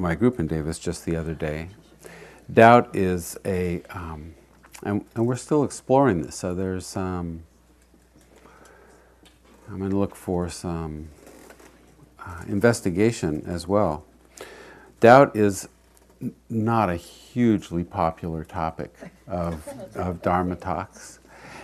my 0.00 0.14
group 0.14 0.40
in 0.40 0.46
Davis 0.46 0.78
just 0.78 1.04
the 1.04 1.14
other 1.14 1.34
day. 1.34 1.68
Doubt 2.52 2.96
is 2.96 3.38
a, 3.44 3.82
um, 3.90 4.34
and, 4.82 5.04
and, 5.14 5.26
we're 5.26 5.36
still 5.36 5.62
exploring 5.62 6.22
this. 6.22 6.34
So 6.36 6.54
there's, 6.54 6.96
um, 6.96 7.44
I'm 9.68 9.78
going 9.78 9.90
to 9.90 9.98
look 9.98 10.16
for 10.16 10.48
some 10.48 11.08
uh, 12.18 12.42
investigation 12.48 13.44
as 13.46 13.68
well. 13.68 14.04
Doubt 14.98 15.36
is 15.36 15.68
n- 16.20 16.34
not 16.48 16.90
a 16.90 16.96
hugely 16.96 17.84
popular 17.84 18.42
topic 18.42 18.92
of, 19.28 19.68
of 19.94 20.22
Dharma 20.22 20.56
talks, 20.56 21.20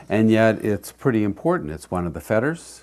and 0.09 0.30
yet 0.30 0.64
it's 0.64 0.93
pretty 0.93 1.25
important. 1.25 1.73
It's 1.73 1.91
one 1.91 2.07
of 2.07 2.14
the 2.14 2.21
fetters. 2.21 2.82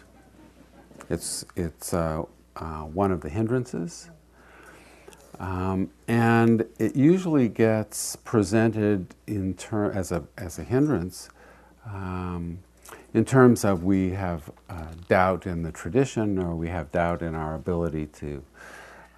It's 1.10 1.46
it's 1.56 1.94
uh, 1.94 2.24
uh, 2.56 2.82
one 2.82 3.12
of 3.12 3.22
the 3.22 3.30
hindrances. 3.30 4.10
Um, 5.44 5.90
and 6.08 6.66
it 6.80 6.96
usually 6.96 7.50
gets 7.50 8.16
presented 8.16 9.14
in 9.28 9.56
ter- 9.56 9.92
as, 9.92 10.14
a, 10.14 10.24
as 10.38 10.58
a 10.58 10.64
hindrance 10.64 11.28
um, 11.86 12.60
in 13.14 13.26
terms 13.26 13.66
of 13.66 13.84
we 13.84 14.12
have 14.12 14.50
uh, 14.70 14.86
doubt 15.10 15.46
in 15.46 15.62
the 15.62 15.72
tradition 15.74 16.40
or 16.40 16.56
we 16.56 16.70
have 16.70 16.94
doubt 16.94 17.22
in 17.22 17.36
our 17.36 17.56
ability 17.56 18.06
to 18.06 18.42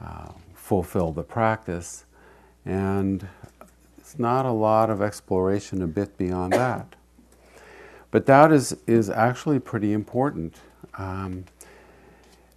uh, 0.03 0.31
fulfill 0.55 1.11
the 1.11 1.21
practice. 1.21 2.05
And 2.65 3.27
it's 3.99 4.17
not 4.17 4.47
a 4.47 4.51
lot 4.51 4.89
of 4.89 5.03
exploration 5.03 5.83
a 5.83 5.87
bit 5.87 6.17
beyond 6.17 6.53
that. 6.53 6.95
But 8.09 8.25
doubt 8.25 8.51
is, 8.51 8.75
is 8.87 9.11
actually 9.11 9.59
pretty 9.59 9.93
important. 9.93 10.55
Um, 10.97 11.45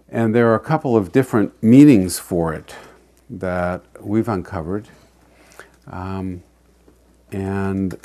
and 0.09 0.33
there 0.33 0.47
are 0.47 0.55
a 0.55 0.59
couple 0.59 0.97
of 0.97 1.11
different 1.11 1.61
meanings 1.61 2.17
for 2.17 2.51
it 2.51 2.73
that 3.29 3.83
we've 4.01 4.27
uncovered. 4.27 4.87
Um, 5.87 6.43
and 7.31 7.97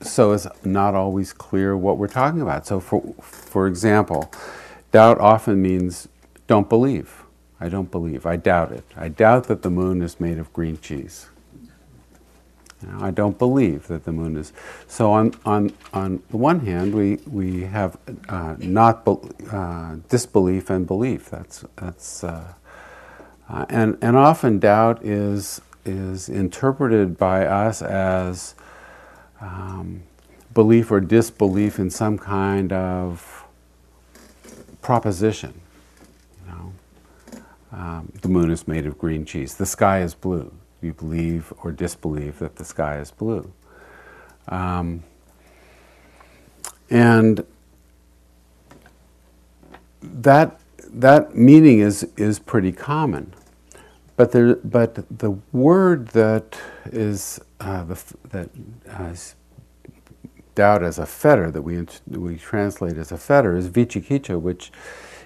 so 0.00 0.32
it's 0.32 0.46
not 0.64 0.94
always 0.94 1.32
clear 1.32 1.76
what 1.76 1.98
we're 1.98 2.08
talking 2.08 2.40
about. 2.40 2.66
So, 2.66 2.80
for, 2.80 3.14
for 3.20 3.66
example, 3.66 4.32
doubt 4.92 5.18
often 5.20 5.60
means 5.60 6.08
don't 6.46 6.68
believe. 6.68 7.22
I 7.60 7.68
don't 7.68 7.90
believe. 7.90 8.26
I 8.26 8.36
doubt 8.36 8.72
it. 8.72 8.84
I 8.96 9.08
doubt 9.08 9.44
that 9.44 9.62
the 9.62 9.70
moon 9.70 10.02
is 10.02 10.18
made 10.18 10.38
of 10.38 10.52
green 10.52 10.78
cheese. 10.80 11.28
You 12.82 12.92
know, 12.92 12.98
I 13.04 13.10
don't 13.10 13.38
believe 13.38 13.88
that 13.88 14.04
the 14.04 14.12
moon 14.12 14.36
is. 14.36 14.52
So 14.88 15.12
on 15.12 15.34
on 15.44 15.72
on 15.92 16.22
the 16.30 16.38
one 16.38 16.60
hand, 16.60 16.94
we 16.94 17.18
we 17.26 17.62
have 17.64 17.98
uh, 18.28 18.56
not 18.58 19.04
be, 19.04 19.16
uh, 19.52 19.96
disbelief 20.08 20.70
and 20.70 20.86
belief. 20.86 21.28
That's 21.28 21.64
that's 21.76 22.24
uh, 22.24 22.54
uh, 23.50 23.66
and 23.68 23.98
and 24.00 24.16
often 24.16 24.58
doubt 24.58 25.04
is 25.04 25.60
is 25.84 26.28
interpreted 26.28 27.18
by 27.18 27.44
us 27.46 27.82
as 27.82 28.54
um, 29.40 30.02
belief 30.54 30.90
or 30.90 31.00
disbelief 31.00 31.78
in 31.78 31.90
some 31.90 32.18
kind 32.18 32.72
of 32.72 33.44
proposition. 34.82 35.60
You 36.46 36.52
know, 36.52 36.72
um, 37.72 38.12
the 38.22 38.28
moon 38.28 38.50
is 38.50 38.68
made 38.68 38.86
of 38.86 38.98
green 38.98 39.24
cheese. 39.24 39.54
The 39.54 39.66
sky 39.66 40.00
is 40.02 40.14
blue 40.14 40.52
you 40.82 40.94
believe 40.94 41.52
or 41.62 41.72
disbelieve 41.72 42.38
that 42.38 42.56
the 42.56 42.64
sky 42.64 42.98
is 42.98 43.10
blue. 43.10 43.52
Um, 44.48 45.02
and 46.88 47.44
that, 50.02 50.60
that 50.88 51.36
meaning 51.36 51.80
is, 51.80 52.04
is 52.16 52.38
pretty 52.38 52.72
common. 52.72 53.34
But, 54.20 54.32
there, 54.32 54.56
but 54.56 55.18
the 55.18 55.30
word 55.50 56.08
that 56.08 56.60
is 56.84 57.40
uh, 57.58 57.84
the, 57.84 57.98
that 58.28 58.50
uh, 58.86 59.14
doubt 60.54 60.82
as 60.82 60.98
a 60.98 61.06
fetter 61.06 61.50
that 61.50 61.62
we, 61.62 61.86
we 62.06 62.36
translate 62.36 62.98
as 62.98 63.10
a 63.12 63.16
fetter 63.16 63.56
is 63.56 63.70
vichikicha, 63.70 64.38
which 64.38 64.70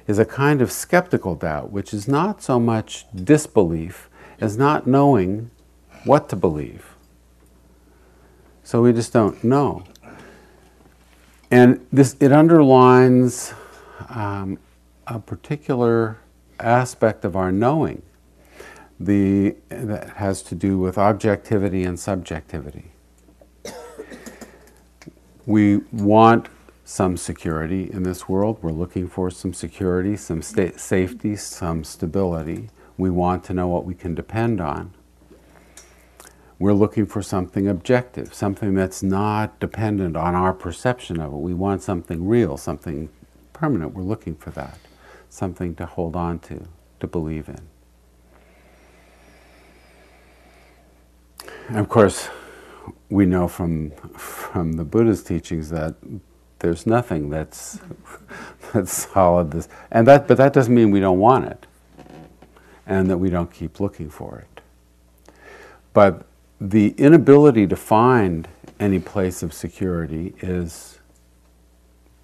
is 0.07 0.21
a 0.21 0.25
kind 0.25 0.63
of 0.63 0.71
skeptical 0.71 1.35
doubt, 1.35 1.73
which 1.73 1.93
is 1.93 2.07
not 2.07 2.41
so 2.41 2.61
much 2.61 3.07
disbelief 3.13 4.09
as 4.41 4.57
not 4.57 4.87
knowing 4.87 5.51
what 6.05 6.29
to 6.29 6.37
believe. 6.37 6.95
So 8.63 8.81
we 8.81 8.93
just 8.93 9.13
don't 9.13 9.43
know. 9.43 9.83
And 11.51 11.85
this, 11.93 12.15
it 12.21 12.31
underlines 12.31 13.55
um, 14.09 14.61
a 15.09 15.19
particular 15.19 16.19
aspect 16.61 17.25
of 17.25 17.35
our 17.35 17.51
knowing 17.51 18.01
the, 19.01 19.57
that 19.69 20.11
has 20.17 20.43
to 20.45 20.55
do 20.55 20.79
with 20.79 20.99
objectivity 20.99 21.85
and 21.85 21.99
subjectivity. 21.99 22.93
We 25.47 25.79
want 25.93 26.49
some 26.85 27.17
security 27.17 27.91
in 27.91 28.03
this 28.03 28.29
world. 28.29 28.59
We're 28.63 28.73
looking 28.73 29.09
for 29.09 29.31
some 29.31 29.53
security, 29.55 30.17
some 30.17 30.43
sta- 30.43 30.77
safety, 30.79 31.37
some 31.37 31.85
stability. 31.85 32.71
We 32.97 33.11
want 33.11 33.45
to 33.45 33.55
know 33.55 33.69
what 33.69 33.85
we 33.85 33.95
can 33.95 34.15
depend 34.15 34.61
on. 34.61 34.95
We're 36.59 36.73
looking 36.73 37.07
for 37.07 37.23
something 37.23 37.69
objective, 37.69 38.33
something 38.33 38.75
that's 38.75 39.03
not 39.03 39.61
dependent 39.61 40.17
on 40.17 40.35
our 40.35 40.55
perception 40.55 41.21
of 41.21 41.33
it. 41.33 41.37
We 41.37 41.55
want 41.55 41.83
something 41.83 42.27
real, 42.27 42.57
something 42.57 43.11
permanent. 43.53 43.95
We're 43.95 44.03
looking 44.05 44.37
for 44.37 44.51
that, 44.51 44.79
something 45.29 45.75
to 45.77 45.87
hold 45.87 46.17
on 46.17 46.39
to, 46.41 46.67
to 47.01 47.07
believe 47.07 47.49
in. 47.49 47.61
Of 51.71 51.89
course, 51.89 52.29
we 53.09 53.27
know 53.27 53.49
from, 53.49 53.91
from 54.17 54.73
the 54.73 54.85
Buddha's 54.85 55.23
teachings 55.23 55.71
that 55.71 55.95
there's 56.59 56.87
nothing 56.87 57.31
that's, 57.31 57.79
that's 58.73 58.93
solid. 58.93 59.51
This, 59.51 59.69
and 59.91 60.07
that, 60.07 60.27
but 60.29 60.37
that 60.39 60.53
doesn't 60.53 60.75
mean 60.75 60.91
we 60.91 61.01
don't 61.01 61.19
want 61.19 61.47
it 61.47 61.67
and 62.87 63.09
that 63.11 63.19
we 63.19 63.31
don't 63.31 63.53
keep 63.53 63.81
looking 63.81 64.11
for 64.11 64.39
it. 64.39 64.61
But 65.93 66.27
the 66.61 66.91
inability 66.99 67.67
to 67.67 67.77
find 67.77 68.49
any 68.81 68.99
place 68.99 69.43
of 69.43 69.53
security 69.53 70.35
is 70.41 70.99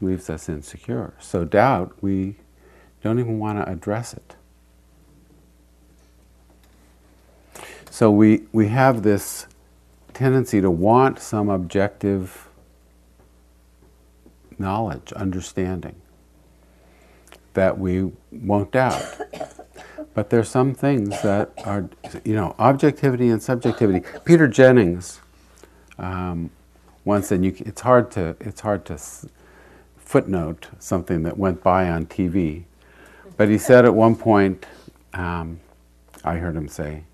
leaves 0.01 0.31
us 0.31 0.49
insecure. 0.49 1.15
So 1.21 1.45
doubt, 1.45 1.95
we 2.01 2.37
don't 3.03 3.19
even 3.19 3.39
want 3.39 3.59
to 3.59 3.71
address 3.71 4.15
it. 4.15 4.37
So 7.91 8.11
we, 8.11 8.45
we 8.53 8.69
have 8.69 9.03
this 9.03 9.47
tendency 10.15 10.61
to 10.61 10.71
want 10.71 11.19
some 11.19 11.49
objective 11.51 12.49
knowledge, 14.59 15.13
understanding 15.13 15.97
that 17.55 17.79
we 17.79 18.13
won't 18.31 18.71
doubt. 18.71 19.03
But 20.13 20.29
there's 20.31 20.49
some 20.49 20.75
things 20.75 21.23
that 21.23 21.53
are, 21.65 21.89
you 22.25 22.35
know, 22.35 22.57
objectivity 22.59 23.29
and 23.29 23.41
subjectivity. 23.41 24.05
Peter 24.25 24.49
Jennings 24.49 25.21
um, 25.99 26.51
once 27.05 27.29
said, 27.29 27.45
you, 27.45 27.55
it's 27.61 27.81
hard 27.83 28.11
to, 28.13 28.37
it's 28.41 28.61
hard 28.61 28.85
to 28.87 28.99
footnote 29.97 30.67
something 30.81 31.23
that 31.23 31.39
went 31.39 31.63
by 31.63 31.89
on 31.89 32.07
TV. 32.07 32.65
But 33.37 33.49
he 33.49 33.57
said 33.57 33.85
at 33.85 33.95
one 33.95 34.17
point, 34.17 34.67
um, 35.15 35.61
I 36.25 36.35
heard 36.37 36.57
him 36.57 36.67
say, 36.67 37.05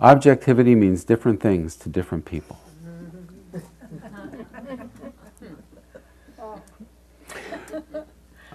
objectivity 0.00 0.74
means 0.74 1.04
different 1.04 1.40
things 1.40 1.76
to 1.76 1.88
different 1.88 2.24
people. 2.24 2.58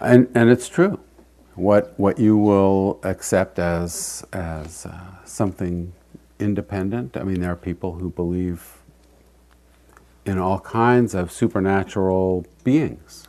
and, 0.01 0.29
and 0.35 0.49
it's 0.49 0.67
true 0.67 0.99
what 1.55 1.93
what 1.99 2.17
you 2.17 2.37
will 2.37 2.99
accept 3.03 3.59
as 3.59 4.25
as 4.33 4.85
uh, 4.85 5.23
something 5.25 5.93
independent. 6.39 7.15
I 7.17 7.23
mean, 7.23 7.41
there 7.41 7.51
are 7.51 7.55
people 7.55 7.93
who 7.93 8.09
believe 8.09 8.77
in 10.25 10.37
all 10.37 10.59
kinds 10.59 11.13
of 11.13 11.31
supernatural 11.31 12.45
beings, 12.63 13.27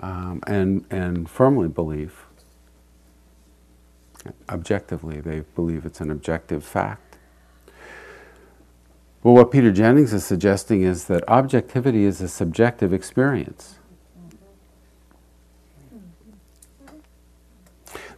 um, 0.00 0.42
and 0.46 0.84
and 0.90 1.28
firmly 1.28 1.68
believe. 1.68 2.23
Objectively, 4.48 5.20
they 5.20 5.40
believe 5.54 5.84
it's 5.84 6.00
an 6.00 6.10
objective 6.10 6.64
fact. 6.64 7.18
Well, 9.22 9.34
what 9.34 9.50
Peter 9.50 9.72
Jennings 9.72 10.12
is 10.12 10.24
suggesting 10.24 10.82
is 10.82 11.06
that 11.06 11.26
objectivity 11.28 12.04
is 12.04 12.20
a 12.20 12.28
subjective 12.28 12.92
experience. 12.92 13.78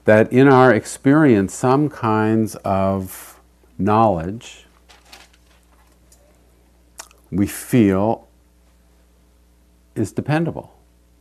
that 0.07 0.33
in 0.33 0.49
our 0.49 0.73
experience, 0.73 1.53
some 1.53 1.91
kinds 1.91 2.55
of 2.65 3.41
knowledge 3.77 4.65
we 7.31 7.47
feel 7.47 8.29
is 9.97 10.13
dependable, 10.13 10.73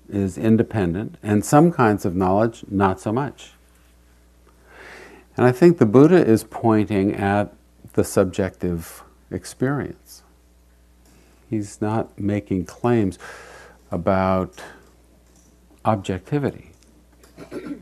is 0.08 0.38
independent, 0.38 1.18
and 1.24 1.44
some 1.44 1.72
kinds 1.72 2.06
of 2.06 2.16
knowledge 2.16 2.64
not 2.70 3.00
so 3.00 3.12
much. 3.12 3.54
And 5.38 5.46
I 5.46 5.52
think 5.52 5.78
the 5.78 5.86
Buddha 5.86 6.26
is 6.26 6.44
pointing 6.44 7.14
at 7.14 7.54
the 7.94 8.04
subjective 8.04 9.04
experience. 9.30 10.24
He's 11.50 11.82
not 11.82 12.18
making 12.18 12.66
claims 12.66 13.20
about 13.92 14.62
objectivity. 15.84 16.72
you 17.52 17.82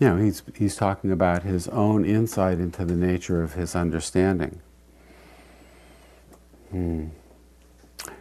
know, 0.00 0.16
he's, 0.16 0.42
he's 0.56 0.76
talking 0.76 1.10
about 1.10 1.42
his 1.42 1.68
own 1.68 2.04
insight 2.04 2.58
into 2.58 2.84
the 2.84 2.94
nature 2.94 3.42
of 3.42 3.54
his 3.54 3.74
understanding. 3.74 4.60
Hmm. 6.70 7.06
I'll 8.06 8.14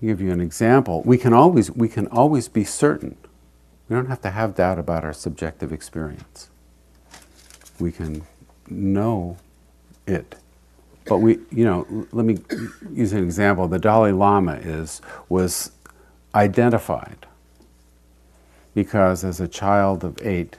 give 0.00 0.20
you 0.20 0.30
an 0.30 0.40
example. 0.40 1.02
We 1.04 1.18
can 1.18 1.32
always 1.34 1.70
we 1.70 1.88
can 1.88 2.06
always 2.08 2.48
be 2.48 2.64
certain. 2.64 3.16
We 3.92 3.96
don't 3.96 4.06
have 4.06 4.22
to 4.22 4.30
have 4.30 4.54
doubt 4.54 4.78
about 4.78 5.04
our 5.04 5.12
subjective 5.12 5.70
experience. 5.70 6.48
We 7.78 7.92
can 7.92 8.22
know 8.70 9.36
it. 10.06 10.34
But 11.04 11.18
we, 11.18 11.40
you 11.50 11.66
know, 11.66 12.06
let 12.10 12.24
me 12.24 12.38
use 12.90 13.12
an 13.12 13.22
example. 13.22 13.68
The 13.68 13.78
Dalai 13.78 14.12
Lama 14.12 14.54
is 14.54 15.02
was 15.28 15.72
identified 16.34 17.26
because 18.74 19.24
as 19.24 19.42
a 19.42 19.46
child 19.46 20.04
of 20.04 20.16
eight, 20.22 20.56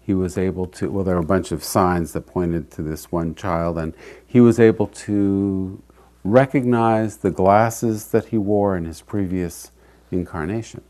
he 0.00 0.14
was 0.14 0.38
able 0.38 0.68
to. 0.68 0.92
Well, 0.92 1.02
there 1.02 1.16
were 1.16 1.22
a 1.22 1.24
bunch 1.24 1.50
of 1.50 1.64
signs 1.64 2.12
that 2.12 2.28
pointed 2.28 2.70
to 2.70 2.82
this 2.82 3.10
one 3.10 3.34
child, 3.34 3.78
and 3.78 3.94
he 4.24 4.40
was 4.40 4.60
able 4.60 4.86
to 4.86 5.82
recognize 6.22 7.16
the 7.16 7.32
glasses 7.32 8.06
that 8.12 8.26
he 8.26 8.38
wore 8.38 8.76
in 8.76 8.84
his 8.84 9.00
previous 9.00 9.72
incarnation. 10.12 10.82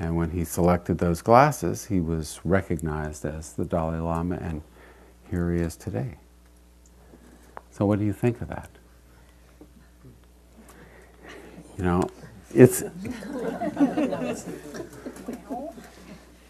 And 0.00 0.16
when 0.16 0.30
he 0.30 0.44
selected 0.44 0.96
those 0.96 1.20
glasses, 1.20 1.84
he 1.84 2.00
was 2.00 2.40
recognized 2.42 3.26
as 3.26 3.52
the 3.52 3.66
Dalai 3.66 3.98
Lama, 3.98 4.36
and 4.36 4.62
here 5.30 5.52
he 5.52 5.60
is 5.60 5.76
today. 5.76 6.16
So, 7.70 7.84
what 7.84 7.98
do 7.98 8.06
you 8.06 8.14
think 8.14 8.40
of 8.40 8.48
that? 8.48 8.70
You 11.76 11.84
know, 11.84 12.10
it's. 12.54 12.82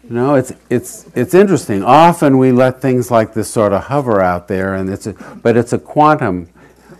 You 0.03 0.17
know, 0.17 0.35
it's, 0.35 0.51
it's, 0.69 1.07
it's 1.13 1.33
interesting. 1.33 1.83
Often 1.83 2.37
we 2.37 2.51
let 2.51 2.81
things 2.81 3.11
like 3.11 3.33
this 3.33 3.49
sort 3.49 3.71
of 3.71 3.83
hover 3.83 4.21
out 4.21 4.47
there, 4.47 4.75
and 4.75 4.89
it's 4.89 5.07
a, 5.07 5.13
but 5.13 5.55
it's 5.55 5.73
a 5.73 5.77
quantum 5.77 6.49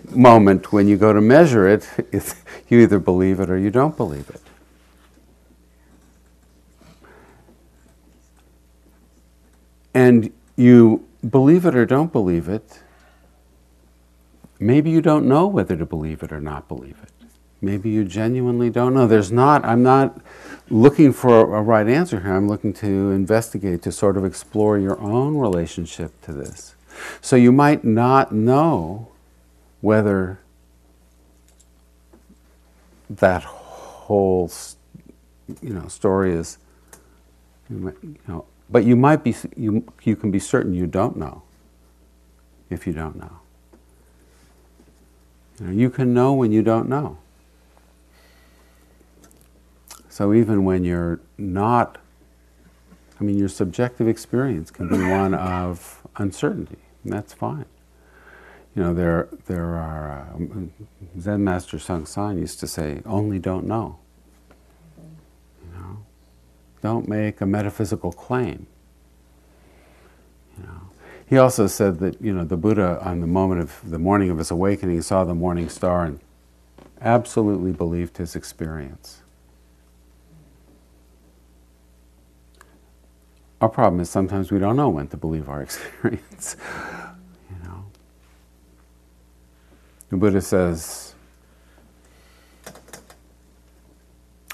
moment 0.10 0.72
when 0.72 0.88
you 0.88 0.98
go 0.98 1.12
to 1.12 1.20
measure 1.20 1.68
it, 1.68 1.90
you 2.70 2.80
either 2.80 3.00
believe 3.00 3.40
it 3.40 3.50
or 3.50 3.58
you 3.58 3.70
don't 3.70 3.98
believe 3.98 4.30
it. 4.30 4.42
And 9.94 10.32
you 10.56 11.08
believe 11.28 11.66
it 11.66 11.76
or 11.76 11.86
don't 11.86 12.12
believe 12.12 12.48
it, 12.48 12.80
maybe 14.60 14.90
you 14.90 15.02
don't 15.02 15.28
know 15.28 15.48
whether 15.48 15.76
to 15.76 15.86
believe 15.86 16.24
it 16.24 16.32
or 16.32 16.40
not 16.40 16.68
believe 16.68 16.98
it. 17.04 17.10
Maybe 17.62 17.90
you 17.90 18.06
genuinely 18.06 18.70
don't 18.70 18.94
know. 18.94 19.06
There's 19.06 19.32
not, 19.32 19.64
I'm 19.64 19.84
not 19.84 20.20
looking 20.70 21.14
for 21.14 21.56
a 21.56 21.62
right 21.62 21.88
answer 21.88 22.22
here. 22.22 22.34
I'm 22.36 22.48
looking 22.48 22.74
to 22.74 23.12
investigate, 23.12 23.84
to 23.84 23.92
sort 23.92 24.18
of 24.18 24.26
explore 24.26 24.80
your 24.80 25.00
own 25.00 25.38
relationship 25.38 26.20
to 26.24 26.34
this. 26.34 26.76
So 27.22 27.36
you 27.36 27.52
might 27.52 27.84
not 27.84 28.32
know 28.32 29.10
whether 29.82 30.40
that 33.10 33.44
whole 33.44 34.50
you 35.62 35.74
know 35.74 35.88
story 35.88 36.34
is 36.34 36.58
you 37.70 37.96
know 38.28 38.46
but 38.72 38.86
you 38.86 38.96
might 38.96 39.24
be 39.24 39.36
you 39.56 39.92
you 40.04 40.16
can 40.16 40.32
be 40.32 40.40
certain 40.40 40.74
you 40.74 40.88
don't 40.88 41.18
know 41.18 41.44
if 42.70 42.88
you 42.88 42.94
don't 42.94 43.18
know. 43.18 43.40
You, 45.60 45.66
know, 45.66 45.72
you 45.74 45.90
can 45.90 46.14
know 46.14 46.34
when 46.34 46.52
you 46.52 46.62
don't 46.62 46.88
know. 46.88 47.18
So 50.10 50.34
even 50.34 50.64
when 50.64 50.84
you're 50.84 51.20
not 51.38 51.98
i 53.20 53.24
mean 53.24 53.38
your 53.38 53.50
subjective 53.50 54.08
experience 54.08 54.72
can 54.72 54.88
be 54.88 54.98
one 54.98 55.34
of 55.36 56.02
uncertainty 56.18 56.80
and 57.04 57.14
that's 57.14 57.34
fine. 57.34 57.66
You 58.76 58.84
know, 58.84 58.94
there, 58.94 59.28
there 59.48 59.76
are, 59.76 60.30
uh, 60.34 61.20
Zen 61.20 61.44
Master 61.44 61.78
Seung 61.78 62.08
Sahn 62.08 62.38
used 62.38 62.60
to 62.62 62.68
say, 62.68 63.02
only 63.06 63.38
don't 63.38 63.66
know. 63.66 63.98
Don't 66.82 67.08
make 67.08 67.42
a 67.42 67.46
metaphysical 67.46 68.12
claim. 68.12 68.68
You 70.58 70.64
know, 70.64 70.82
he 71.28 71.38
also 71.38 71.68
said 71.68 72.00
that, 72.00 72.22
you 72.22 72.34
know, 72.34 72.44
the 72.44 72.58
Buddha 72.58 73.00
on 73.04 73.22
the 73.22 73.28
moment 73.28 73.62
of 73.62 73.90
the 73.90 74.00
morning 74.00 74.30
of 74.30 74.38
his 74.40 74.52
awakening 74.52 75.02
saw 75.02 75.24
the 75.24 75.36
morning 75.36 75.70
star 75.70 76.06
and 76.06 76.20
absolutely 77.00 77.72
believed 77.72 78.18
his 78.18 78.36
experience. 78.36 79.22
Our 83.62 83.70
problem 83.70 84.02
is 84.02 84.10
sometimes 84.10 84.52
we 84.52 84.58
don't 84.58 84.76
know 84.76 84.90
when 84.90 85.08
to 85.10 85.18
believe 85.18 85.48
our 85.48 85.62
experience. 85.64 86.58
you 87.50 87.68
know, 87.68 87.86
The 90.10 90.18
Buddha 90.18 90.42
says 90.42 91.14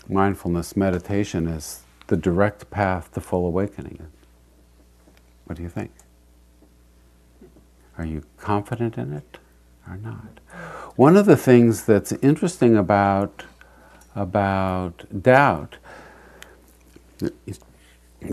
mindfulness 0.09 0.75
meditation 0.75 1.47
is 1.47 1.83
the 2.07 2.17
direct 2.17 2.69
path 2.69 3.11
to 3.13 3.21
full 3.21 3.45
awakening. 3.45 4.07
What 5.45 5.57
do 5.57 5.63
you 5.63 5.69
think? 5.69 5.91
Are 7.97 8.05
you 8.05 8.23
confident 8.37 8.97
in 8.97 9.13
it 9.13 9.39
or 9.87 9.97
not? 9.97 10.39
One 10.95 11.15
of 11.15 11.25
the 11.25 11.37
things 11.37 11.85
that's 11.85 12.11
interesting 12.13 12.75
about, 12.75 13.43
about 14.15 15.05
doubt, 15.21 15.77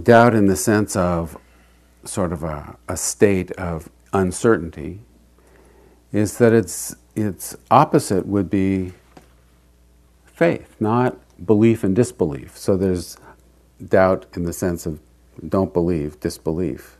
doubt 0.02 0.34
in 0.34 0.46
the 0.46 0.56
sense 0.56 0.96
of 0.96 1.36
sort 2.04 2.32
of 2.32 2.42
a, 2.42 2.76
a 2.88 2.96
state 2.96 3.50
of 3.52 3.88
uncertainty, 4.12 5.00
is 6.12 6.38
that 6.38 6.52
it's 6.52 6.94
its 7.16 7.56
opposite 7.70 8.26
would 8.26 8.50
be 8.50 8.92
faith, 10.24 10.74
not 10.80 11.16
belief 11.46 11.84
and 11.84 11.94
disbelief. 11.94 12.56
So 12.56 12.76
there's 12.76 13.16
doubt 13.84 14.26
in 14.34 14.44
the 14.44 14.52
sense 14.52 14.86
of 14.86 15.00
don't 15.48 15.72
believe, 15.72 16.20
disbelief. 16.20 16.96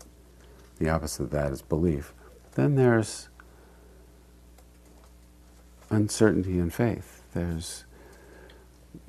The 0.78 0.88
opposite 0.88 1.24
of 1.24 1.30
that 1.30 1.52
is 1.52 1.62
belief. 1.62 2.12
Then 2.54 2.74
there's 2.74 3.28
uncertainty 5.90 6.58
and 6.58 6.72
faith. 6.72 7.22
There's 7.32 7.84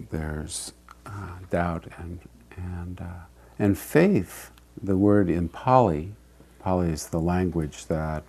there's 0.09 0.73
uh, 1.05 1.37
doubt 1.49 1.87
and 1.97 2.19
and 2.55 3.01
uh, 3.01 3.25
and 3.57 3.77
faith. 3.77 4.51
The 4.81 4.97
word 4.97 5.29
in 5.29 5.49
Pali, 5.49 6.13
Pali 6.59 6.89
is 6.89 7.07
the 7.07 7.19
language 7.19 7.85
that 7.87 8.23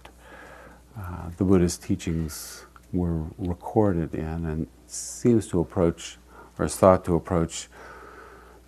uh, 0.98 1.30
the 1.36 1.44
Buddha's 1.44 1.76
teachings 1.76 2.64
were 2.92 3.24
recorded 3.36 4.14
in 4.14 4.46
and 4.46 4.66
seems 4.86 5.48
to 5.48 5.60
approach, 5.60 6.18
or 6.58 6.64
is 6.64 6.76
thought 6.76 7.04
to 7.04 7.14
approach, 7.14 7.68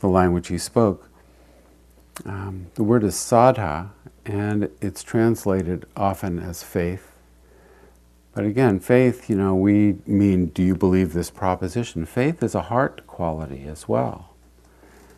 the 0.01 0.09
language 0.09 0.49
he 0.49 0.59
spoke. 0.59 1.09
Um, 2.25 2.67
the 2.75 2.83
word 2.83 3.05
is 3.05 3.15
saddha, 3.15 3.91
and 4.25 4.71
it's 4.81 5.03
translated 5.03 5.87
often 5.97 6.39
as 6.39 6.63
faith. 6.63 7.13
But 8.35 8.45
again, 8.45 8.79
faith, 8.81 9.29
you 9.29 9.37
know, 9.37 9.55
we 9.55 9.99
mean, 10.07 10.47
do 10.47 10.63
you 10.63 10.75
believe 10.75 11.13
this 11.13 11.31
proposition? 11.31 12.05
Faith 12.05 12.43
is 12.43 12.55
a 12.55 12.63
heart 12.63 13.07
quality 13.07 13.65
as 13.65 13.89
well. 13.89 14.35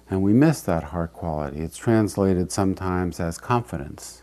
And 0.08 0.22
we 0.22 0.32
miss 0.32 0.60
that 0.62 0.84
heart 0.84 1.12
quality. 1.12 1.60
It's 1.60 1.76
translated 1.76 2.50
sometimes 2.50 3.20
as 3.20 3.38
confidence, 3.38 4.22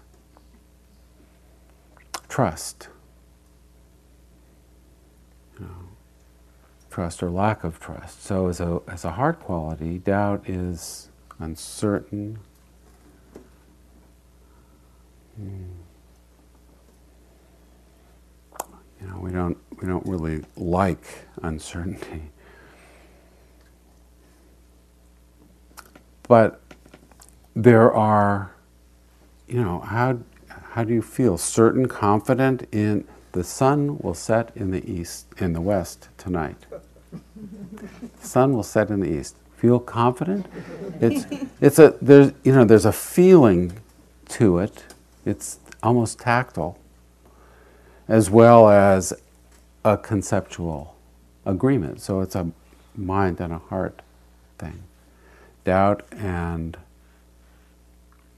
trust. 2.27 2.89
Trust 6.97 7.21
or 7.21 7.29
lack 7.29 7.63
of 7.63 7.79
trust. 7.79 8.23
So, 8.23 8.47
as 8.47 8.59
a, 8.59 8.81
as 8.87 9.05
a 9.05 9.11
heart 9.11 9.39
quality, 9.39 9.99
doubt 9.99 10.49
is 10.49 11.09
uncertain. 11.37 12.39
Hmm. 15.35 15.65
You 18.99 19.07
know, 19.09 19.19
we 19.19 19.29
don't, 19.29 19.59
we 19.79 19.87
don't 19.87 20.07
really 20.07 20.43
like 20.55 21.05
uncertainty. 21.43 22.31
But 26.27 26.59
there 27.55 27.93
are, 27.93 28.55
you 29.47 29.63
know, 29.63 29.81
how, 29.81 30.17
how 30.47 30.83
do 30.83 30.95
you 30.95 31.03
feel? 31.03 31.37
Certain, 31.37 31.87
confident 31.87 32.67
in 32.71 33.07
the 33.33 33.43
sun 33.43 33.99
will 33.99 34.15
set 34.15 34.51
in 34.55 34.71
the 34.71 34.83
east, 34.91 35.27
in 35.37 35.53
the 35.53 35.61
west 35.61 36.09
tonight. 36.17 36.65
The 37.11 38.27
sun 38.27 38.53
will 38.53 38.63
set 38.63 38.89
in 38.89 38.99
the 38.99 39.09
east. 39.09 39.35
Feel 39.55 39.79
confident? 39.79 40.45
It's, 41.01 41.25
it's 41.59 41.79
a, 41.79 41.95
there's, 42.01 42.31
you 42.43 42.53
know, 42.53 42.63
there's 42.63 42.85
a 42.85 42.91
feeling 42.91 43.73
to 44.29 44.59
it. 44.59 44.83
It's 45.25 45.59
almost 45.81 46.19
tactile, 46.19 46.77
as 48.07 48.29
well 48.29 48.69
as 48.69 49.13
a 49.83 49.97
conceptual 49.97 50.95
agreement. 51.45 52.01
So 52.01 52.21
it's 52.21 52.35
a 52.35 52.51
mind 52.95 53.39
and 53.39 53.53
a 53.53 53.59
heart 53.59 54.01
thing. 54.57 54.83
Doubt 55.63 56.03
and 56.11 56.77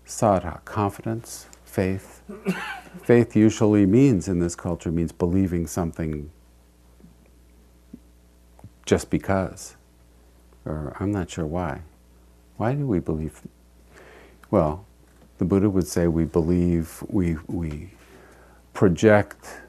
saddha, 0.06 0.64
confidence, 0.66 1.48
faith. 1.66 2.22
faith 3.04 3.36
usually 3.36 3.86
means 3.86 4.28
in 4.28 4.40
this 4.40 4.56
culture 4.56 4.92
means 4.92 5.12
believing 5.12 5.68
something 5.68 6.32
just 8.90 9.12
because. 9.12 9.76
Or 10.66 10.98
I'm 11.00 11.12
not 11.12 11.30
sure 11.30 11.46
why. 11.46 11.82
Why 12.58 12.74
do 12.74 12.88
we 12.88 12.98
believe? 12.98 13.40
Well, 14.50 14.84
the 15.38 15.46
Buddha 15.46 15.70
would 15.70 15.88
say 15.88 16.08
we 16.08 16.26
believe, 16.26 17.04
we, 17.08 17.38
we 17.46 17.92
project 18.74 19.62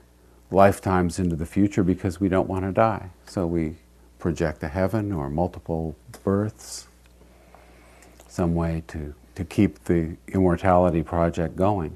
lifetimes 0.50 1.19
into 1.19 1.37
the 1.37 1.45
future 1.45 1.85
because 1.85 2.19
we 2.19 2.31
don't 2.31 2.49
want 2.49 2.65
to 2.65 2.73
die. 2.73 3.11
So 3.27 3.47
we 3.47 3.77
project 4.19 4.62
a 4.62 4.69
heaven 4.69 5.12
or 5.12 5.29
multiple 5.29 5.95
births, 6.25 6.89
some 8.27 8.55
way 8.55 8.83
to, 8.89 9.15
to 9.35 9.45
keep 9.45 9.85
the 9.85 10.17
immortality 10.29 11.03
project 11.03 11.57
going. 11.57 11.95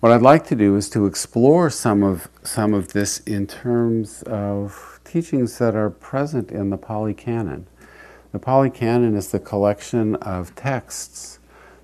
What 0.00 0.12
I'd 0.12 0.22
like 0.22 0.46
to 0.46 0.54
do 0.54 0.76
is 0.76 0.88
to 0.90 1.06
explore 1.06 1.70
some 1.70 2.04
of, 2.04 2.28
some 2.44 2.72
of 2.72 2.92
this 2.92 3.18
in 3.18 3.48
terms 3.48 4.22
of 4.22 5.00
teachings 5.04 5.58
that 5.58 5.74
are 5.74 5.90
present 5.90 6.52
in 6.52 6.70
the 6.70 6.76
Pali 6.76 7.12
Canon. 7.12 7.66
The 8.30 8.38
Pali 8.38 8.70
Canon 8.70 9.16
is 9.16 9.32
the 9.32 9.40
collection 9.40 10.14
of 10.16 10.54
texts 10.54 11.40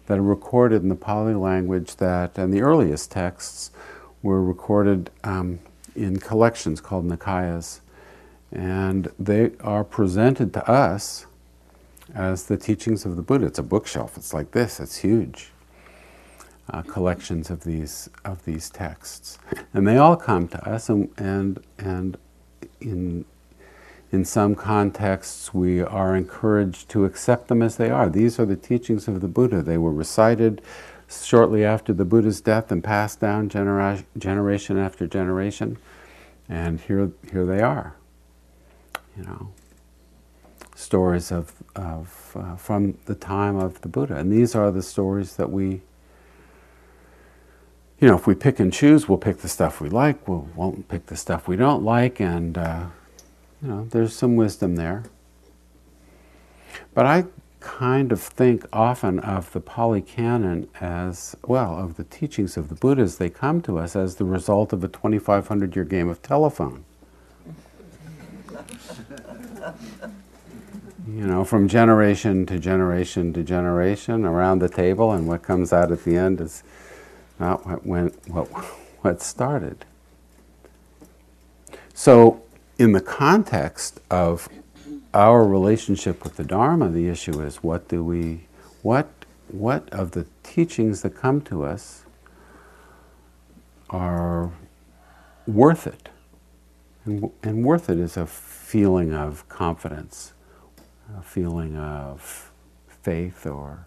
that 0.06 0.16
are 0.16 0.22
recorded 0.22 0.84
in 0.84 0.90
the 0.90 0.94
Pali 0.94 1.34
language 1.34 1.96
that, 1.96 2.38
and 2.38 2.54
the 2.54 2.60
earliest 2.60 3.10
texts 3.10 3.72
were 4.22 4.44
recorded 4.44 5.10
um, 5.24 5.58
in 5.96 6.18
collections 6.18 6.80
called 6.80 7.08
Nikayas. 7.08 7.80
And 8.52 9.10
they 9.18 9.50
are 9.58 9.82
presented 9.82 10.52
to 10.52 10.70
us 10.70 11.26
as 12.14 12.46
the 12.46 12.56
teachings 12.56 13.04
of 13.04 13.16
the 13.16 13.22
Buddha. 13.22 13.46
It's 13.46 13.58
a 13.58 13.64
bookshelf, 13.64 14.16
it's 14.16 14.32
like 14.32 14.52
this, 14.52 14.78
it's 14.78 14.98
huge 14.98 15.50
uh, 16.70 16.82
collections 16.82 17.50
of 17.50 17.64
these 17.64 18.08
of 18.24 18.44
these 18.44 18.70
texts, 18.70 19.38
and 19.72 19.86
they 19.86 19.96
all 19.96 20.16
come 20.16 20.48
to 20.48 20.68
us, 20.68 20.88
and 20.88 21.10
and 21.18 21.60
and 21.78 22.16
in 22.80 23.24
in 24.10 24.24
some 24.24 24.54
contexts 24.54 25.52
we 25.52 25.82
are 25.82 26.14
encouraged 26.16 26.88
to 26.88 27.04
accept 27.04 27.48
them 27.48 27.62
as 27.62 27.76
they 27.76 27.90
are. 27.90 28.08
These 28.08 28.38
are 28.38 28.46
the 28.46 28.56
teachings 28.56 29.08
of 29.08 29.20
the 29.20 29.28
Buddha. 29.28 29.60
They 29.62 29.78
were 29.78 29.92
recited 29.92 30.62
shortly 31.08 31.64
after 31.64 31.92
the 31.92 32.04
Buddha's 32.04 32.40
death 32.40 32.72
and 32.72 32.82
passed 32.82 33.20
down 33.20 33.48
genera- 33.48 34.04
generation 34.16 34.78
after 34.78 35.06
generation, 35.06 35.76
and 36.48 36.80
here 36.80 37.10
here 37.30 37.44
they 37.44 37.60
are. 37.60 37.96
You 39.16 39.24
know, 39.24 39.52
stories 40.74 41.30
of 41.30 41.52
of 41.76 42.36
uh, 42.36 42.56
from 42.56 42.96
the 43.04 43.14
time 43.14 43.56
of 43.56 43.82
the 43.82 43.88
Buddha, 43.88 44.16
and 44.16 44.32
these 44.32 44.54
are 44.54 44.70
the 44.70 44.82
stories 44.82 45.36
that 45.36 45.50
we 45.50 45.82
you 48.00 48.08
know, 48.08 48.16
if 48.16 48.26
we 48.26 48.34
pick 48.34 48.60
and 48.60 48.72
choose, 48.72 49.08
we'll 49.08 49.18
pick 49.18 49.38
the 49.38 49.48
stuff 49.48 49.80
we 49.80 49.88
like, 49.88 50.26
we 50.28 50.36
won't 50.54 50.88
pick 50.88 51.06
the 51.06 51.16
stuff 51.16 51.46
we 51.48 51.56
don't 51.56 51.82
like, 51.84 52.20
and, 52.20 52.58
uh, 52.58 52.86
you 53.62 53.68
know, 53.68 53.86
there's 53.90 54.14
some 54.14 54.36
wisdom 54.36 54.76
there. 54.76 55.04
But 56.92 57.06
I 57.06 57.24
kind 57.60 58.12
of 58.12 58.20
think 58.20 58.66
often 58.72 59.18
of 59.20 59.52
the 59.52 59.60
Pali 59.60 60.02
Canon 60.02 60.68
as, 60.80 61.34
well, 61.46 61.78
of 61.78 61.96
the 61.96 62.04
teachings 62.04 62.56
of 62.56 62.68
the 62.68 62.74
Buddhas, 62.74 63.16
they 63.16 63.30
come 63.30 63.62
to 63.62 63.78
us 63.78 63.96
as 63.96 64.16
the 64.16 64.24
result 64.24 64.72
of 64.72 64.84
a 64.84 64.88
2,500 64.88 65.74
year 65.74 65.84
game 65.84 66.08
of 66.08 66.20
telephone. 66.20 66.84
you 71.08 71.26
know, 71.26 71.44
from 71.44 71.68
generation 71.68 72.44
to 72.46 72.58
generation 72.58 73.32
to 73.32 73.42
generation 73.42 74.24
around 74.24 74.58
the 74.58 74.68
table, 74.68 75.12
and 75.12 75.26
what 75.26 75.42
comes 75.42 75.72
out 75.72 75.90
at 75.90 76.04
the 76.04 76.16
end 76.16 76.40
is 76.40 76.62
not 77.38 77.66
what 77.66 77.86
went, 77.86 78.28
what, 78.28 78.46
what 79.02 79.22
started. 79.22 79.84
So, 81.92 82.42
in 82.78 82.92
the 82.92 83.00
context 83.00 84.00
of 84.10 84.48
our 85.12 85.44
relationship 85.44 86.24
with 86.24 86.36
the 86.36 86.44
Dharma, 86.44 86.88
the 86.88 87.08
issue 87.08 87.40
is 87.40 87.58
what 87.58 87.86
do 87.88 88.02
we, 88.02 88.46
what, 88.82 89.08
what 89.48 89.88
of 89.92 90.10
the 90.10 90.26
teachings 90.42 91.02
that 91.02 91.10
come 91.10 91.40
to 91.42 91.64
us 91.64 92.04
are 93.90 94.50
worth 95.46 95.86
it? 95.86 96.08
And, 97.04 97.30
and 97.42 97.64
worth 97.64 97.88
it 97.88 97.98
is 97.98 98.16
a 98.16 98.26
feeling 98.26 99.12
of 99.12 99.48
confidence, 99.48 100.32
a 101.16 101.22
feeling 101.22 101.76
of 101.76 102.50
faith 102.88 103.46
or 103.46 103.86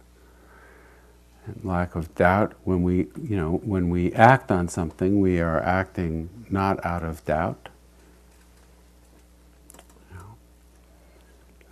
lack 1.64 1.96
of 1.96 2.14
doubt. 2.16 2.54
When 2.64 2.84
we 2.84 3.08
you 3.22 3.36
know 3.38 3.62
when 3.64 3.90
we 3.90 4.14
act 4.14 4.52
on 4.52 4.68
something 4.68 5.22
we 5.22 5.40
are 5.40 5.62
acting 5.62 6.30
not 6.50 6.84
out 6.86 7.04
of 7.04 7.24
doubt. 7.26 7.70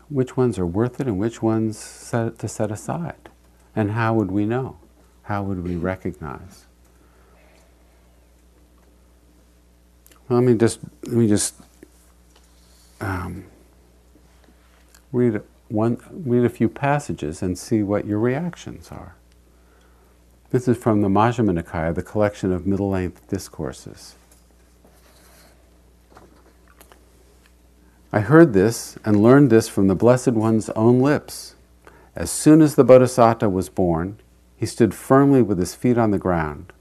Which 0.10 0.38
ones 0.38 0.60
are 0.60 0.68
worth 0.68 1.00
it 1.02 1.08
and 1.08 1.20
which 1.20 1.42
ones 1.42 1.80
set, 1.80 2.38
to 2.40 2.48
set 2.48 2.72
aside? 2.72 3.30
And 3.76 3.92
how 3.92 4.14
would 4.14 4.32
we 4.32 4.46
know? 4.46 4.78
How 5.24 5.42
would 5.44 5.64
we 5.64 5.76
recognize? 5.76 6.66
Well, 10.30 10.40
let 10.40 10.48
me 10.48 10.58
just 10.58 10.80
let 11.04 11.16
me 11.16 11.28
just 11.28 11.56
um, 13.02 13.46
read 15.12 15.42
one 15.70 15.98
read 16.12 16.46
a 16.46 16.50
few 16.50 16.70
passages 16.70 17.42
and 17.42 17.58
see 17.58 17.84
what 17.84 18.06
your 18.06 18.20
reactions 18.20 18.90
are 18.92 19.16
this 20.56 20.70
is 20.70 20.78
from 20.78 21.02
the 21.02 21.10
Majjhima 21.10 21.62
Nikaya, 21.62 21.94
the 21.94 22.02
collection 22.02 22.54
of 22.54 22.66
middle 22.66 22.90
length 22.90 23.28
discourses. 23.28 24.16
I 28.14 28.22
heard 28.22 28.54
this 28.54 28.98
and 29.04 29.22
learned 29.22 29.50
this 29.50 29.68
from 29.68 29.88
the 29.88 29.96
Blessed 29.96 30.32
One's 30.32 30.70
own 30.70 31.02
lips. 31.02 31.56
As 32.16 32.32
soon 32.32 32.62
as 32.62 32.76
the 32.76 32.86
Bodhisattva 32.86 33.50
was 33.50 33.68
born, 33.68 34.18
he 34.56 34.66
stood 34.66 34.96
firmly 34.96 35.42
with 35.42 35.60
his 35.60 35.76
feet 35.76 35.98
on 35.98 36.12
the 36.12 36.18
ground. 36.18 36.72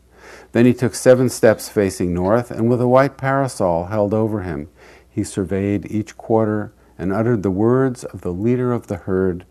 Then 0.52 0.66
he 0.66 0.72
took 0.72 0.94
seven 0.94 1.28
steps 1.28 1.68
facing 1.68 2.14
north, 2.14 2.52
and 2.52 2.70
with 2.70 2.80
a 2.80 2.86
white 2.86 3.16
parasol 3.16 3.86
held 3.86 4.14
over 4.14 4.42
him, 4.42 4.68
he 5.10 5.24
surveyed 5.24 5.90
each 5.90 6.16
quarter 6.16 6.72
and 6.96 7.12
uttered 7.12 7.42
the 7.42 7.50
words 7.50 8.04
of 8.04 8.20
the 8.20 8.32
leader 8.32 8.72
of 8.72 8.86
the 8.86 8.98
herd 8.98 9.44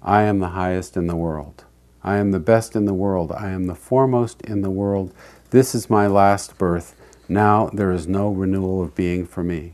I 0.00 0.22
am 0.22 0.38
the 0.38 0.56
highest 0.56 0.96
in 0.96 1.08
the 1.08 1.16
world. 1.16 1.65
I 2.02 2.16
am 2.16 2.30
the 2.30 2.40
best 2.40 2.76
in 2.76 2.84
the 2.84 2.94
world. 2.94 3.32
I 3.32 3.50
am 3.50 3.66
the 3.66 3.74
foremost 3.74 4.42
in 4.42 4.62
the 4.62 4.70
world. 4.70 5.12
This 5.50 5.74
is 5.74 5.90
my 5.90 6.06
last 6.06 6.58
birth. 6.58 6.94
Now 7.28 7.68
there 7.72 7.92
is 7.92 8.06
no 8.06 8.30
renewal 8.30 8.82
of 8.82 8.94
being 8.94 9.26
for 9.26 9.42
me. 9.42 9.72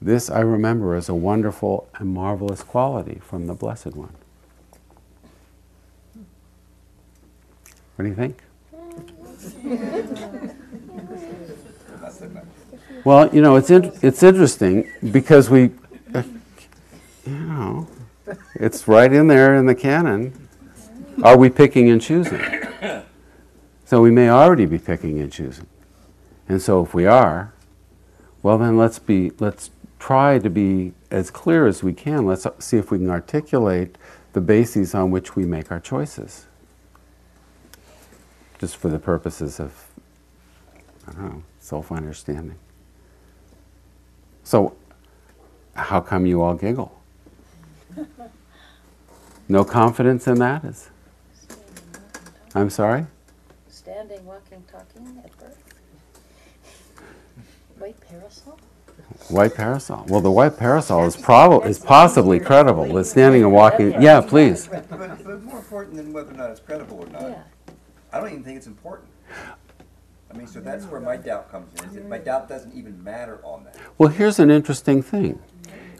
This 0.00 0.30
I 0.30 0.40
remember 0.40 0.94
as 0.94 1.08
a 1.08 1.14
wonderful 1.14 1.88
and 1.96 2.10
marvelous 2.10 2.62
quality 2.62 3.20
from 3.22 3.46
the 3.46 3.54
Blessed 3.54 3.96
One. 3.96 4.14
What 7.96 8.02
do 8.02 8.08
you 8.08 8.14
think? 8.14 8.38
well, 13.04 13.34
you 13.34 13.40
know, 13.40 13.56
it's, 13.56 13.70
in, 13.70 13.92
it's 14.02 14.22
interesting 14.22 14.90
because 15.12 15.48
we, 15.48 15.70
uh, 16.14 16.22
you 17.26 17.32
know, 17.32 17.88
it's 18.54 18.88
right 18.88 19.12
in 19.12 19.28
there 19.28 19.54
in 19.54 19.66
the 19.66 19.74
canon. 19.74 20.43
Are 21.22 21.36
we 21.36 21.50
picking 21.50 21.88
and 21.90 22.00
choosing? 22.00 22.42
So 23.84 24.00
we 24.00 24.10
may 24.10 24.30
already 24.30 24.66
be 24.66 24.78
picking 24.78 25.20
and 25.20 25.30
choosing. 25.30 25.66
And 26.48 26.60
so 26.60 26.82
if 26.82 26.94
we 26.94 27.06
are, 27.06 27.52
well 28.42 28.58
then 28.58 28.76
let's 28.76 28.98
be 28.98 29.30
let's 29.38 29.70
try 29.98 30.38
to 30.38 30.50
be 30.50 30.92
as 31.10 31.30
clear 31.30 31.66
as 31.66 31.82
we 31.82 31.92
can. 31.92 32.26
Let's 32.26 32.46
see 32.58 32.76
if 32.76 32.90
we 32.90 32.98
can 32.98 33.10
articulate 33.10 33.96
the 34.32 34.40
bases 34.40 34.94
on 34.94 35.10
which 35.10 35.36
we 35.36 35.44
make 35.44 35.70
our 35.70 35.80
choices. 35.80 36.46
Just 38.58 38.76
for 38.76 38.88
the 38.88 38.98
purposes 38.98 39.60
of 39.60 39.86
I 41.06 41.12
don't 41.12 41.22
know, 41.22 41.42
self-understanding. 41.60 42.58
So 44.42 44.74
how 45.74 46.00
come 46.00 46.26
you 46.26 46.42
all 46.42 46.54
giggle? 46.54 47.00
No 49.48 49.64
confidence 49.64 50.26
in 50.26 50.38
that 50.38 50.64
is 50.64 50.90
I'm 52.54 52.70
sorry? 52.70 53.06
Standing, 53.68 54.24
walking, 54.24 54.62
talking 54.70 55.20
at 55.24 55.38
birth. 55.38 55.58
White 57.78 58.00
parasol? 58.08 58.58
White 59.28 59.54
parasol. 59.54 60.06
Well, 60.08 60.20
the 60.20 60.30
white 60.30 60.56
parasol 60.56 61.04
is 61.06 61.16
probably 61.16 61.68
is 61.68 61.78
possibly 61.78 62.38
credible. 62.38 62.96
It's 62.96 63.10
standing 63.10 63.42
and 63.42 63.52
walking. 63.52 64.00
Yeah, 64.00 64.20
please. 64.20 64.68
But, 64.68 64.88
but 64.88 65.42
more 65.42 65.58
important 65.58 65.96
than 65.96 66.12
whether 66.12 66.30
or 66.32 66.36
not 66.36 66.50
it's 66.50 66.60
credible 66.60 67.00
or 67.00 67.06
not, 67.06 67.22
Yeah. 67.22 67.42
I 68.12 68.20
don't 68.20 68.28
even 68.28 68.44
think 68.44 68.56
it's 68.56 68.68
important. 68.68 69.08
I 70.30 70.36
mean, 70.36 70.46
so 70.46 70.60
that's 70.60 70.84
where 70.86 71.00
my 71.00 71.16
doubt 71.16 71.50
comes 71.50 71.68
in. 71.80 71.88
Is 71.88 71.94
that 71.96 72.08
my 72.08 72.18
mm. 72.18 72.24
doubt 72.24 72.48
doesn't 72.48 72.74
even 72.74 73.02
matter 73.02 73.40
on 73.42 73.64
that. 73.64 73.76
Well, 73.98 74.08
here's 74.08 74.38
an 74.38 74.50
interesting 74.50 75.02
thing. 75.02 75.40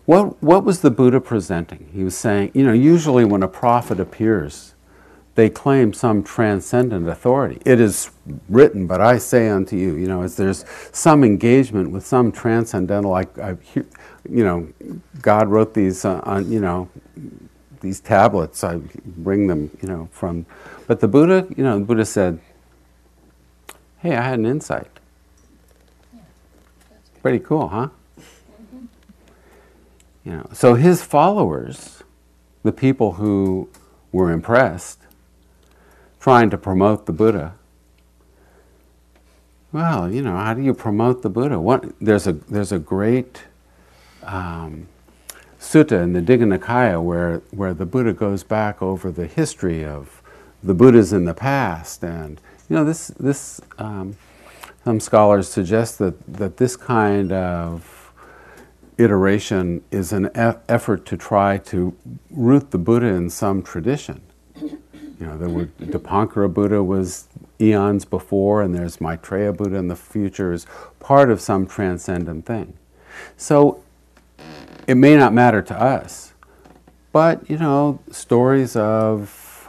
What 0.04 0.42
what 0.42 0.64
was 0.64 0.80
the 0.80 0.90
Buddha 0.90 1.20
presenting? 1.20 1.88
He 1.92 2.04
was 2.04 2.16
saying, 2.16 2.52
you 2.54 2.64
know, 2.64 2.72
usually 2.72 3.24
when 3.24 3.42
a 3.42 3.48
prophet 3.48 3.98
appears, 3.98 4.73
they 5.34 5.50
claim 5.50 5.92
some 5.92 6.22
transcendent 6.22 7.08
authority. 7.08 7.60
It 7.64 7.80
is 7.80 8.10
written, 8.48 8.86
but 8.86 9.00
I 9.00 9.18
say 9.18 9.48
unto 9.48 9.76
you, 9.76 9.96
you 9.96 10.06
know, 10.06 10.22
as 10.22 10.36
there's 10.36 10.64
some 10.92 11.24
engagement 11.24 11.90
with 11.90 12.06
some 12.06 12.30
transcendental, 12.30 13.10
like 13.10 13.36
I, 13.38 13.56
you 13.74 14.44
know, 14.44 14.68
God 15.20 15.48
wrote 15.48 15.74
these 15.74 16.04
uh, 16.04 16.20
on, 16.24 16.50
you 16.50 16.60
know, 16.60 16.88
these 17.80 18.00
tablets. 18.00 18.62
I 18.62 18.76
bring 19.04 19.48
them, 19.48 19.76
you 19.82 19.88
know, 19.88 20.08
from, 20.12 20.46
but 20.86 21.00
the 21.00 21.08
Buddha, 21.08 21.46
you 21.56 21.64
know, 21.64 21.78
the 21.78 21.84
Buddha 21.84 22.04
said, 22.04 22.38
hey, 23.98 24.14
I 24.14 24.22
had 24.22 24.38
an 24.38 24.46
insight. 24.46 24.86
Pretty 27.22 27.40
cool, 27.40 27.68
huh? 27.68 27.88
You 30.24 30.32
know, 30.32 30.48
so 30.52 30.74
his 30.74 31.02
followers, 31.02 32.02
the 32.62 32.72
people 32.72 33.14
who 33.14 33.68
were 34.12 34.30
impressed, 34.30 35.03
trying 36.24 36.48
to 36.48 36.56
promote 36.56 37.04
the 37.04 37.12
Buddha. 37.12 37.52
Well, 39.72 40.10
you 40.10 40.22
know, 40.22 40.34
how 40.34 40.54
do 40.54 40.62
you 40.62 40.72
promote 40.72 41.20
the 41.20 41.28
Buddha? 41.28 41.60
What, 41.60 41.84
there's, 42.00 42.26
a, 42.26 42.32
there's 42.32 42.72
a 42.72 42.78
great 42.78 43.42
um, 44.22 44.88
sutta 45.60 46.02
in 46.02 46.14
the 46.14 46.22
Digha 46.22 46.46
Nikaya 46.46 47.02
where, 47.02 47.42
where 47.50 47.74
the 47.74 47.84
Buddha 47.84 48.14
goes 48.14 48.42
back 48.42 48.80
over 48.80 49.12
the 49.12 49.26
history 49.26 49.84
of 49.84 50.22
the 50.62 50.72
Buddhas 50.72 51.12
in 51.12 51.26
the 51.26 51.34
past. 51.34 52.02
And, 52.02 52.40
you 52.70 52.76
know, 52.76 52.86
this, 52.86 53.08
this 53.08 53.60
um, 53.76 54.16
some 54.82 55.00
scholars 55.00 55.46
suggest 55.46 55.98
that, 55.98 56.14
that 56.26 56.56
this 56.56 56.74
kind 56.74 57.32
of 57.32 58.14
iteration 58.96 59.84
is 59.90 60.14
an 60.14 60.30
e- 60.34 60.58
effort 60.70 61.04
to 61.04 61.18
try 61.18 61.58
to 61.58 61.94
root 62.30 62.70
the 62.70 62.78
Buddha 62.78 63.08
in 63.08 63.28
some 63.28 63.62
tradition. 63.62 64.22
You 65.20 65.26
know, 65.26 65.38
there 65.38 65.48
were 65.48 65.66
Dipankara 65.80 66.52
Buddha 66.52 66.82
was 66.82 67.28
eons 67.60 68.04
before, 68.04 68.62
and 68.62 68.74
there's 68.74 69.00
Maitreya 69.00 69.52
Buddha 69.52 69.76
in 69.76 69.88
the 69.88 69.96
future 69.96 70.52
is 70.52 70.66
part 70.98 71.30
of 71.30 71.40
some 71.40 71.66
transcendent 71.66 72.46
thing. 72.46 72.76
So 73.36 73.82
it 74.86 74.96
may 74.96 75.16
not 75.16 75.32
matter 75.32 75.62
to 75.62 75.80
us, 75.80 76.32
but 77.12 77.48
you 77.48 77.58
know, 77.58 78.00
stories 78.10 78.74
of 78.76 79.68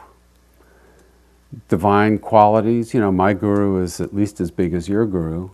divine 1.67 2.17
qualities. 2.17 2.93
You 2.93 2.99
know, 2.99 3.11
my 3.11 3.33
guru 3.33 3.81
is 3.81 4.01
at 4.01 4.15
least 4.15 4.41
as 4.41 4.51
big 4.51 4.73
as 4.73 4.89
your 4.89 5.05
guru. 5.05 5.49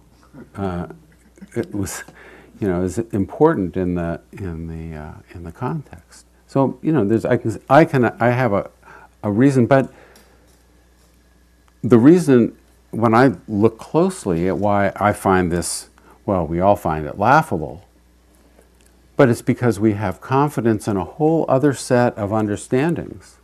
Uh, 0.55 0.87
it 1.55 1.73
was, 1.73 2.03
you 2.59 2.67
know, 2.67 2.83
is 2.83 2.97
important 2.97 3.75
in 3.75 3.95
the 3.95 4.21
in 4.31 4.67
the 4.67 4.97
uh, 4.97 5.13
in 5.31 5.43
the 5.43 5.51
context. 5.51 6.25
So 6.47 6.79
you 6.81 6.91
know, 6.91 7.05
there's 7.05 7.25
I 7.25 7.37
can 7.37 7.61
I 7.69 7.85
can 7.85 8.05
I 8.05 8.29
have 8.29 8.53
a 8.53 8.69
a 9.23 9.31
reason, 9.31 9.65
but 9.65 9.93
the 11.83 11.97
reason 11.97 12.55
when 12.91 13.13
I 13.13 13.33
look 13.47 13.77
closely 13.77 14.47
at 14.47 14.57
why 14.57 14.91
I 14.95 15.13
find 15.13 15.51
this, 15.51 15.89
well, 16.25 16.45
we 16.45 16.59
all 16.59 16.75
find 16.75 17.05
it 17.05 17.17
laughable, 17.17 17.85
but 19.15 19.29
it's 19.29 19.41
because 19.41 19.79
we 19.79 19.93
have 19.93 20.21
confidence 20.21 20.87
in 20.87 20.97
a 20.97 21.05
whole 21.05 21.45
other 21.47 21.73
set 21.73 22.15
of 22.17 22.31
understandings. 22.31 23.37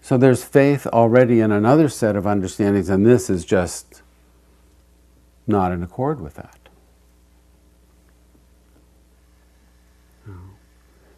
So 0.00 0.16
there's 0.16 0.44
faith 0.44 0.86
already 0.86 1.40
in 1.40 1.50
another 1.50 1.88
set 1.88 2.14
of 2.14 2.26
understandings, 2.26 2.88
and 2.88 3.04
this 3.04 3.28
is 3.28 3.44
just 3.44 4.02
not 5.46 5.72
in 5.72 5.82
accord 5.82 6.20
with 6.20 6.34
that. 6.34 6.65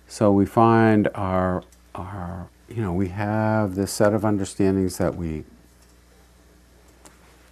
So 0.08 0.32
we 0.32 0.46
find 0.46 1.08
our, 1.14 1.62
our, 1.94 2.48
you 2.68 2.82
know, 2.82 2.94
we 2.94 3.08
have 3.08 3.74
this 3.74 3.92
set 3.92 4.14
of 4.14 4.24
understandings 4.24 4.96
that 4.96 5.14
we 5.14 5.44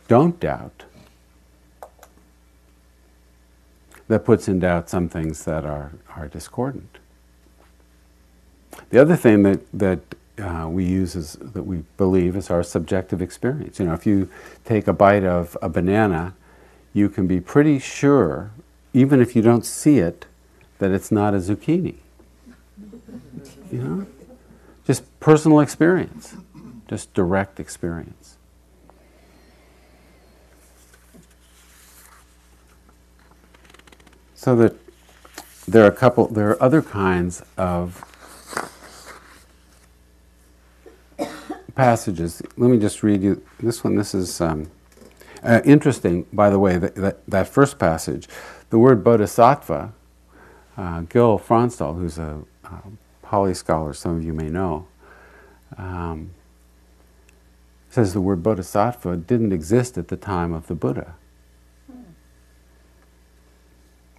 don't 0.08 0.40
doubt, 0.40 0.84
that 4.08 4.24
puts 4.24 4.48
in 4.48 4.58
doubt 4.60 4.88
some 4.88 5.08
things 5.08 5.44
that 5.44 5.66
are, 5.66 5.92
are 6.16 6.28
discordant. 6.28 6.98
The 8.88 9.00
other 9.00 9.16
thing 9.16 9.42
that, 9.42 9.60
that 9.72 10.00
uh, 10.38 10.68
we 10.70 10.84
use 10.84 11.14
is 11.14 11.34
that 11.34 11.64
we 11.64 11.84
believe 11.98 12.36
is 12.36 12.50
our 12.50 12.62
subjective 12.62 13.20
experience. 13.20 13.78
You 13.78 13.86
know, 13.86 13.94
if 13.94 14.06
you 14.06 14.30
take 14.64 14.88
a 14.88 14.92
bite 14.94 15.24
of 15.24 15.58
a 15.60 15.68
banana, 15.68 16.34
you 16.94 17.10
can 17.10 17.26
be 17.26 17.38
pretty 17.38 17.78
sure, 17.78 18.50
even 18.94 19.20
if 19.20 19.36
you 19.36 19.42
don't 19.42 19.66
see 19.66 19.98
it, 19.98 20.24
that 20.78 20.90
it's 20.90 21.12
not 21.12 21.34
a 21.34 21.38
zucchini. 21.38 21.96
You 23.70 23.82
know? 23.82 24.06
Just 24.86 25.18
personal 25.18 25.60
experience, 25.60 26.36
just 26.88 27.12
direct 27.12 27.58
experience. 27.58 28.36
So 34.34 34.54
that 34.56 34.74
there 35.66 35.84
are 35.84 35.88
a 35.88 35.94
couple, 35.94 36.28
there 36.28 36.50
are 36.50 36.62
other 36.62 36.82
kinds 36.82 37.42
of 37.56 38.04
passages. 41.74 42.42
Let 42.56 42.70
me 42.70 42.78
just 42.78 43.02
read 43.02 43.22
you 43.22 43.42
this 43.58 43.82
one. 43.82 43.96
This 43.96 44.14
is 44.14 44.40
um, 44.40 44.70
uh, 45.42 45.60
interesting, 45.64 46.26
by 46.32 46.50
the 46.50 46.58
way, 46.58 46.78
that, 46.78 46.94
that, 46.94 47.26
that, 47.26 47.48
first 47.48 47.78
passage. 47.78 48.28
The 48.70 48.78
word 48.78 49.02
bodhisattva, 49.02 49.92
uh, 50.76 51.00
Gil 51.02 51.38
Fronsdal, 51.38 51.96
who's 51.96 52.18
a, 52.18 52.38
a 52.64 52.82
Pali 53.26 53.54
scholar, 53.54 53.92
some 53.92 54.16
of 54.16 54.24
you 54.24 54.32
may 54.32 54.48
know, 54.48 54.86
um, 55.76 56.30
says 57.90 58.12
the 58.12 58.20
word 58.20 58.40
bodhisattva 58.40 59.16
didn't 59.16 59.52
exist 59.52 59.98
at 59.98 60.06
the 60.08 60.16
time 60.16 60.52
of 60.52 60.68
the 60.68 60.76
Buddha. 60.76 61.16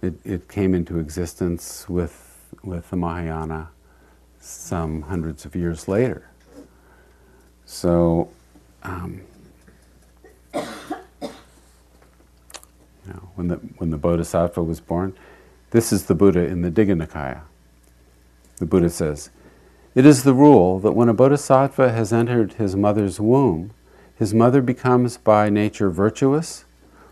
It, 0.02 0.14
it 0.24 0.48
came 0.48 0.74
into 0.74 0.98
existence 0.98 1.88
with, 1.88 2.54
with 2.62 2.90
the 2.90 2.96
Mahayana 2.96 3.70
some 4.40 5.02
hundreds 5.02 5.46
of 5.46 5.56
years 5.56 5.88
later. 5.88 6.28
So, 7.64 8.30
um, 8.82 9.22
you 10.54 10.62
know, 13.06 13.28
when 13.36 13.48
the, 13.48 13.56
when 13.78 13.88
the 13.88 13.98
Bodhisattva 13.98 14.62
was 14.62 14.80
born, 14.80 15.16
this 15.70 15.94
is 15.94 16.04
the 16.04 16.14
Buddha 16.14 16.44
in 16.46 16.60
the 16.60 16.70
Digha 16.70 16.94
Nikaya. 16.94 17.40
The 18.58 18.66
Buddha 18.66 18.90
says, 18.90 19.30
It 19.94 20.04
is 20.04 20.24
the 20.24 20.34
rule 20.34 20.80
that 20.80 20.92
when 20.92 21.08
a 21.08 21.14
bodhisattva 21.14 21.92
has 21.92 22.12
entered 22.12 22.54
his 22.54 22.74
mother's 22.74 23.20
womb, 23.20 23.70
his 24.16 24.34
mother 24.34 24.60
becomes 24.60 25.16
by 25.16 25.48
nature 25.48 25.90
virtuous, 25.90 26.64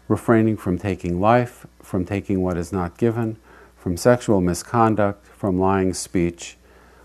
refraining 0.09 0.57
from 0.57 0.77
taking 0.77 1.21
life, 1.21 1.65
from 1.81 2.05
taking 2.05 2.43
what 2.43 2.57
is 2.57 2.73
not 2.73 2.99
given, 2.99 3.37
from 3.77 3.97
sexual 3.97 4.41
misconduct, 4.41 5.25
from 5.29 5.61
lying 5.61 5.95
speech, 5.95 6.57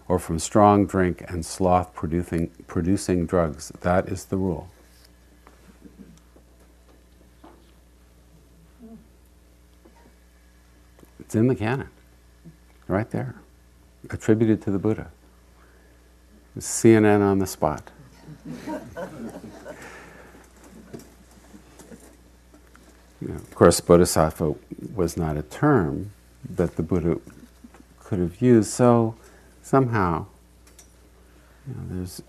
or 0.07 0.17
from 0.17 0.39
strong 0.39 0.87
drink 0.87 1.23
and 1.27 1.45
sloth 1.45 1.93
producing, 1.93 2.49
producing 2.65 3.27
drugs. 3.27 3.71
That 3.81 4.09
is 4.09 4.25
the 4.25 4.37
rule. 4.37 4.69
It's 11.19 11.35
in 11.35 11.47
the 11.47 11.55
canon, 11.55 11.89
right 12.87 13.09
there 13.11 13.40
attributed 14.09 14.61
to 14.63 14.71
the 14.71 14.79
Buddha. 14.79 15.11
CNN 16.57 17.21
on 17.21 17.39
the 17.39 17.47
spot. 17.47 17.91
You 23.21 23.27
know, 23.27 23.35
of 23.35 23.53
course, 23.53 23.79
bodhisattva 23.79 24.55
was 24.95 25.15
not 25.15 25.37
a 25.37 25.43
term 25.43 26.11
that 26.49 26.75
the 26.75 26.83
Buddha 26.83 27.19
could 27.99 28.19
have 28.19 28.41
used, 28.41 28.71
so 28.71 29.15
somehow 29.61 30.25
you 31.67 31.75
know, 31.75 31.81
there's 31.89 32.21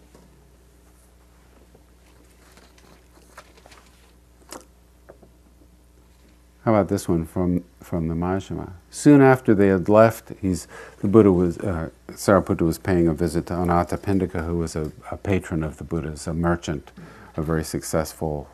How 6.65 6.73
about 6.73 6.89
this 6.89 7.09
one 7.09 7.27
from, 7.27 7.65
from 7.81 8.07
the 8.07 8.15
Majjhima? 8.15 8.71
Soon 8.89 9.21
after 9.21 9.53
they 9.53 9.67
had 9.67 9.89
left, 9.89 10.33
he's, 10.41 10.69
the 11.01 11.09
Buddha 11.09 11.33
was, 11.33 11.59
uh, 11.59 11.91
Sariputta 12.09 12.63
was 12.63 12.79
paying 12.79 13.09
a 13.09 13.15
visit 13.15 13.47
to 13.47 13.55
Anathapindika, 13.55 14.47
who 14.47 14.59
was 14.59 14.77
a, 14.77 14.93
a 15.11 15.17
patron 15.17 15.65
of 15.65 15.79
the 15.79 15.85
Buddha's, 15.85 16.29
a 16.29 16.35
merchant, 16.35 16.93
a 17.37 17.43
very 17.43 17.65
successful 17.65 18.49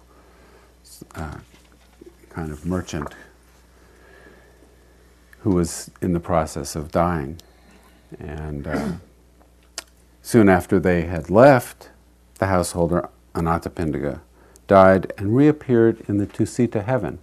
uh, 1.14 1.36
kind 2.30 2.50
of 2.50 2.64
merchant 2.64 3.14
who 5.40 5.50
was 5.50 5.90
in 6.00 6.14
the 6.14 6.20
process 6.20 6.74
of 6.74 6.90
dying. 6.90 7.38
And 8.18 8.66
uh, 8.66 8.92
soon 10.22 10.48
after 10.48 10.80
they 10.80 11.02
had 11.02 11.28
left, 11.28 11.90
the 12.38 12.46
householder 12.46 13.10
Anathapindika 13.34 14.20
died 14.66 15.12
and 15.18 15.36
reappeared 15.36 16.02
in 16.08 16.16
the 16.16 16.26
Tusita 16.26 16.84
heaven. 16.84 17.18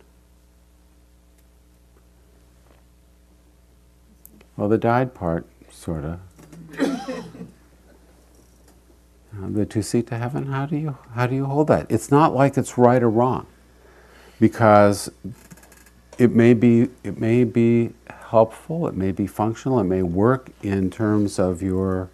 Well, 4.58 4.70
the 4.70 4.78
died 4.78 5.14
part, 5.14 5.46
sort 5.70 6.06
of. 6.06 6.20
Uh, 9.38 9.50
the 9.50 9.66
Tusita 9.66 10.18
heaven, 10.18 10.46
how 10.46 10.66
do 10.66 10.78
you 10.78 10.98
how 11.14 11.28
do 11.28 11.36
you 11.36 11.46
hold 11.46 11.68
that? 11.68 11.88
It's 11.90 12.10
not 12.10 12.34
like 12.34 12.58
it's 12.58 12.78
right 12.78 13.04
or 13.04 13.10
wrong, 13.10 13.48
because 14.40 15.12
it 16.18 16.32
may 16.32 16.54
be 16.54 16.88
it 17.04 17.20
may 17.20 17.44
be 17.44 17.92
helpful, 18.30 18.88
it 18.88 18.96
may 18.96 19.12
be 19.12 19.28
functional, 19.28 19.78
it 19.80 19.84
may 19.84 20.04
work 20.04 20.52
in 20.64 20.90
terms 20.90 21.38
of 21.38 21.62
your 21.62 22.10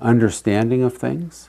understanding 0.00 0.82
of 0.82 0.94
things. 0.94 1.48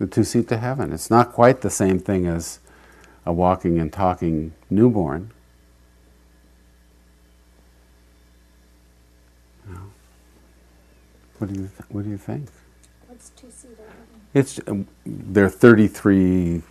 The 0.00 0.08
Tusita 0.08 0.60
heaven. 0.60 0.92
It's 0.94 1.10
not 1.10 1.32
quite 1.32 1.62
the 1.62 1.70
same 1.70 2.00
thing 2.00 2.26
as 2.26 2.60
a 3.26 3.32
walking 3.34 3.78
and 3.80 3.92
talking 3.92 4.54
newborn. 4.70 5.32
No. 9.68 9.78
What 11.38 11.52
do 11.52 11.60
you 11.60 11.68
th- 11.68 11.90
What 11.90 12.04
do 12.04 12.10
you 12.10 12.18
think? 12.18 12.48
What's 13.08 13.30
Tusita? 13.30 13.82
It's 14.34 14.60
um, 14.68 14.88
there 15.06 15.44
are 15.46 15.50
33 15.50 16.62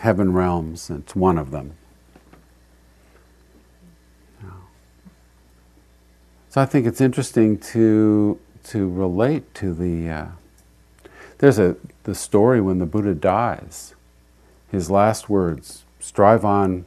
heaven 0.00 0.32
realms. 0.34 0.90
It's 0.90 1.16
one 1.16 1.38
of 1.38 1.52
them. 1.52 1.74
Yeah. 4.42 4.50
So 6.50 6.60
I 6.62 6.66
think 6.66 6.86
it's 6.86 7.00
interesting 7.00 7.58
to 7.72 8.40
to 8.64 8.88
relate 8.90 9.54
to 9.56 9.74
the. 9.74 10.10
Uh, 10.10 10.26
there's 11.38 11.58
a 11.58 11.76
the 12.04 12.14
story 12.14 12.60
when 12.60 12.78
the 12.78 12.86
Buddha 12.86 13.14
dies. 13.14 13.94
His 14.70 14.90
last 14.90 15.28
words: 15.28 15.84
"Strive 16.00 16.44
on. 16.44 16.84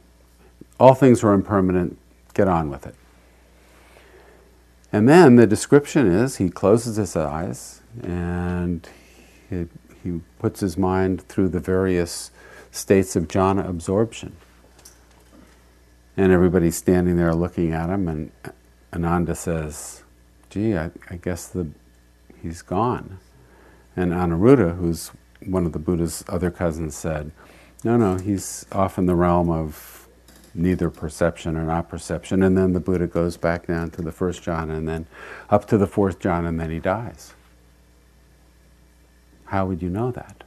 All 0.78 0.94
things 0.94 1.22
are 1.22 1.32
impermanent. 1.32 1.98
Get 2.34 2.48
on 2.48 2.70
with 2.70 2.86
it." 2.86 2.94
And 4.92 5.08
then 5.08 5.36
the 5.36 5.46
description 5.46 6.06
is 6.06 6.36
he 6.36 6.50
closes 6.50 6.96
his 6.96 7.14
eyes 7.14 7.80
and 8.02 8.88
he, 9.48 9.66
he 10.02 10.20
puts 10.38 10.60
his 10.60 10.76
mind 10.76 11.22
through 11.22 11.48
the 11.48 11.60
various 11.60 12.30
states 12.70 13.16
of 13.16 13.28
jhana 13.28 13.68
absorption. 13.68 14.34
And 16.16 16.32
everybody's 16.32 16.76
standing 16.76 17.16
there 17.16 17.34
looking 17.34 17.72
at 17.72 17.88
him, 17.88 18.08
and 18.08 18.30
Ananda 18.92 19.34
says, 19.34 20.02
Gee, 20.50 20.76
I, 20.76 20.90
I 21.08 21.16
guess 21.16 21.46
the, 21.46 21.68
he's 22.42 22.62
gone. 22.62 23.18
And 23.96 24.12
Anuruddha, 24.12 24.76
who's 24.76 25.10
one 25.44 25.66
of 25.66 25.72
the 25.72 25.78
Buddha's 25.78 26.24
other 26.28 26.50
cousins, 26.50 26.96
said, 26.96 27.32
No, 27.84 27.96
no, 27.96 28.16
he's 28.16 28.66
off 28.72 28.98
in 28.98 29.06
the 29.06 29.16
realm 29.16 29.50
of 29.50 30.08
neither 30.54 30.90
perception 30.90 31.56
or 31.56 31.64
not 31.64 31.88
perception. 31.88 32.42
And 32.42 32.56
then 32.56 32.72
the 32.72 32.80
Buddha 32.80 33.06
goes 33.06 33.36
back 33.36 33.66
down 33.66 33.90
to 33.92 34.02
the 34.02 34.12
first 34.12 34.42
jhana 34.42 34.76
and 34.76 34.88
then 34.88 35.06
up 35.48 35.66
to 35.66 35.78
the 35.78 35.86
fourth 35.86 36.18
jhana 36.18 36.48
and 36.48 36.60
then 36.60 36.70
he 36.70 36.78
dies. 36.78 37.34
How 39.46 39.66
would 39.66 39.82
you 39.82 39.90
know 39.90 40.10
that? 40.12 40.44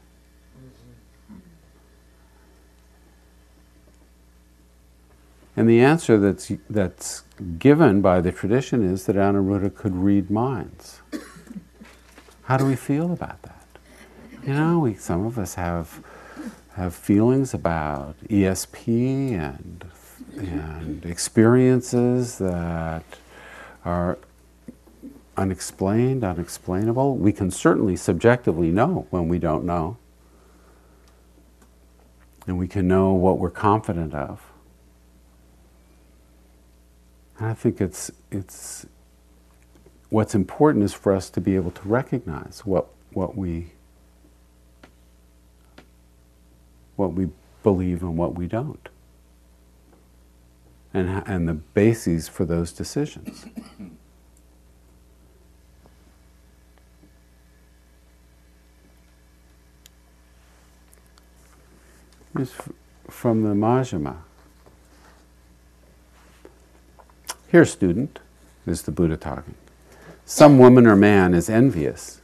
And 5.56 5.70
the 5.70 5.82
answer 5.82 6.18
that's, 6.18 6.52
that's 6.70 7.24
given 7.60 8.02
by 8.02 8.22
the 8.22 8.32
tradition 8.32 8.84
is 8.84 9.06
that 9.06 9.16
Anuruddha 9.16 9.76
could 9.76 9.96
read 9.96 10.32
minds. 10.32 11.03
How 12.44 12.58
do 12.58 12.66
we 12.66 12.76
feel 12.76 13.12
about 13.12 13.42
that? 13.44 13.66
You 14.46 14.54
know, 14.54 14.80
we, 14.80 14.96
some 14.96 15.26
of 15.26 15.38
us 15.38 15.56
have 15.56 16.04
have 16.76 16.96
feelings 16.96 17.54
about 17.54 18.16
ESP 18.28 19.32
and 19.32 19.86
and 20.38 21.06
experiences 21.06 22.40
that 22.40 23.04
are 23.86 24.18
unexplained, 25.38 26.24
unexplainable. 26.24 27.16
We 27.18 27.32
can 27.32 27.52
certainly 27.52 27.96
subjectively 27.96 28.72
know 28.72 29.08
when 29.10 29.28
we 29.28 29.40
don't 29.40 29.64
know. 29.64 29.98
And 32.48 32.58
we 32.58 32.68
can 32.68 32.88
know 32.88 33.14
what 33.14 33.40
we're 33.40 33.50
confident 33.50 34.14
of. 34.14 34.42
And 37.38 37.48
I 37.48 37.54
think 37.54 37.80
it's, 37.80 38.12
it's 38.32 38.86
what's 40.13 40.36
important 40.36 40.84
is 40.84 40.93
for 40.93 41.12
us 41.12 41.28
to 41.28 41.41
be 41.41 41.56
able 41.56 41.71
to 41.71 41.82
recognize 41.88 42.62
what, 42.65 42.88
what 43.13 43.36
we 43.36 43.71
what 46.95 47.13
we 47.13 47.28
believe 47.63 48.04
and 48.04 48.15
what 48.15 48.36
we 48.36 48.45
don't 48.45 48.89
and, 50.93 51.23
and 51.26 51.49
the 51.49 51.56
bases 51.56 52.28
for 52.28 52.45
those 52.45 52.71
decisions. 52.71 53.45
This 62.36 62.52
from 63.08 63.43
the 63.43 63.49
Majjhima. 63.49 64.15
Here, 67.52 67.63
student, 67.63 68.17
is 68.65 68.82
the 68.82 68.91
Buddha 68.91 69.17
talking. 69.17 69.54
Some 70.34 70.58
woman 70.58 70.88
or 70.88 70.96
man 70.96 71.36
is 71.36 71.48
envious. 71.48 72.19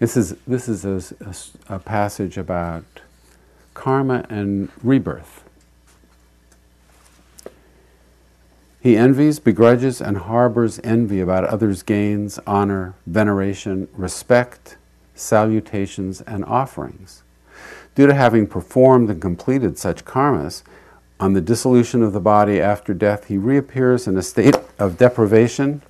This 0.00 0.16
is, 0.16 0.34
this 0.44 0.68
is 0.68 0.84
a, 0.84 1.14
a, 1.68 1.76
a 1.76 1.78
passage 1.78 2.36
about 2.36 2.82
karma 3.74 4.26
and 4.28 4.70
rebirth. 4.82 5.44
He 8.80 8.96
envies, 8.96 9.38
begrudges, 9.38 10.00
and 10.00 10.16
harbors 10.16 10.80
envy 10.82 11.20
about 11.20 11.44
others' 11.44 11.84
gains, 11.84 12.40
honor, 12.44 12.94
veneration, 13.06 13.86
respect, 13.92 14.76
salutations, 15.14 16.22
and 16.22 16.44
offerings. 16.44 17.22
Due 17.94 18.08
to 18.08 18.14
having 18.14 18.48
performed 18.48 19.08
and 19.10 19.22
completed 19.22 19.78
such 19.78 20.04
karmas, 20.04 20.64
on 21.20 21.34
the 21.34 21.40
dissolution 21.40 22.02
of 22.02 22.12
the 22.12 22.18
body 22.18 22.60
after 22.60 22.92
death, 22.92 23.28
he 23.28 23.38
reappears 23.38 24.08
in 24.08 24.16
a 24.16 24.22
state 24.22 24.56
of 24.76 24.98
deprivation 24.98 25.80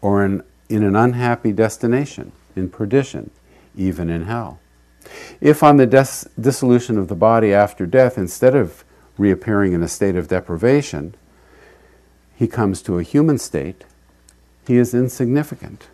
or 0.00 0.24
in, 0.24 0.42
in 0.68 0.82
an 0.82 0.96
unhappy 0.96 1.52
destination, 1.52 2.32
in 2.54 2.68
perdition, 2.68 3.30
even 3.76 4.10
in 4.10 4.24
hell. 4.24 4.60
If 5.40 5.62
on 5.62 5.76
the 5.76 5.86
dissolution 5.86 6.98
of 6.98 7.08
the 7.08 7.14
body 7.14 7.52
after 7.52 7.86
death, 7.86 8.18
instead 8.18 8.54
of 8.54 8.84
reappearing 9.16 9.72
in 9.72 9.82
a 9.82 9.88
state 9.88 10.16
of 10.16 10.28
deprivation, 10.28 11.14
he 12.36 12.46
comes 12.46 12.82
to 12.82 12.98
a 12.98 13.02
human 13.02 13.38
state, 13.38 13.84
he 14.66 14.76
is 14.76 14.94
insignificant 14.94 15.88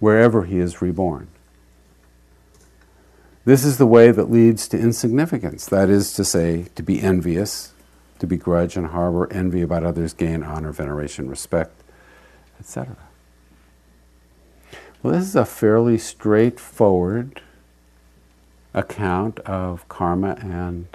wherever 0.00 0.44
he 0.44 0.58
is 0.58 0.82
reborn. 0.82 1.28
This 3.44 3.64
is 3.64 3.78
the 3.78 3.86
way 3.86 4.10
that 4.10 4.30
leads 4.30 4.66
to 4.68 4.78
insignificance, 4.78 5.66
that 5.66 5.90
is 5.90 6.12
to 6.14 6.24
say, 6.24 6.66
to 6.74 6.82
be 6.82 7.02
envious, 7.02 7.72
to 8.18 8.26
begrudge 8.26 8.76
and 8.76 8.88
harbor 8.88 9.30
envy 9.32 9.60
about 9.60 9.84
others' 9.84 10.14
gain, 10.14 10.42
honor, 10.42 10.72
veneration, 10.72 11.28
respect, 11.28 11.82
etc. 12.58 12.96
Well, 15.04 15.12
this 15.12 15.24
is 15.24 15.36
a 15.36 15.44
fairly 15.44 15.98
straightforward 15.98 17.42
account 18.72 19.38
of 19.40 19.86
karma 19.86 20.38
and 20.40 20.86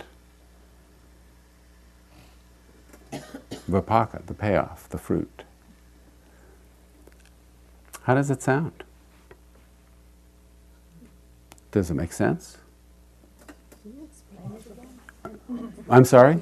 vipaka, 3.69 4.25
the 4.25 4.33
payoff, 4.33 4.89
the 4.89 4.97
fruit. 4.97 5.43
How 8.01 8.15
does 8.15 8.31
it 8.31 8.41
sound? 8.41 8.83
Does 11.71 11.91
it 11.91 11.93
make 11.93 12.11
sense? 12.11 12.57
I'm 15.87 16.03
sorry? 16.03 16.41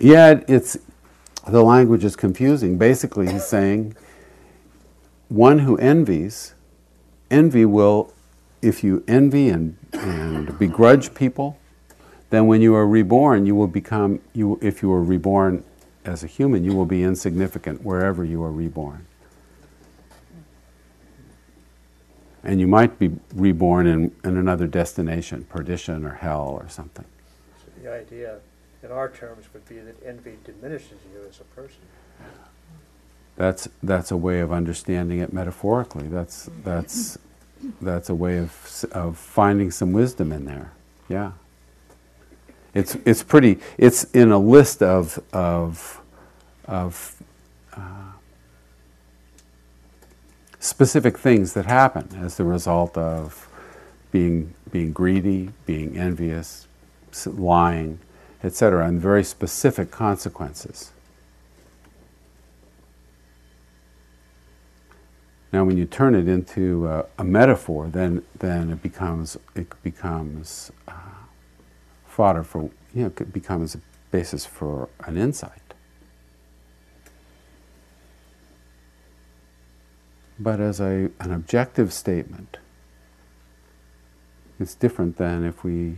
Yeah, 0.00 0.40
it's 0.48 0.76
the 1.46 1.62
language 1.62 2.04
is 2.04 2.16
confusing. 2.16 2.78
Basically, 2.78 3.30
he's 3.30 3.46
saying 3.46 3.94
one 5.28 5.60
who 5.60 5.76
envies, 5.76 6.54
envy 7.30 7.64
will, 7.64 8.12
if 8.62 8.82
you 8.82 9.04
envy 9.06 9.48
and, 9.48 9.76
and 9.92 10.58
begrudge 10.58 11.14
people, 11.14 11.58
then 12.30 12.46
when 12.46 12.60
you 12.60 12.74
are 12.74 12.86
reborn, 12.86 13.46
you 13.46 13.54
will 13.54 13.68
become, 13.68 14.20
you, 14.34 14.58
if 14.60 14.82
you 14.82 14.92
are 14.92 15.02
reborn 15.02 15.64
as 16.04 16.24
a 16.24 16.26
human, 16.26 16.64
you 16.64 16.74
will 16.74 16.86
be 16.86 17.02
insignificant 17.02 17.82
wherever 17.82 18.24
you 18.24 18.42
are 18.42 18.52
reborn. 18.52 19.06
And 22.44 22.60
you 22.60 22.66
might 22.66 22.98
be 22.98 23.10
reborn 23.34 23.86
in, 23.86 24.14
in 24.24 24.36
another 24.36 24.66
destination, 24.66 25.44
perdition 25.44 26.04
or 26.04 26.14
hell 26.14 26.48
or 26.48 26.68
something. 26.68 27.04
So 27.58 27.82
the 27.82 27.92
idea, 27.92 28.38
in 28.82 28.90
our 28.90 29.10
terms, 29.10 29.46
would 29.52 29.68
be 29.68 29.80
that 29.80 29.96
envy 30.06 30.38
diminishes 30.44 30.98
you 31.12 31.26
as 31.28 31.40
a 31.40 31.44
person. 31.44 31.80
That's, 33.38 33.68
that's 33.84 34.10
a 34.10 34.16
way 34.16 34.40
of 34.40 34.52
understanding 34.52 35.20
it 35.20 35.32
metaphorically. 35.32 36.08
That's, 36.08 36.50
that's, 36.64 37.18
that's 37.80 38.08
a 38.08 38.14
way 38.14 38.38
of, 38.38 38.84
of 38.90 39.16
finding 39.16 39.70
some 39.70 39.92
wisdom 39.92 40.32
in 40.32 40.44
there. 40.44 40.72
Yeah. 41.08 41.32
It's, 42.74 42.96
it's 43.06 43.22
pretty, 43.22 43.60
it's 43.78 44.02
in 44.10 44.32
a 44.32 44.40
list 44.40 44.82
of, 44.82 45.22
of, 45.32 46.00
of 46.66 47.22
uh, 47.76 48.10
specific 50.58 51.16
things 51.16 51.52
that 51.52 51.66
happen 51.66 52.08
as 52.20 52.38
the 52.38 52.44
result 52.44 52.98
of 52.98 53.48
being, 54.10 54.52
being 54.72 54.92
greedy, 54.92 55.50
being 55.64 55.96
envious, 55.96 56.66
lying, 57.24 58.00
etc., 58.42 58.84
and 58.84 59.00
very 59.00 59.22
specific 59.22 59.92
consequences. 59.92 60.90
Now, 65.52 65.64
when 65.64 65.78
you 65.78 65.86
turn 65.86 66.14
it 66.14 66.28
into 66.28 66.86
a, 66.86 67.06
a 67.18 67.24
metaphor, 67.24 67.88
then 67.88 68.22
then 68.38 68.70
it 68.70 68.82
becomes 68.82 69.36
it 69.54 69.82
becomes 69.82 70.70
uh, 70.86 70.92
fodder 72.06 72.42
for 72.44 72.70
you 72.94 73.04
know 73.04 73.06
it 73.06 73.32
becomes 73.32 73.74
a 73.74 73.80
basis 74.10 74.44
for 74.44 74.88
an 75.06 75.16
insight. 75.16 75.62
But 80.38 80.60
as 80.60 80.80
a 80.80 81.10
an 81.18 81.32
objective 81.32 81.94
statement, 81.94 82.58
it's 84.60 84.74
different 84.74 85.16
than 85.16 85.44
if 85.44 85.64
we 85.64 85.96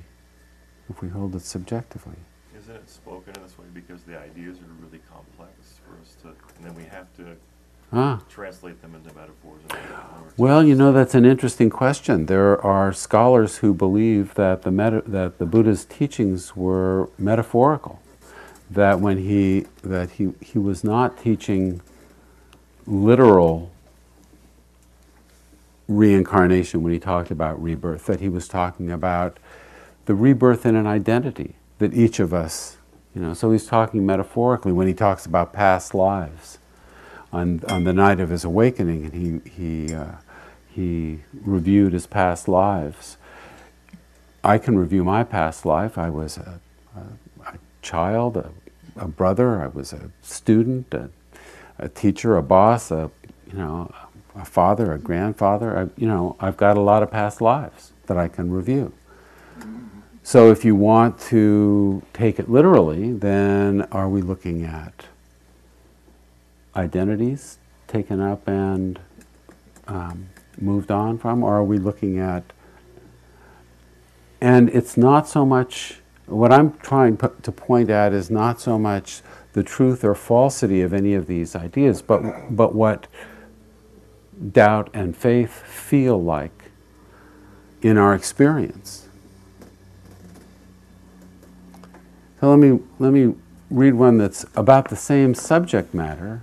if 0.88 1.02
we 1.02 1.08
hold 1.08 1.34
it 1.34 1.42
subjectively. 1.42 2.16
Isn't 2.56 2.76
it 2.76 2.88
spoken 2.88 3.34
in 3.34 3.42
this 3.42 3.58
way 3.58 3.66
because 3.74 4.02
the 4.02 4.16
ideas 4.16 4.58
are 4.58 4.84
really 4.84 5.00
complex 5.10 5.80
for 5.84 6.00
us 6.00 6.14
to, 6.22 6.28
and 6.56 6.64
then 6.64 6.74
we 6.74 6.84
have 6.84 7.12
to 7.16 7.36
Ah. 7.92 8.20
translate 8.28 8.80
them 8.82 8.94
into 8.94 9.14
metaphors 9.16 9.60
and? 9.70 9.80
Well, 10.36 10.62
you 10.62 10.74
know 10.76 10.92
that's 10.92 11.14
an 11.14 11.24
interesting 11.24 11.70
question. 11.70 12.26
There 12.26 12.64
are 12.64 12.92
scholars 12.92 13.58
who 13.58 13.74
believe 13.74 14.34
that 14.34 14.62
the 14.62 14.70
meta- 14.70 15.02
that 15.06 15.38
the 15.38 15.46
Buddha's 15.46 15.84
teachings 15.84 16.54
were 16.54 17.10
metaphorical. 17.18 18.00
That 18.70 19.00
when 19.00 19.18
he 19.18 19.66
that 19.82 20.12
he 20.12 20.32
he 20.40 20.58
was 20.58 20.84
not 20.84 21.18
teaching 21.18 21.80
literal 22.86 23.72
reincarnation 25.88 26.84
when 26.84 26.92
he 26.92 27.00
talked 27.00 27.32
about 27.32 27.60
rebirth. 27.60 28.06
That 28.06 28.20
he 28.20 28.28
was 28.28 28.46
talking 28.46 28.90
about 28.90 29.38
the 30.06 30.14
rebirth 30.14 30.64
in 30.64 30.76
an 30.76 30.86
identity 30.86 31.56
that 31.78 31.92
each 31.92 32.20
of 32.20 32.32
us, 32.32 32.76
you 33.16 33.20
know. 33.20 33.34
So 33.34 33.50
he's 33.50 33.66
talking 33.66 34.06
metaphorically 34.06 34.70
when 34.70 34.86
he 34.86 34.94
talks 34.94 35.26
about 35.26 35.52
past 35.52 35.92
lives 35.92 36.59
on, 37.32 37.62
on 37.68 37.84
the 37.84 37.92
night 37.92 38.20
of 38.20 38.30
his 38.30 38.44
awakening, 38.44 39.04
and 39.04 39.14
he, 39.14 39.50
he, 39.50 39.94
uh, 39.94 40.12
he 40.68 41.20
reviewed 41.32 41.92
his 41.92 42.06
past 42.06 42.48
lives. 42.48 43.16
I 44.42 44.58
can 44.58 44.78
review 44.78 45.04
my 45.04 45.24
past 45.24 45.64
life. 45.64 45.98
I 45.98 46.10
was 46.10 46.38
a, 46.38 46.60
a, 46.96 47.50
a 47.50 47.58
child, 47.82 48.36
a, 48.36 48.50
a 48.96 49.06
brother, 49.06 49.62
I 49.62 49.68
was 49.68 49.92
a 49.92 50.10
student, 50.22 50.94
a, 50.94 51.88
teacher, 51.88 52.36
a 52.36 52.42
boss, 52.42 52.90
a, 52.90 53.10
you 53.50 53.58
know, 53.58 53.92
a 54.34 54.44
father, 54.44 54.92
a 54.92 54.98
grandfather. 54.98 55.78
I, 55.78 56.00
you 56.00 56.06
know, 56.06 56.36
I've 56.40 56.56
got 56.56 56.76
a 56.76 56.80
lot 56.80 57.02
of 57.02 57.10
past 57.10 57.40
lives 57.40 57.92
that 58.06 58.16
I 58.16 58.28
can 58.28 58.50
review. 58.50 58.92
So 60.22 60.50
if 60.50 60.64
you 60.64 60.76
want 60.76 61.18
to 61.22 62.02
take 62.12 62.38
it 62.38 62.48
literally, 62.50 63.12
then 63.12 63.82
are 63.90 64.08
we 64.08 64.22
looking 64.22 64.64
at 64.64 65.06
identities 66.76 67.58
taken 67.88 68.20
up 68.20 68.46
and 68.46 69.00
um, 69.86 70.28
moved 70.58 70.90
on 70.90 71.18
from, 71.18 71.42
or 71.42 71.56
are 71.56 71.64
we 71.64 71.78
looking 71.78 72.18
at? 72.18 72.44
And 74.40 74.68
it's 74.70 74.96
not 74.96 75.28
so 75.28 75.44
much, 75.44 76.00
what 76.26 76.52
I'm 76.52 76.72
trying 76.78 77.16
to 77.16 77.52
point 77.52 77.90
at 77.90 78.12
is 78.12 78.30
not 78.30 78.60
so 78.60 78.78
much 78.78 79.22
the 79.52 79.62
truth 79.62 80.04
or 80.04 80.14
falsity 80.14 80.80
of 80.80 80.92
any 80.92 81.14
of 81.14 81.26
these 81.26 81.56
ideas, 81.56 82.02
but, 82.02 82.22
but 82.54 82.74
what 82.74 83.06
doubt 84.52 84.88
and 84.94 85.16
faith 85.16 85.62
feel 85.66 86.22
like 86.22 86.70
in 87.82 87.98
our 87.98 88.14
experience. 88.14 89.08
So 92.40 92.48
let 92.48 92.58
me, 92.58 92.80
let 92.98 93.12
me 93.12 93.34
read 93.70 93.94
one 93.94 94.16
that's 94.16 94.46
about 94.54 94.88
the 94.88 94.96
same 94.96 95.34
subject 95.34 95.92
matter, 95.92 96.42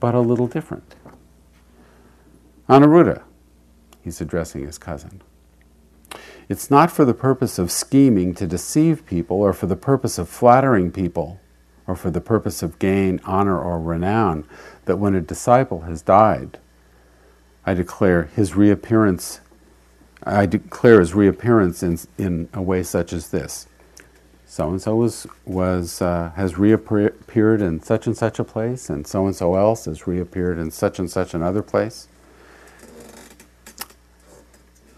but 0.00 0.14
a 0.14 0.20
little 0.20 0.46
different. 0.46 0.94
Anuruddha, 2.68 3.22
he's 4.02 4.20
addressing 4.20 4.64
his 4.64 4.78
cousin. 4.78 5.22
It's 6.48 6.70
not 6.70 6.90
for 6.90 7.04
the 7.04 7.14
purpose 7.14 7.58
of 7.58 7.70
scheming 7.70 8.34
to 8.34 8.46
deceive 8.46 9.06
people, 9.06 9.36
or 9.36 9.52
for 9.52 9.66
the 9.66 9.76
purpose 9.76 10.18
of 10.18 10.28
flattering 10.28 10.90
people, 10.90 11.40
or 11.86 11.94
for 11.94 12.10
the 12.10 12.20
purpose 12.20 12.62
of 12.62 12.78
gain, 12.78 13.20
honor, 13.24 13.60
or 13.60 13.80
renown, 13.80 14.44
that 14.86 14.96
when 14.96 15.14
a 15.14 15.20
disciple 15.20 15.82
has 15.82 16.02
died, 16.02 16.58
I 17.64 17.74
declare 17.74 18.24
his 18.24 18.56
reappearance. 18.56 19.40
I 20.24 20.46
declare 20.46 21.00
his 21.00 21.14
reappearance 21.14 21.82
in, 21.82 21.98
in 22.18 22.48
a 22.52 22.62
way 22.62 22.82
such 22.82 23.12
as 23.12 23.30
this 23.30 23.66
so 24.50 24.68
and 24.68 24.82
so 24.82 24.96
was 24.96 25.28
was 25.46 26.02
uh, 26.02 26.32
has 26.34 26.58
reappeared 26.58 27.62
in 27.62 27.80
such 27.80 28.08
and 28.08 28.16
such 28.16 28.40
a 28.40 28.44
place, 28.44 28.90
and 28.90 29.06
so 29.06 29.24
and 29.26 29.36
so 29.36 29.54
else 29.54 29.84
has 29.84 30.08
reappeared 30.08 30.58
in 30.58 30.72
such 30.72 30.98
and 30.98 31.08
such 31.08 31.34
another 31.34 31.62
place. 31.62 32.08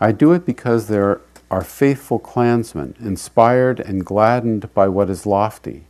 I 0.00 0.10
do 0.10 0.32
it 0.32 0.46
because 0.46 0.88
there 0.88 1.20
are 1.50 1.62
faithful 1.62 2.18
clansmen, 2.18 2.94
inspired 2.98 3.78
and 3.78 4.06
gladdened 4.06 4.72
by 4.72 4.88
what 4.88 5.10
is 5.10 5.26
lofty, 5.26 5.84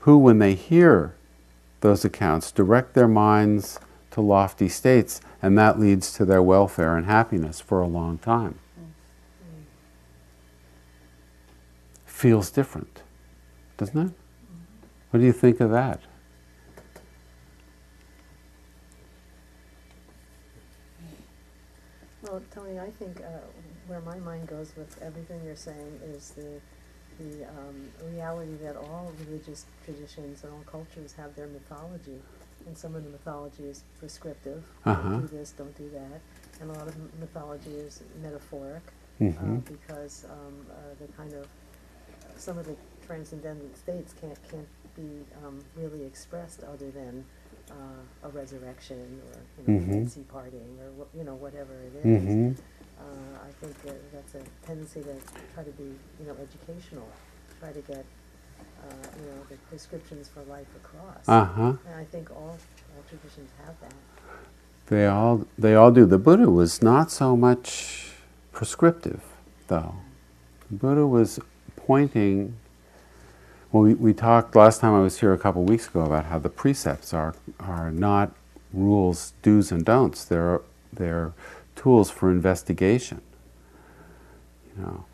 who, 0.00 0.16
when 0.16 0.38
they 0.38 0.54
hear 0.54 1.16
those 1.80 2.04
accounts, 2.04 2.52
direct 2.52 2.94
their 2.94 3.08
minds 3.08 3.80
to 4.12 4.20
lofty 4.20 4.68
states, 4.68 5.20
and 5.42 5.58
that 5.58 5.80
leads 5.80 6.12
to 6.12 6.24
their 6.24 6.40
welfare 6.40 6.96
and 6.96 7.06
happiness 7.06 7.60
for 7.60 7.80
a 7.80 7.88
long 7.88 8.18
time. 8.18 8.60
feels 12.22 12.50
different, 12.52 12.91
doesn't 13.82 13.98
it? 14.06 14.12
What 15.10 15.18
do 15.18 15.26
you 15.26 15.32
think 15.32 15.58
of 15.60 15.70
that? 15.72 16.00
Well, 22.22 22.40
Tony, 22.54 22.78
I 22.78 22.90
think 22.90 23.18
uh, 23.20 23.40
where 23.88 24.00
my 24.02 24.18
mind 24.20 24.46
goes 24.46 24.72
with 24.76 24.96
everything 25.02 25.40
you're 25.44 25.56
saying 25.56 26.00
is 26.04 26.30
the 26.30 26.60
the 27.18 27.44
um, 27.44 28.10
reality 28.10 28.54
that 28.62 28.74
all 28.76 29.12
religious 29.26 29.66
traditions 29.84 30.44
and 30.44 30.52
all 30.52 30.62
cultures 30.64 31.12
have 31.12 31.34
their 31.34 31.48
mythology, 31.48 32.18
and 32.66 32.78
some 32.78 32.94
of 32.94 33.04
the 33.04 33.10
mythology 33.10 33.64
is 33.64 33.82
prescriptive. 33.98 34.62
Uh-huh. 34.86 35.02
Don't 35.10 35.20
do 35.30 35.36
this, 35.36 35.50
don't 35.50 35.76
do 35.76 35.90
that, 35.90 36.20
and 36.60 36.70
a 36.70 36.72
lot 36.74 36.86
of 36.86 36.94
mythology 37.20 37.70
is 37.72 38.02
metaphoric 38.22 38.82
Mhm. 39.20 39.36
uh, 39.36 39.60
because 39.72 40.24
um, 40.30 40.66
uh, 40.70 40.74
the 41.00 41.12
kind 41.12 41.32
of 41.34 41.46
some 42.36 42.56
of 42.58 42.64
the 42.66 42.76
transcendental 43.12 43.68
states 43.74 44.14
can't 44.20 44.38
can't 44.50 44.68
be 44.96 45.10
um, 45.44 45.58
really 45.76 46.02
expressed 46.04 46.60
other 46.64 46.90
than 46.90 47.24
uh, 47.70 48.26
a 48.28 48.30
resurrection 48.40 49.20
or 49.28 49.36
you 49.56 49.62
know 49.68 49.80
Mhm. 49.80 49.88
fancy 49.92 50.24
partying 50.34 50.72
or 50.84 50.90
wha- 50.98 51.12
you 51.18 51.24
know 51.28 51.34
whatever 51.44 51.74
it 51.88 51.94
is. 52.00 52.06
Mm-hmm. 52.06 52.48
Uh, 53.04 53.48
I 53.48 53.50
think 53.60 53.74
that 53.86 53.98
that's 54.14 54.34
a 54.34 54.42
tendency 54.66 55.00
to 55.08 55.14
try 55.54 55.62
to 55.70 55.74
be 55.82 55.88
you 56.20 56.26
know 56.28 56.36
educational, 56.46 57.08
try 57.60 57.70
to 57.72 57.82
get 57.92 58.04
uh, 58.84 59.06
you 59.18 59.26
know 59.28 59.40
the 59.50 59.56
prescriptions 59.68 60.28
for 60.32 60.42
life 60.56 60.70
across. 60.82 61.24
Uh 61.28 61.44
huh. 61.44 61.72
And 61.88 61.94
I 62.04 62.06
think 62.12 62.30
all 62.30 62.56
all 62.94 63.02
traditions 63.10 63.50
have 63.64 63.74
that. 63.84 63.94
They 64.86 65.06
all 65.06 65.34
they 65.64 65.74
all 65.74 65.90
do. 65.90 66.06
The 66.06 66.18
Buddha 66.26 66.48
was 66.50 66.72
not 66.82 67.10
so 67.10 67.36
much 67.36 67.70
prescriptive, 68.52 69.22
though. 69.68 69.94
The 70.70 70.76
Buddha 70.82 71.06
was 71.06 71.38
pointing. 71.76 72.36
Well, 73.72 73.84
we, 73.84 73.94
we 73.94 74.12
talked 74.12 74.54
last 74.54 74.82
time 74.82 74.92
I 74.92 75.00
was 75.00 75.20
here 75.20 75.32
a 75.32 75.38
couple 75.38 75.64
weeks 75.64 75.88
ago 75.88 76.02
about 76.02 76.26
how 76.26 76.38
the 76.38 76.50
precepts 76.50 77.14
are 77.14 77.34
are 77.58 77.90
not 77.90 78.32
rules, 78.70 79.32
do's 79.40 79.72
and 79.72 79.82
don'ts. 79.82 80.26
They're 80.26 80.60
they're 80.92 81.32
tools 81.74 82.10
for 82.10 82.30
investigation. 82.30 83.22
You 84.76 84.82
know, 84.82 85.04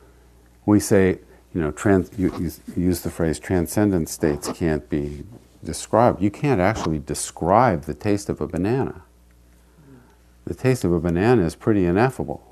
we 0.66 0.81
say 0.81 1.21
you 1.55 1.61
know 1.61 1.71
trans, 1.71 2.11
you, 2.18 2.33
you 2.37 2.51
use 2.77 3.03
the 3.03 3.11
phrase 3.11 3.38
transcendent 3.38 4.09
states 4.09 4.49
can't 4.53 4.90
be 4.90 5.25
described. 5.62 6.21
You 6.21 6.31
can't 6.31 6.61
actually 6.61 6.99
describe 6.99 7.83
the 7.83 7.94
taste 7.94 8.29
of 8.29 8.40
a 8.40 8.49
banana. 8.49 9.03
The 10.47 10.55
taste 10.55 10.83
of 10.83 10.92
a 10.92 10.99
banana 10.99 11.44
is 11.44 11.55
pretty 11.55 11.87
ineffable. 11.87 12.48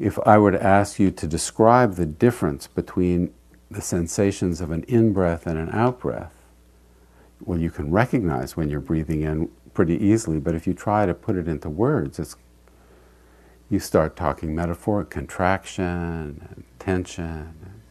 If 0.00 0.18
I 0.26 0.38
were 0.38 0.50
to 0.50 0.62
ask 0.62 0.98
you 0.98 1.10
to 1.10 1.26
describe 1.26 1.94
the 1.94 2.06
difference 2.06 2.66
between 2.66 3.32
the 3.70 3.82
sensations 3.82 4.60
of 4.60 4.70
an 4.70 4.82
in 4.84 5.12
breath 5.12 5.46
and 5.46 5.58
an 5.58 5.68
out 5.70 6.00
breath, 6.00 6.32
well, 7.44 7.58
you 7.58 7.70
can 7.70 7.90
recognize 7.90 8.56
when 8.56 8.70
you're 8.70 8.80
breathing 8.80 9.22
in 9.22 9.50
pretty 9.74 9.96
easily, 10.02 10.40
but 10.40 10.54
if 10.54 10.66
you 10.66 10.74
try 10.74 11.06
to 11.06 11.14
put 11.14 11.36
it 11.36 11.46
into 11.46 11.68
words, 11.68 12.36
you 13.68 13.78
start 13.78 14.16
talking 14.16 14.54
metaphor, 14.54 15.04
contraction, 15.04 15.84
and 16.50 16.64
tension, 16.78 17.54
and 17.62 17.82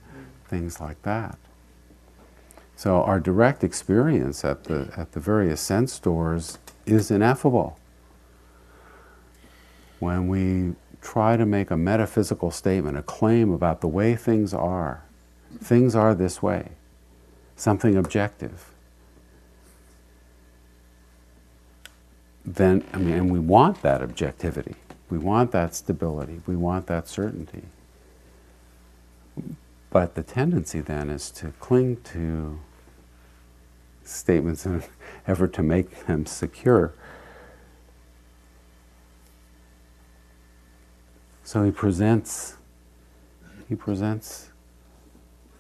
things 0.48 0.82
like 0.82 1.02
that. 1.04 1.38
So 2.76 3.04
our 3.04 3.20
direct 3.20 3.64
experience 3.64 4.44
at 4.44 4.64
the, 4.66 4.92
at 4.98 5.12
the 5.12 5.20
various 5.20 5.62
sense 5.62 6.00
doors 6.00 6.58
is 6.86 7.12
ineffable. 7.12 7.78
When 10.00 10.28
we 10.28 10.76
try 11.02 11.38
to 11.38 11.46
make 11.46 11.72
a 11.72 11.78
metaphysical 11.78 12.52
statement, 12.52 12.98
a 12.98 13.04
claim 13.04 13.52
about 13.52 13.82
the 13.82 13.88
way 13.88 14.16
things 14.16 14.54
are, 14.54 15.04
things 15.62 15.96
are 15.96 16.14
this 16.14 16.42
way, 16.42 16.70
something 17.56 17.96
objective, 17.96 18.72
then, 22.46 22.84
I 22.94 22.98
mean, 22.98 23.14
and 23.14 23.32
we 23.32 23.40
want 23.40 23.82
that 23.84 24.02
objectivity. 24.02 24.76
We 25.10 25.18
want 25.18 25.52
that 25.52 25.76
stability. 25.76 26.42
We 26.48 26.56
want 26.56 26.88
that 26.88 27.08
certainty. 27.08 27.64
But 29.92 30.16
the 30.16 30.24
tendency 30.24 30.82
then 30.82 31.10
is 31.10 31.32
to 31.32 31.54
cling 31.60 31.98
to 32.14 32.60
statements 34.04 34.66
in 34.68 34.84
effort 35.28 35.54
to 35.54 35.64
make 35.64 36.06
them 36.06 36.26
secure. 36.26 36.94
So 41.50 41.64
he 41.64 41.72
presents 41.72 42.58
he 43.68 43.74
presents 43.74 44.52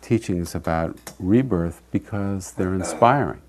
teachings 0.01 0.53
about 0.53 0.99
rebirth 1.17 1.81
because 1.89 2.51
they're 2.51 2.75
inspiring. 2.75 3.41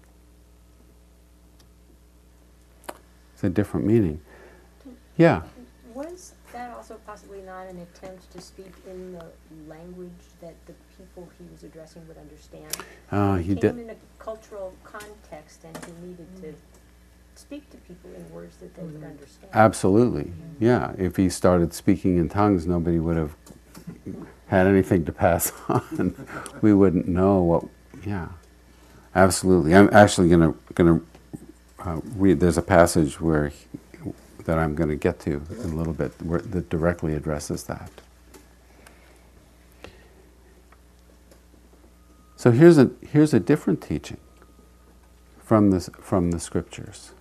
It's 3.35 3.45
a 3.45 3.51
different 3.51 3.85
meaning. 3.85 4.23
Yeah. 5.19 5.43
Was 5.93 6.33
that 6.55 6.75
also 6.75 6.99
possibly 7.07 7.43
not 7.43 7.67
an 7.67 7.79
attempt 7.79 8.31
to 8.33 8.41
speak 8.41 8.73
in 8.87 9.13
the 9.13 9.27
language 9.69 10.25
that 10.41 10.55
the 10.65 10.73
people 10.97 11.29
he 11.39 11.45
was 11.53 11.63
addressing 11.63 12.09
would 12.09 12.17
understand? 12.17 12.75
Uh, 13.13 13.37
he 13.37 13.49
He 13.49 13.55
did. 13.55 13.79
in 13.79 13.91
a 13.91 13.97
cultural 14.19 14.75
context 14.83 15.65
and 15.65 15.77
he 15.85 15.93
needed 16.07 16.37
to 16.41 16.55
speak 17.35 17.69
to 17.71 17.77
people 17.79 18.11
in 18.15 18.31
words 18.33 18.57
that 18.59 18.75
they 18.75 18.83
would 18.83 19.03
understand. 19.03 19.51
Absolutely. 19.53 20.33
Yeah. 20.59 20.93
If 20.99 21.17
he 21.17 21.29
started 21.29 21.73
speaking 21.73 22.19
in 22.19 22.29
tongues, 22.29 22.67
nobody 22.67 22.99
would 22.99 23.17
have 23.17 23.35
had 24.47 24.67
anything 24.67 25.05
to 25.07 25.13
pass 25.13 25.53
on. 25.69 26.15
we 26.61 26.75
wouldn't 26.75 27.09
know 27.09 27.43
what. 27.43 27.65
Yeah. 28.05 28.29
Absolutely. 29.15 29.75
I'm 29.75 29.91
actually 29.93 30.29
going 30.29 30.53
to 30.53 30.59
going 30.75 31.01
to 31.01 31.07
uh, 31.89 32.01
read. 32.17 32.41
There's 32.41 32.59
a 32.59 32.63
passage 32.63 33.21
where 33.21 33.49
he, 33.49 34.13
that 34.45 34.59
I'm 34.59 34.75
going 34.75 34.91
to 34.91 34.97
get 34.97 35.19
to 35.21 35.43
in 35.51 35.73
a 35.73 35.75
little 35.75 35.93
bit 35.93 36.13
where, 36.23 36.41
that 36.41 36.69
directly 36.69 37.15
addresses 37.15 37.65
that. 37.65 37.91
So 42.37 42.53
here's 42.53 42.79
a 42.79 42.91
here's 43.03 43.35
a 43.35 43.41
different 43.41 43.83
teaching 43.83 44.19
from 45.39 45.71
the 45.71 45.81
from 45.81 46.31
the 46.31 46.41
scriptures 46.41 47.13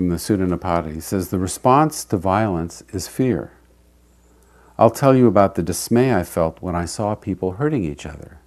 from 0.00 0.08
the 0.08 0.16
Sutta 0.16 0.48
Nipata. 0.48 0.94
He 0.94 1.00
says, 1.00 1.28
The 1.28 1.38
response 1.38 2.06
to 2.06 2.16
violence 2.16 2.82
is 2.90 3.06
fear. 3.06 3.52
I'll 4.78 4.88
tell 4.88 5.14
you 5.14 5.26
about 5.26 5.56
the 5.56 5.62
dismay 5.62 6.14
I 6.14 6.22
felt 6.22 6.62
when 6.62 6.74
I 6.74 6.86
saw 6.86 7.14
people 7.14 7.52
hurting 7.52 7.84
each 7.84 8.06
other. 8.06 8.38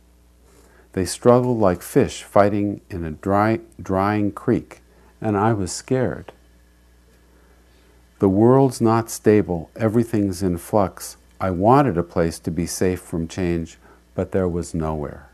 They 0.93 1.05
struggled 1.05 1.59
like 1.59 1.83
fish 1.83 2.23
fighting 2.23 2.81
in 2.89 3.05
a 3.05 3.11
dry, 3.11 3.59
drying 3.79 4.31
creek, 4.31 4.81
and 5.21 5.37
I 5.37 5.53
was 5.53 5.71
scared. 5.71 6.33
The 8.17 8.29
world's 8.29 8.81
not 8.81 9.11
stable, 9.11 9.69
everything's 9.75 10.41
in 10.41 10.57
flux. 10.57 11.17
I 11.39 11.51
wanted 11.51 11.99
a 11.99 12.03
place 12.03 12.39
to 12.39 12.49
be 12.49 12.65
safe 12.65 12.99
from 12.99 13.27
change, 13.27 13.77
but 14.15 14.31
there 14.31 14.49
was 14.49 14.73
nowhere. 14.73 15.29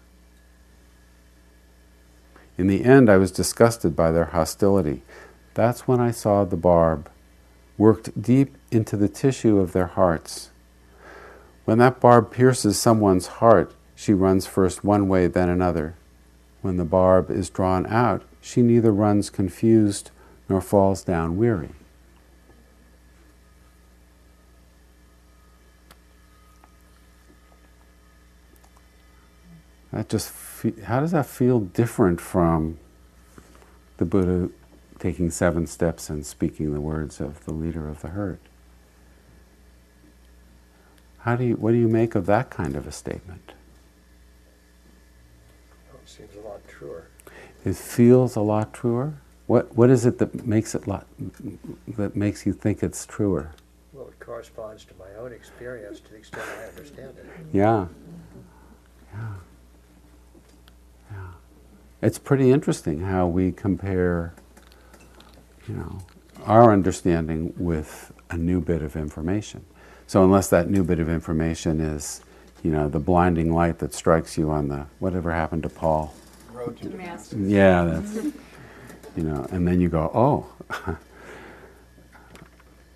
In 2.58 2.68
the 2.68 2.84
end, 2.84 3.10
I 3.10 3.16
was 3.16 3.32
disgusted 3.32 3.96
by 3.96 4.12
their 4.12 4.26
hostility. 4.26 5.02
That's 5.60 5.90
when 5.90 6.00
I 6.00 6.12
saw 6.12 6.46
the 6.46 6.56
barb 6.56 7.10
worked 7.78 8.22
deep 8.22 8.56
into 8.72 8.96
the 8.96 9.10
tissue 9.10 9.60
of 9.60 9.74
their 9.74 9.88
hearts. 9.88 10.52
When 11.66 11.80
that 11.80 12.00
barb 12.00 12.32
pierces 12.32 12.80
someone's 12.80 13.28
heart, 13.28 13.76
she 13.94 14.14
runs 14.14 14.48
first 14.48 14.86
one 14.86 15.10
way, 15.10 15.28
then 15.28 15.50
another. 15.50 15.96
When 16.62 16.78
the 16.78 16.86
barb 16.86 17.30
is 17.30 17.50
drawn 17.50 17.86
out, 17.88 18.24
she 18.40 18.62
neither 18.62 18.94
runs 18.94 19.30
confused 19.30 20.12
nor 20.48 20.62
falls 20.62 21.04
down 21.04 21.36
weary. 21.36 21.72
That 29.92 30.08
just 30.08 30.30
fe- 30.32 30.82
how 30.86 31.02
does 31.02 31.12
that 31.12 31.26
feel 31.26 31.60
different 31.60 32.22
from 32.22 32.80
the 33.98 34.06
Buddha 34.06 34.52
taking 35.00 35.32
seven 35.32 35.66
steps 35.66 36.10
and 36.10 36.26
speaking 36.26 36.74
the 36.74 36.82
words 36.82 37.20
of 37.20 37.46
the 37.46 37.54
leader 37.54 37.88
of 37.88 38.02
the 38.02 38.10
herd? 38.10 38.40
How 41.20 41.36
do 41.36 41.44
you, 41.44 41.56
what 41.56 41.72
do 41.72 41.78
you 41.78 41.88
make 41.88 42.16
of 42.16 42.26
that 42.28 42.50
kind 42.50 42.76
of 42.76 42.88
a 42.88 42.92
statement? 42.92 43.54
Well, 45.92 46.02
it 46.04 46.10
seems 46.10 46.36
a 46.36 46.48
lot 46.48 46.66
truer. 46.68 47.08
It 47.66 47.76
feels 47.76 48.36
a 48.36 48.42
lot 48.42 48.74
truer. 48.74 49.16
What, 49.48 49.76
what 49.76 49.90
is 49.90 50.06
it 50.06 50.20
that 50.20 50.46
makes 50.46 50.76
it 50.76 50.88
lot, 50.88 51.08
that 51.88 52.16
makes 52.16 52.46
you 52.46 52.54
think 52.54 52.84
it's 52.84 53.06
truer? 53.06 53.52
Well, 53.92 54.08
it 54.08 54.20
corresponds 54.20 54.86
to 54.86 54.94
my 55.00 55.14
own 55.20 55.34
experience 55.34 56.00
to 56.02 56.12
the 56.12 56.18
extent 56.18 56.44
I 56.58 56.66
understand 56.66 57.18
it. 57.18 57.26
Yeah. 57.52 57.88
Yeah. 59.12 59.28
Yeah. 61.12 61.18
It's 62.02 62.20
pretty 62.20 62.52
interesting 62.52 63.02
how 63.02 63.28
we 63.28 63.52
compare, 63.52 64.36
you 65.70 65.76
know, 65.76 66.00
our 66.46 66.74
understanding 66.74 67.54
with 67.58 68.12
a 68.32 68.38
new 68.38 68.60
bit 68.60 68.82
of 68.82 68.96
information. 68.96 69.64
So 70.08 70.24
unless 70.24 70.50
that 70.50 70.70
new 70.70 70.84
bit 70.84 71.00
of 71.00 71.08
information 71.08 71.80
is, 71.80 72.22
you 72.64 72.72
know, 72.72 72.90
the 72.90 73.00
blinding 73.00 73.54
light 73.54 73.78
that 73.80 73.94
strikes 73.94 74.38
you 74.38 74.50
on 74.50 74.68
the 74.68 74.88
whatever 74.98 75.32
happened 75.32 75.64
to 75.64 75.70
Paul. 75.70 76.14
Road 76.52 76.78
to 76.78 76.90
Damascus. 76.90 77.38
Yeah, 77.38 77.84
that's 77.86 78.16
you 79.16 79.24
know, 79.24 79.46
and 79.52 79.68
then 79.68 79.80
you 79.80 79.90
go, 79.90 80.12
oh, 80.14 80.98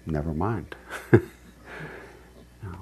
never 0.06 0.34
mind. 0.34 0.76
No. 1.12 1.20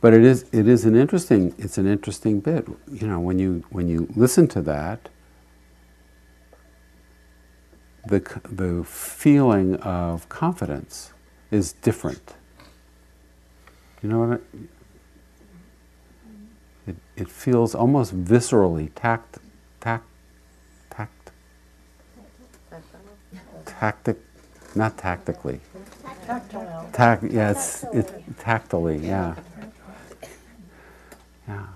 But 0.00 0.14
it 0.14 0.24
is 0.24 0.46
it 0.52 0.66
is 0.66 0.84
an 0.84 0.96
interesting 0.96 1.54
it's 1.58 1.78
an 1.78 1.86
interesting 1.86 2.40
bit. 2.40 2.66
You 2.90 3.06
know, 3.06 3.20
when 3.20 3.38
you 3.38 3.62
when 3.70 3.88
you 3.88 4.08
listen 4.16 4.48
to 4.48 4.62
that, 4.62 5.08
the 8.06 8.20
the 8.50 8.84
feeling 8.84 9.76
of 9.76 10.28
confidence 10.28 11.12
is 11.50 11.72
different. 11.72 12.34
You 14.02 14.08
know 14.08 14.20
what? 14.20 14.40
I, 14.40 14.58
it 16.90 16.96
it 17.16 17.28
feels 17.28 17.74
almost 17.74 18.14
viscerally 18.16 18.90
tact 18.94 19.38
tact 19.80 20.04
tact 20.90 21.30
tactic 23.66 24.16
not 24.74 24.96
tactically 24.96 25.60
Tactile. 26.26 26.88
tact 26.92 27.24
yeah 27.24 27.50
it's 27.50 27.84
it 27.92 28.24
tactily 28.38 28.98
yeah 28.98 29.34
yeah 31.48 31.66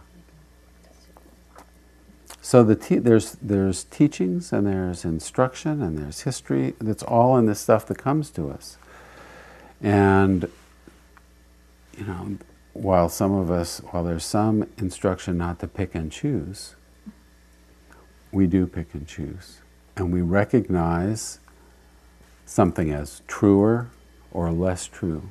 so 2.45 2.63
the 2.63 2.77
te- 2.77 2.99
there's 2.99 3.33
there's 3.41 3.85
teachings 3.85 4.53
and 4.53 4.67
there's 4.67 5.05
instruction 5.05 5.81
and 5.81 5.97
there's 5.97 6.21
history 6.21 6.75
that's 6.79 7.03
all 7.03 7.39
in 7.39 7.47
this 7.47 7.61
stuff 7.61 7.87
that 7.87 7.97
comes 7.97 8.29
to 8.31 8.51
us 8.51 8.77
and 9.83 10.51
you 11.97 12.05
know 12.05 12.37
while 12.75 13.09
some 13.09 13.33
of 13.33 13.51
us 13.51 13.79
while 13.91 14.05
there's 14.05 14.25
some 14.25 14.69
instruction 14.77 15.39
not 15.39 15.59
to 15.59 15.67
pick 15.67 15.95
and 15.95 16.13
choose 16.13 16.75
we 18.31 18.47
do 18.47 18.67
pick 18.67 18.93
and 18.93 19.09
choose 19.09 19.63
and 19.97 20.13
we 20.13 20.21
recognize 20.21 21.39
something 22.45 22.91
as 22.91 23.23
truer 23.27 23.89
or 24.33 24.51
less 24.53 24.87
true. 24.87 25.31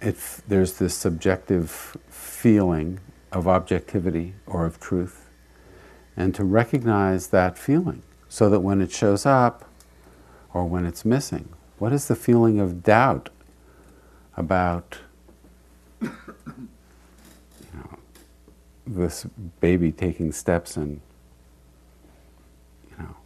It, 0.00 0.16
there's 0.48 0.78
this 0.78 0.94
subjective 0.94 1.96
feeling 2.08 3.00
of 3.32 3.46
objectivity 3.46 4.34
or 4.46 4.66
of 4.66 4.80
truth, 4.80 5.28
and 6.16 6.34
to 6.34 6.44
recognize 6.44 7.28
that 7.28 7.56
feeling 7.58 8.02
so 8.28 8.48
that 8.50 8.60
when 8.60 8.80
it 8.80 8.90
shows 8.92 9.26
up, 9.26 9.64
or 10.52 10.64
when 10.64 10.84
it's 10.84 11.04
missing? 11.04 11.48
What 11.78 11.92
is 11.92 12.08
the 12.08 12.16
feeling 12.16 12.60
of 12.60 12.82
doubt 12.82 13.30
about 14.36 14.98
you 16.00 16.10
know, 17.74 17.98
this 18.86 19.24
baby 19.60 19.92
taking 19.92 20.32
steps 20.32 20.76
and 20.76 21.00
you 22.90 22.96
know 22.98 23.16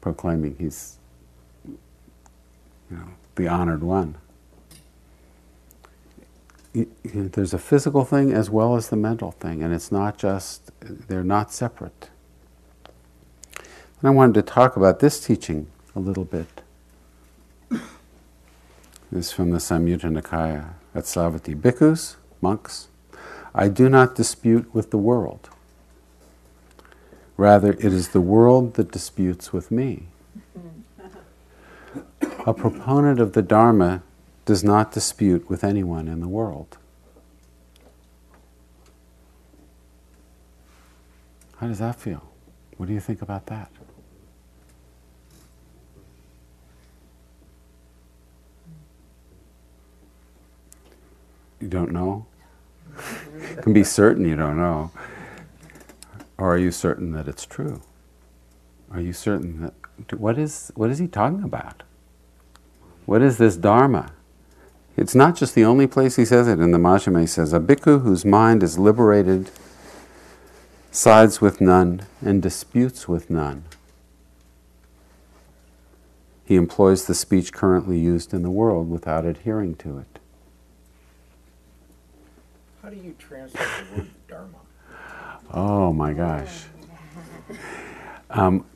proclaiming 0.00 0.56
he's 0.58 0.98
you 1.66 1.78
know 2.90 3.08
the 3.34 3.48
honored 3.48 3.82
one? 3.82 4.16
Y- 6.74 6.86
y- 7.04 7.10
there's 7.32 7.54
a 7.54 7.58
physical 7.58 8.04
thing 8.04 8.32
as 8.32 8.50
well 8.50 8.76
as 8.76 8.88
the 8.88 8.96
mental 8.96 9.32
thing, 9.32 9.62
and 9.62 9.72
it's 9.72 9.92
not 9.92 10.18
just, 10.18 10.70
they're 10.80 11.24
not 11.24 11.52
separate. 11.52 12.10
And 13.56 14.08
I 14.08 14.10
wanted 14.10 14.34
to 14.34 14.42
talk 14.42 14.76
about 14.76 15.00
this 15.00 15.24
teaching 15.24 15.68
a 15.94 16.00
little 16.00 16.24
bit. 16.24 16.62
This 17.70 19.26
is 19.26 19.32
from 19.32 19.50
the 19.50 19.58
Samyutta 19.58 20.10
Nikaya 20.10 20.70
at 20.94 21.04
Savatthi. 21.04 21.54
Bhikkhus, 21.54 22.16
monks, 22.40 22.88
I 23.54 23.68
do 23.68 23.88
not 23.88 24.14
dispute 24.14 24.74
with 24.74 24.90
the 24.90 24.98
world. 24.98 25.50
Rather, 27.36 27.72
it 27.72 27.84
is 27.84 28.08
the 28.08 28.20
world 28.20 28.74
that 28.74 28.90
disputes 28.90 29.52
with 29.52 29.70
me. 29.70 30.06
A 32.46 32.54
proponent 32.54 33.20
of 33.20 33.34
the 33.34 33.42
Dharma 33.42 34.02
does 34.44 34.64
not 34.64 34.92
dispute 34.92 35.48
with 35.48 35.62
anyone 35.62 36.08
in 36.08 36.20
the 36.20 36.28
world. 36.28 36.78
How 41.58 41.68
does 41.68 41.78
that 41.78 42.00
feel? 42.00 42.28
What 42.76 42.86
do 42.86 42.92
you 42.92 43.00
think 43.00 43.22
about 43.22 43.46
that? 43.46 43.70
You 51.60 51.68
don't 51.68 51.92
know? 51.92 52.26
you 53.38 53.56
can 53.62 53.72
be 53.72 53.84
certain 53.84 54.24
you 54.24 54.34
don't 54.34 54.56
know. 54.56 54.90
Or 56.36 56.54
are 56.54 56.58
you 56.58 56.72
certain 56.72 57.12
that 57.12 57.28
it's 57.28 57.46
true? 57.46 57.80
Are 58.90 59.00
you 59.00 59.12
certain 59.12 59.62
that 59.62 60.18
what 60.18 60.38
is 60.38 60.72
what 60.74 60.90
is 60.90 60.98
he 60.98 61.06
talking 61.06 61.44
about? 61.44 61.84
What 63.06 63.22
is 63.22 63.38
this 63.38 63.56
dharma? 63.56 64.12
It's 64.96 65.14
not 65.14 65.36
just 65.36 65.54
the 65.54 65.64
only 65.64 65.86
place 65.86 66.16
he 66.16 66.24
says 66.24 66.46
it. 66.48 66.58
In 66.60 66.70
the 66.70 66.78
Majjhima, 66.78 67.20
he 67.20 67.26
says, 67.26 67.52
A 67.52 67.60
bhikkhu 67.60 68.02
whose 68.02 68.24
mind 68.24 68.62
is 68.62 68.78
liberated 68.78 69.50
sides 70.90 71.40
with 71.40 71.60
none 71.60 72.02
and 72.20 72.42
disputes 72.42 73.08
with 73.08 73.30
none. 73.30 73.64
He 76.44 76.56
employs 76.56 77.06
the 77.06 77.14
speech 77.14 77.52
currently 77.52 77.98
used 77.98 78.34
in 78.34 78.42
the 78.42 78.50
world 78.50 78.90
without 78.90 79.24
adhering 79.24 79.76
to 79.76 79.98
it. 79.98 80.18
How 82.82 82.90
do 82.90 82.96
you 82.96 83.14
translate 83.18 83.66
the 83.90 83.96
word 83.96 84.10
dharma? 84.28 84.58
Oh 85.50 85.92
my 85.94 86.12
gosh. 86.12 86.64
Um, 88.28 88.66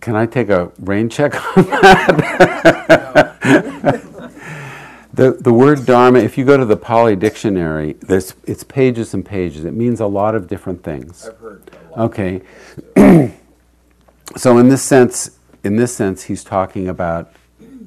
can 0.00 0.16
I 0.16 0.24
take 0.26 0.48
a 0.48 0.70
rain 0.78 1.08
check 1.08 1.34
on 1.56 1.64
that? 1.64 3.32
the, 5.16 5.32
the 5.32 5.52
word 5.52 5.86
dharma, 5.86 6.18
if 6.18 6.36
you 6.36 6.44
go 6.44 6.58
to 6.58 6.66
the 6.66 6.76
Pali 6.76 7.16
dictionary, 7.16 7.94
there's, 7.94 8.34
it's 8.44 8.62
pages 8.62 9.14
and 9.14 9.24
pages. 9.24 9.64
It 9.64 9.72
means 9.72 9.98
a 9.98 10.06
lot 10.06 10.34
of 10.34 10.46
different 10.46 10.82
things. 10.82 11.26
I've 11.26 11.38
heard 11.38 11.70
a 11.70 11.98
lot. 11.98 12.10
Okay. 12.10 12.42
so 14.36 14.58
in 14.58 14.68
this 14.68 14.82
sense, 14.82 15.38
in 15.64 15.76
this 15.76 15.96
sense, 15.96 16.24
he's 16.24 16.44
talking 16.44 16.86
about 16.86 17.32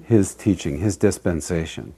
his 0.05 0.34
teaching, 0.34 0.80
his 0.80 0.97
dispensation. 0.97 1.93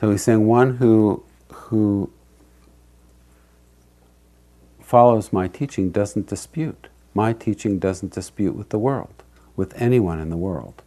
So 0.00 0.10
he's 0.10 0.22
saying 0.22 0.46
one 0.46 0.76
who 0.76 1.24
who 1.48 2.10
follows 4.82 5.32
my 5.32 5.48
teaching 5.48 5.90
doesn't 5.90 6.26
dispute. 6.26 6.88
My 7.14 7.32
teaching 7.32 7.78
doesn't 7.78 8.12
dispute 8.12 8.54
with 8.54 8.68
the 8.68 8.78
world, 8.78 9.22
with 9.56 9.72
anyone 9.80 10.20
in 10.20 10.28
the 10.28 10.36
world. 10.36 10.82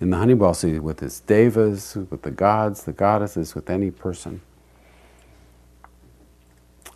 In 0.00 0.08
the 0.08 0.16
Honeyball 0.16 0.56
Sea, 0.56 0.78
with 0.78 1.02
its 1.02 1.20
devas, 1.20 1.94
with 2.08 2.22
the 2.22 2.30
gods, 2.30 2.84
the 2.84 2.92
goddesses, 2.92 3.54
with 3.54 3.68
any 3.68 3.90
person. 3.90 4.40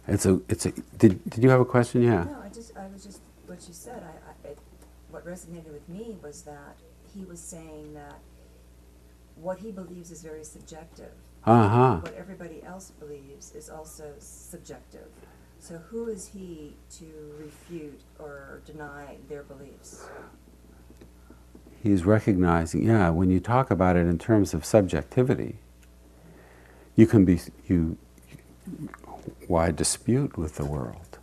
It's 0.09 0.24
a, 0.24 0.40
it's 0.48 0.64
a. 0.64 0.72
Did, 0.96 1.22
did 1.28 1.44
you 1.44 1.50
have 1.50 1.61
a 1.61 1.66
question? 1.66 2.02
Yeah. 2.02 2.24
No, 2.24 2.40
I 2.42 2.48
just, 2.48 2.74
I 2.76 2.86
was 2.88 3.05
just, 3.05 3.20
what 3.46 3.59
you 3.68 3.74
said, 3.74 4.02
I, 4.02 4.48
I, 4.48 4.52
it, 4.52 4.59
what 5.11 5.26
resonated 5.26 5.72
with 5.72 5.86
me 5.86 6.16
was 6.22 6.42
that 6.42 6.76
he 7.14 7.24
was 7.24 7.40
saying 7.40 7.92
that 7.92 8.18
what 9.36 9.59
he 9.59 9.70
believes 9.70 10.11
is 10.11 10.22
very 10.22 10.44
subjective. 10.44 11.12
Uh 11.44 11.68
huh. 11.68 11.96
What 11.96 12.14
everybody 12.14 12.62
else 12.62 12.90
believes 12.98 13.55
is 13.55 13.68
also 13.68 14.14
subjective. 14.18 15.09
So 15.59 15.76
who 15.76 16.09
is 16.09 16.28
he 16.28 16.76
to 16.98 17.34
refute 17.38 18.00
or 18.18 18.62
deny 18.64 19.16
their 19.28 19.42
beliefs? 19.42 20.07
He's 21.85 22.07
recognizing, 22.07 22.82
yeah, 22.82 23.11
when 23.11 23.28
you 23.28 23.41
talk 23.41 23.70
about 23.70 23.95
it 23.95 24.07
in 24.07 24.18
terms 24.18 24.55
of 24.55 24.64
subjectivity, 24.64 25.59
you 26.97 27.07
can 27.07 27.26
be, 27.26 27.41
you, 27.66 27.99
why 29.49 29.70
dispute 29.70 30.39
with 30.39 30.55
the 30.57 30.64
world? 30.64 31.18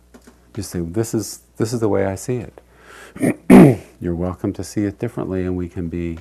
You 0.56 0.62
say, 0.62 0.78
this 0.78 1.14
is, 1.14 1.42
this 1.56 1.72
is 1.72 1.80
the 1.80 1.88
way 1.88 2.06
I 2.06 2.14
see 2.14 2.36
it. 2.36 2.60
You're 4.00 4.14
welcome 4.14 4.52
to 4.52 4.62
see 4.62 4.84
it 4.84 5.00
differently, 5.00 5.44
and 5.44 5.56
we 5.56 5.68
can 5.68 5.88
be 5.88 6.20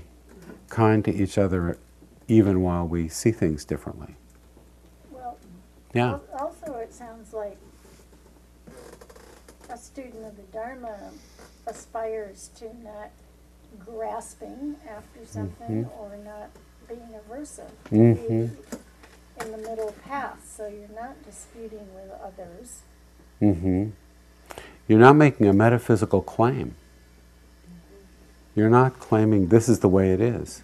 kind 0.70 1.06
to 1.06 1.14
each 1.14 1.38
other 1.38 1.78
even 2.28 2.62
while 2.62 2.88
we 2.88 3.10
see 3.10 3.32
things 3.32 3.64
differently. 3.64 4.16
Well, 5.12 5.38
Yeah. 5.94 6.18
also 6.40 6.74
it 6.78 6.96
sounds 6.96 7.32
like 7.32 7.60
a 9.70 9.78
student 9.78 10.26
of 10.26 10.36
the 10.36 10.44
Dharma 10.52 11.12
aspires 11.68 12.50
to 12.56 12.76
not 12.84 13.12
grasping 13.80 14.76
after 14.88 15.26
something 15.26 15.86
Mhm. 15.86 16.00
or 16.00 16.18
not 16.18 16.50
being 16.88 17.10
aversive. 17.14 17.72
Mhm. 17.92 18.52
In 19.42 19.52
the 19.52 19.58
middle 19.58 19.94
path, 20.04 20.40
so 20.56 20.68
you're 20.68 20.88
not 20.96 21.22
disputing 21.26 21.88
with 21.96 22.12
others. 22.22 22.82
hmm 23.40 23.90
You're 24.88 25.00
not 25.00 25.16
making 25.16 25.48
a 25.48 25.54
metaphysical 25.54 26.22
claim. 26.22 26.76
You're 28.56 28.70
not 28.70 29.00
claiming 29.00 29.48
this 29.48 29.70
is 29.70 29.80
the 29.80 29.88
way 29.88 30.12
it 30.12 30.20
is. 30.20 30.62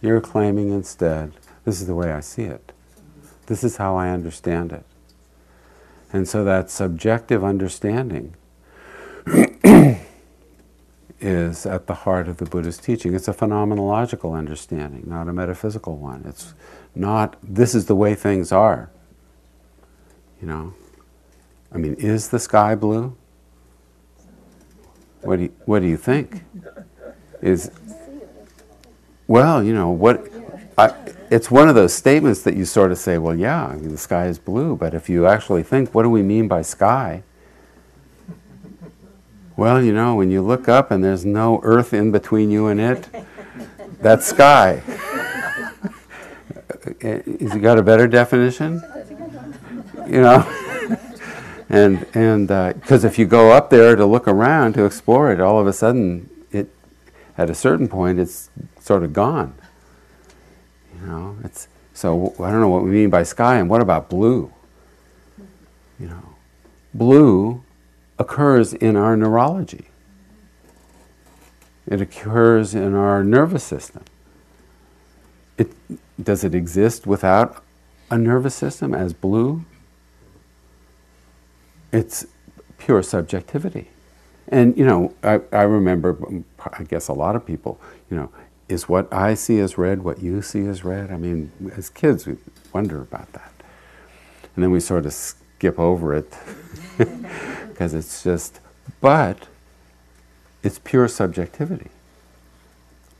You're 0.00 0.20
claiming 0.20 0.70
instead, 0.70 1.32
this 1.64 1.80
is 1.80 1.86
the 1.88 1.94
way 1.94 2.12
I 2.12 2.20
see 2.20 2.44
it. 2.44 2.72
This 3.46 3.64
is 3.64 3.76
how 3.78 3.96
I 3.96 4.10
understand 4.10 4.72
it. 4.72 4.84
And 6.12 6.28
so 6.28 6.44
that 6.44 6.70
subjective 6.70 7.42
understanding 7.44 8.34
is 11.20 11.66
at 11.66 11.86
the 11.86 11.94
heart 11.94 12.28
of 12.28 12.36
the 12.36 12.44
Buddhist 12.44 12.82
teaching. 12.82 13.14
It's 13.14 13.28
a 13.28 13.32
phenomenological 13.32 14.36
understanding, 14.36 15.04
not 15.06 15.28
a 15.28 15.32
metaphysical 15.32 15.96
one. 15.96 16.24
It's 16.26 16.54
not, 16.94 17.36
this 17.42 17.74
is 17.74 17.86
the 17.86 17.96
way 17.96 18.14
things 18.14 18.52
are. 18.52 18.90
You 20.40 20.48
know? 20.48 20.74
I 21.72 21.78
mean, 21.78 21.94
is 21.94 22.28
the 22.28 22.38
sky 22.38 22.74
blue? 22.74 23.16
What 25.22 25.36
do 25.36 25.42
you, 25.44 25.52
what 25.64 25.80
do 25.80 25.88
you 25.88 25.96
think? 25.96 26.44
Is 27.42 27.70
well, 29.26 29.62
you 29.62 29.74
know 29.74 29.90
what? 29.90 30.30
I, 30.78 30.94
it's 31.30 31.50
one 31.50 31.68
of 31.68 31.74
those 31.74 31.92
statements 31.92 32.42
that 32.42 32.56
you 32.56 32.64
sort 32.64 32.92
of 32.92 32.98
say, 32.98 33.18
well, 33.18 33.34
yeah, 33.34 33.66
I 33.66 33.76
mean, 33.76 33.88
the 33.88 33.98
sky 33.98 34.26
is 34.26 34.38
blue, 34.38 34.76
but 34.76 34.94
if 34.94 35.08
you 35.08 35.26
actually 35.26 35.64
think, 35.64 35.94
what 35.94 36.04
do 36.04 36.10
we 36.10 36.22
mean 36.22 36.46
by 36.46 36.62
sky? 36.62 37.24
Well, 39.56 39.82
you 39.82 39.92
know, 39.92 40.14
when 40.14 40.30
you 40.30 40.42
look 40.42 40.68
up 40.68 40.90
and 40.90 41.02
there's 41.02 41.24
no 41.24 41.60
earth 41.62 41.94
in 41.94 42.12
between 42.12 42.50
you 42.50 42.66
and 42.66 42.78
it, 42.80 43.08
that's 44.00 44.26
sky. 44.26 44.82
Eh, 47.00 47.20
Has 47.40 47.56
it 47.56 47.62
got 47.62 47.78
a 47.78 47.82
better 47.82 48.06
definition? 48.06 48.80
You 50.06 50.20
know? 50.20 50.46
and 51.68 52.06
and 52.14 52.48
uh, 52.48 52.74
because 52.74 53.02
if 53.04 53.18
you 53.18 53.26
go 53.26 53.50
up 53.50 53.70
there 53.70 53.96
to 53.96 54.06
look 54.06 54.28
around 54.28 54.74
to 54.74 54.84
explore 54.84 55.32
it, 55.32 55.40
all 55.40 55.58
of 55.58 55.66
a 55.66 55.72
sudden, 55.72 56.30
it 56.52 56.68
at 57.36 57.50
a 57.50 57.56
certain 57.56 57.88
point, 57.88 58.20
it's 58.20 58.50
sort 58.78 59.02
of 59.02 59.12
gone. 59.12 59.54
You 60.94 61.08
know, 61.08 61.36
it's 61.42 61.66
so 61.92 62.34
I 62.38 62.52
don't 62.52 62.60
know 62.60 62.68
what 62.68 62.84
we 62.84 62.90
mean 62.90 63.10
by 63.10 63.24
sky, 63.24 63.58
and 63.58 63.68
what 63.68 63.82
about 63.82 64.08
blue? 64.08 64.52
You 65.98 66.06
know, 66.06 66.36
blue 66.94 67.64
occurs 68.18 68.72
in 68.72 68.96
our 68.96 69.16
neurology. 69.16 69.86
It 71.86 72.00
occurs 72.00 72.74
in 72.74 72.94
our 72.94 73.22
nervous 73.22 73.62
system. 73.62 74.02
It, 75.58 75.72
does 76.22 76.42
it 76.44 76.54
exist 76.54 77.06
without 77.06 77.62
a 78.10 78.18
nervous 78.18 78.54
system 78.54 78.94
as 78.94 79.12
blue? 79.12 79.64
It's 81.92 82.26
pure 82.78 83.02
subjectivity. 83.02 83.90
And, 84.48 84.76
you 84.76 84.84
know, 84.84 85.14
I, 85.22 85.40
I 85.52 85.62
remember 85.62 86.16
I 86.72 86.84
guess 86.84 87.08
a 87.08 87.12
lot 87.12 87.36
of 87.36 87.44
people, 87.46 87.80
you 88.10 88.16
know, 88.16 88.30
is 88.68 88.88
what 88.88 89.12
I 89.12 89.34
see 89.34 89.60
as 89.60 89.78
red 89.78 90.02
what 90.02 90.22
you 90.22 90.42
see 90.42 90.66
as 90.66 90.84
red? 90.84 91.10
I 91.10 91.16
mean, 91.16 91.52
as 91.76 91.88
kids, 91.88 92.26
we 92.26 92.36
wonder 92.72 93.00
about 93.00 93.32
that. 93.32 93.52
And 94.54 94.64
then 94.64 94.70
we 94.70 94.80
sort 94.80 95.06
of 95.06 95.14
skip 95.56 95.78
over 95.78 96.14
it 96.14 96.36
because 96.98 97.94
it's 97.94 98.22
just, 98.22 98.60
but 99.00 99.48
it's 100.62 100.78
pure 100.78 101.08
subjectivity, 101.08 101.90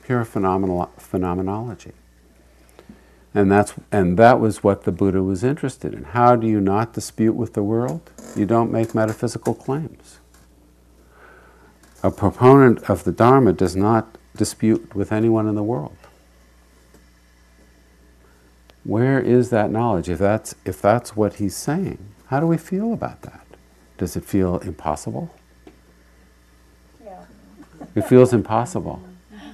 pure 0.03 0.25
phenomenology. 0.25 1.93
And, 3.35 3.51
that's, 3.51 3.75
and 3.93 4.19
that 4.19 4.41
was 4.41 4.63
what 4.63 4.85
the 4.85 4.93
Buddha 4.93 5.23
was 5.23 5.45
interested 5.45 5.95
in. 5.95 6.05
How 6.05 6.37
do 6.37 6.47
you 6.47 6.61
not 6.61 6.93
dispute 6.93 7.35
with 7.35 7.55
the 7.55 7.63
world? 7.63 8.11
You 8.35 8.47
don't 8.47 8.73
make 8.73 8.95
metaphysical 8.95 9.55
claims. 9.55 10.19
A 12.03 12.11
proponent 12.11 12.89
of 12.89 13.05
the 13.05 13.13
Dharma 13.13 13.53
does 13.53 13.77
not 13.77 14.17
dispute 14.37 14.95
with 14.95 15.13
anyone 15.13 15.47
in 15.47 15.55
the 15.55 15.63
world. 15.63 15.97
Where 18.85 19.21
is 19.21 19.51
that 19.51 19.71
knowledge? 19.71 20.09
If 20.09 20.19
that's, 20.19 20.55
if 20.65 20.81
that's 20.81 21.17
what 21.17 21.35
he's 21.35 21.57
saying, 21.57 21.99
how 22.27 22.41
do 22.41 22.47
we 22.47 22.57
feel 22.57 22.93
about 22.93 23.23
that? 23.23 23.47
Does 23.99 24.17
it 24.17 24.25
feel 24.25 24.59
impossible? 24.59 25.31
Yeah. 27.05 27.25
It 27.95 28.03
feels 28.03 28.33
impossible. 28.33 29.01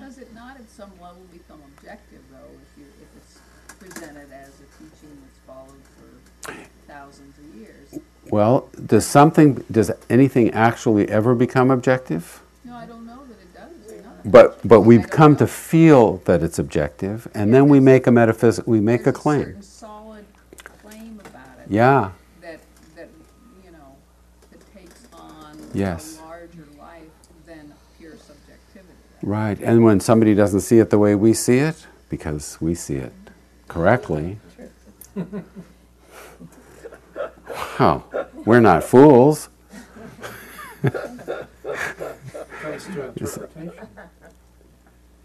Does 0.00 0.18
it 0.18 0.34
not 0.34 0.56
at 0.56 0.68
some 0.68 0.90
level 1.00 1.22
become 1.32 1.60
objective 1.76 2.20
though, 2.30 2.38
if 2.38 2.78
you, 2.78 2.86
if 3.00 3.08
it's 3.16 3.38
presented 3.78 4.32
as 4.32 4.48
a 4.48 4.66
teaching 4.78 5.16
that's 5.22 5.38
followed 5.46 5.82
for 5.96 6.52
thousands 6.88 7.38
of 7.38 7.54
years? 7.54 7.98
Well, 8.30 8.68
does 8.86 9.06
something, 9.06 9.64
does 9.70 9.90
anything 10.08 10.50
actually 10.52 11.08
ever 11.08 11.34
become 11.34 11.70
objective? 11.70 12.40
No, 12.64 12.74
I 12.74 12.86
don't 12.86 13.04
know 13.06 13.20
that 13.26 13.32
it 13.32 13.52
does. 13.54 14.02
But, 14.24 14.66
but 14.66 14.80
we've 14.82 15.08
come 15.10 15.32
know. 15.32 15.38
to 15.38 15.46
feel 15.46 16.16
that 16.24 16.42
it's 16.42 16.58
objective, 16.58 17.28
and 17.34 17.52
then 17.52 17.68
we 17.68 17.80
make 17.80 18.06
a 18.06 18.10
metaphysic, 18.12 18.66
we 18.66 18.80
make 18.80 19.02
a 19.02 19.04
There's 19.04 19.16
claim. 19.16 19.44
certain 19.44 19.62
solid 19.62 20.24
claim 20.82 21.20
about 21.20 21.58
it. 21.60 21.66
Yeah, 21.68 22.12
That, 22.40 22.60
that, 22.96 23.08
you 23.64 23.72
know, 23.72 23.96
that 24.52 24.74
takes 24.74 25.06
on 25.12 25.58
Yes. 25.74 26.18
a 26.18 26.22
larger 26.24 26.66
life 26.78 27.02
than 27.46 27.72
pure 27.98 28.16
subjectivity. 28.16 28.96
right. 29.22 29.58
And 29.60 29.84
when 29.84 30.00
somebody 30.00 30.34
doesn't 30.34 30.60
see 30.60 30.78
it 30.78 30.90
the 30.90 30.98
way 30.98 31.14
we 31.14 31.34
see 31.34 31.58
it, 31.58 31.86
because 32.08 32.58
we 32.60 32.74
see 32.74 32.96
it 32.96 33.12
correctly, 33.68 34.38
wow, 37.78 38.04
we're 38.44 38.60
not 38.60 38.84
fools. 38.84 39.48
comes 40.82 42.84
to 42.86 43.08
interpretation. 43.08 43.72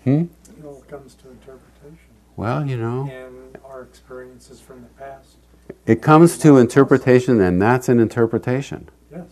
Hmm? 0.04 0.24
It 0.60 0.66
all 0.66 0.84
comes 0.88 1.16
to 1.16 1.30
interpretation. 1.30 1.98
Well, 2.36 2.66
you 2.66 2.78
know, 2.78 3.10
And 3.12 3.58
our 3.66 3.82
experiences 3.82 4.60
from 4.62 4.82
the 4.82 4.88
past. 4.90 5.38
it 5.86 6.02
comes 6.02 6.38
to 6.40 6.58
interpretation, 6.58 7.42
and 7.42 7.62
that's 7.62 7.90
an 7.90 8.00
interpretation. 8.00 8.90
Yes. 9.12 9.26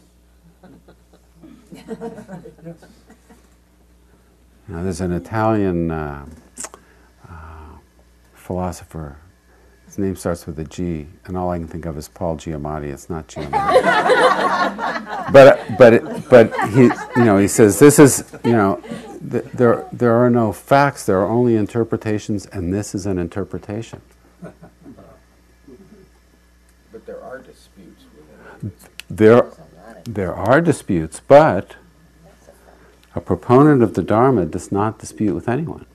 yes. 1.88 2.86
You 4.68 4.76
know, 4.76 4.84
there's 4.84 5.02
an 5.02 5.12
Italian 5.12 5.92
uh, 5.92 6.26
uh, 7.30 7.78
philosopher. 8.34 9.18
His 9.86 10.00
name 10.00 10.16
starts 10.16 10.48
with 10.48 10.58
a 10.58 10.64
G, 10.64 11.06
and 11.26 11.38
all 11.38 11.52
I 11.52 11.60
can 11.60 11.68
think 11.68 11.86
of 11.86 11.96
is 11.98 12.08
Paul 12.08 12.38
Giamatti. 12.38 12.92
It's 12.92 13.10
not 13.10 13.28
Giamatti. 13.28 13.52
but 15.32 15.78
but 15.78 16.30
but 16.30 16.70
he 16.72 16.84
you 17.16 17.26
know 17.26 17.38
he 17.38 17.48
says 17.48 17.78
this 17.78 18.00
is 18.00 18.26
you 18.44 18.54
know 18.54 18.82
th- 19.32 19.46
there 19.54 19.88
there 19.94 20.14
are 20.16 20.32
no 20.32 20.52
facts. 20.52 21.06
There 21.06 21.20
are 21.20 21.30
only 21.30 21.56
interpretations, 21.56 22.48
and 22.48 22.74
this 22.74 22.96
is 22.96 23.06
an 23.06 23.20
interpretation. 23.20 24.02
But 24.42 24.54
there 27.06 27.22
are 27.22 27.38
disputes 27.38 28.04
within 28.16 28.72
it. 28.72 28.90
There 29.10 29.52
there 30.06 30.34
are 30.34 30.62
disputes, 30.62 31.20
but 31.28 31.76
a 33.16 33.22
proponent 33.22 33.82
of 33.82 33.95
the 33.95 34.03
Dharma 34.03 34.45
does 34.45 34.72
not 34.72 34.99
dispute 34.99 35.34
with 35.34 35.49
anyone. 35.49 35.86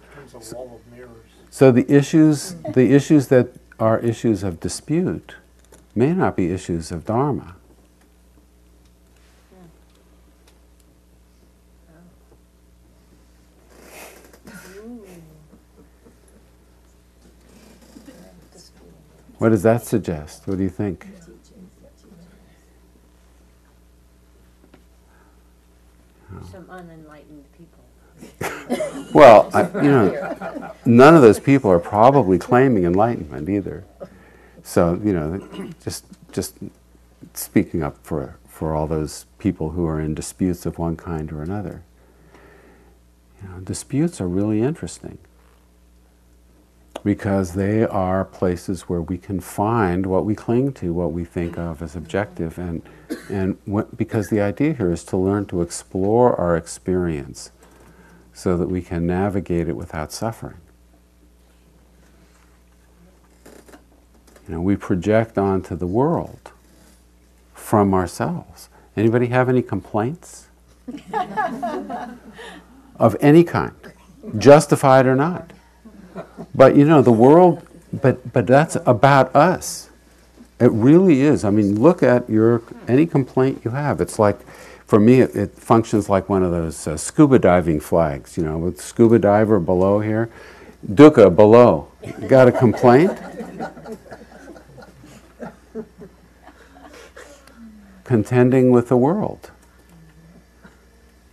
becomes 0.00 0.52
a 0.52 0.56
wall 0.56 0.80
of 0.84 0.92
mirrors. 0.92 1.10
So 1.50 1.70
the 1.70 1.90
issues, 1.92 2.56
the 2.74 2.92
issues 2.92 3.28
that 3.28 3.48
are 3.78 3.98
issues 4.00 4.42
of 4.42 4.60
dispute, 4.60 5.36
may 5.94 6.12
not 6.12 6.36
be 6.36 6.50
issues 6.50 6.90
of 6.92 7.04
dharma. 7.04 7.56
Hmm. 14.46 14.96
What 19.38 19.48
does 19.50 19.62
that 19.62 19.84
suggest? 19.84 20.46
What 20.46 20.58
do 20.58 20.62
you 20.62 20.70
think? 20.70 21.06
Some 26.50 26.66
unenlightened 26.70 27.44
people. 27.56 27.84
Well, 29.12 29.50
I, 29.52 29.62
you 29.82 29.90
know, 29.90 30.72
none 30.84 31.16
of 31.16 31.22
those 31.22 31.40
people 31.40 31.70
are 31.70 31.80
probably 31.80 32.38
claiming 32.38 32.84
enlightenment 32.84 33.48
either. 33.48 33.84
So 34.62 35.00
you 35.02 35.12
know, 35.12 35.72
just 35.82 36.04
just 36.30 36.56
speaking 37.34 37.82
up 37.82 37.96
for 38.02 38.36
for 38.46 38.74
all 38.74 38.86
those 38.86 39.26
people 39.38 39.70
who 39.70 39.86
are 39.86 40.00
in 40.00 40.14
disputes 40.14 40.66
of 40.66 40.78
one 40.78 40.96
kind 40.96 41.32
or 41.32 41.42
another. 41.42 41.82
You 43.42 43.48
know, 43.48 43.60
disputes 43.60 44.20
are 44.20 44.28
really 44.28 44.62
interesting 44.62 45.18
because 47.04 47.54
they 47.54 47.84
are 47.84 48.24
places 48.24 48.82
where 48.82 49.00
we 49.00 49.16
can 49.18 49.40
find 49.40 50.06
what 50.06 50.24
we 50.24 50.34
cling 50.34 50.72
to, 50.74 50.92
what 50.92 51.12
we 51.12 51.24
think 51.24 51.58
of 51.58 51.82
as 51.82 51.96
objective, 51.96 52.58
and 52.58 52.82
and 53.28 53.58
what, 53.64 53.96
because 53.96 54.28
the 54.28 54.40
idea 54.40 54.72
here 54.72 54.92
is 54.92 55.04
to 55.04 55.16
learn 55.16 55.46
to 55.46 55.62
explore 55.62 56.34
our 56.36 56.56
experience 56.56 57.50
so 58.32 58.56
that 58.56 58.68
we 58.68 58.82
can 58.82 59.06
navigate 59.06 59.68
it 59.68 59.76
without 59.76 60.12
suffering. 60.12 60.58
You 64.46 64.54
know, 64.54 64.60
we 64.60 64.76
project 64.76 65.38
onto 65.38 65.76
the 65.76 65.86
world 65.86 66.52
from 67.54 67.94
ourselves. 67.94 68.68
Anybody 68.96 69.26
have 69.26 69.48
any 69.48 69.62
complaints? 69.62 70.48
of 72.96 73.16
any 73.20 73.44
kind, 73.44 73.74
justified 74.38 75.06
or 75.06 75.14
not. 75.16 75.52
But 76.54 76.76
you 76.76 76.84
know, 76.84 77.02
the 77.02 77.12
world, 77.12 77.66
but, 77.92 78.32
but 78.32 78.46
that's 78.46 78.76
about 78.86 79.34
us. 79.34 79.90
It 80.58 80.70
really 80.72 81.22
is. 81.22 81.44
I 81.44 81.50
mean, 81.50 81.80
look 81.80 82.02
at 82.02 82.28
your, 82.28 82.62
any 82.86 83.06
complaint 83.06 83.62
you 83.64 83.70
have. 83.70 84.00
It's 84.00 84.18
like, 84.18 84.38
for 84.86 85.00
me, 85.00 85.20
it, 85.20 85.34
it 85.34 85.52
functions 85.54 86.08
like 86.08 86.28
one 86.28 86.42
of 86.42 86.50
those 86.50 86.86
uh, 86.86 86.96
scuba 86.96 87.38
diving 87.38 87.80
flags, 87.80 88.36
you 88.36 88.44
know, 88.44 88.58
with 88.58 88.80
scuba 88.80 89.18
diver 89.18 89.58
below 89.58 90.00
here. 90.00 90.28
Dukkha 90.86 91.34
below. 91.34 91.88
Got 92.28 92.48
a 92.48 92.52
complaint? 92.52 93.16
Contending 98.04 98.70
with 98.70 98.88
the 98.88 98.96
world. 98.96 99.50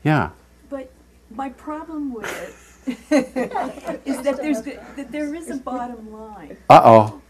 Yeah. 0.03 0.29
But 0.69 0.91
my 1.31 1.49
problem 1.49 2.13
with 2.13 2.31
it 2.43 2.66
is 2.87 4.21
that 4.21 4.37
there's, 4.37 4.61
that 4.61 5.11
there 5.11 5.35
is 5.35 5.49
a 5.49 5.57
bottom 5.57 6.11
line. 6.11 6.57
Uh 6.69 6.81
oh. 6.83 7.21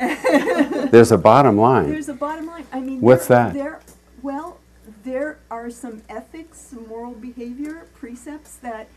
There's 0.90 1.12
a 1.12 1.18
bottom 1.18 1.58
line. 1.58 1.90
There's 1.90 2.08
a 2.08 2.14
bottom 2.14 2.46
line. 2.46 2.66
I 2.72 2.80
mean, 2.80 3.02
What's 3.02 3.26
there- 3.26 3.48
that? 3.48 3.54
There, 3.54 3.80
well, 4.22 4.58
there 5.04 5.38
are 5.50 5.68
some 5.70 6.02
ethics, 6.08 6.58
some 6.58 6.88
moral 6.88 7.12
behavior 7.12 7.86
precepts 7.94 8.56
that, 8.56 8.88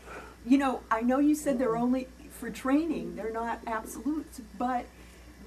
you 0.46 0.56
know, 0.56 0.80
I 0.90 1.02
know 1.02 1.18
you 1.18 1.34
said 1.34 1.58
they're 1.58 1.76
only 1.76 2.08
for 2.30 2.48
training, 2.50 3.16
they're 3.16 3.32
not 3.32 3.60
absolutes, 3.66 4.40
but 4.58 4.86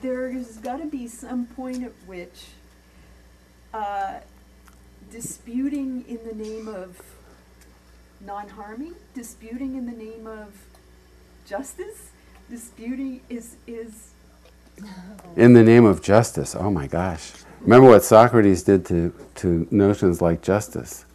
there's 0.01 0.57
got 0.57 0.78
to 0.78 0.86
be 0.86 1.07
some 1.07 1.47
point 1.47 1.84
at 1.84 1.93
which 2.05 2.45
uh, 3.74 4.20
disputing 5.11 6.05
in 6.07 6.20
the 6.28 6.36
name 6.36 6.68
of 6.68 7.01
non-harming, 8.22 8.95
disputing 9.13 9.76
in 9.76 9.86
the 9.86 9.91
name 9.91 10.28
of 10.28 10.53
justice, 11.45 12.11
disputing 12.49 13.22
is 13.30 13.55
is 13.68 14.11
In 15.36 15.53
the 15.53 15.63
name 15.63 15.86
of 15.86 16.01
justice. 16.01 16.55
Oh 16.55 16.70
my 16.70 16.88
gosh. 16.88 17.32
Remember 17.61 17.89
what 17.89 18.03
Socrates 18.03 18.63
did 18.63 18.86
to, 18.86 19.13
to 19.36 19.68
notions 19.72 20.22
like 20.22 20.41
justice? 20.41 21.05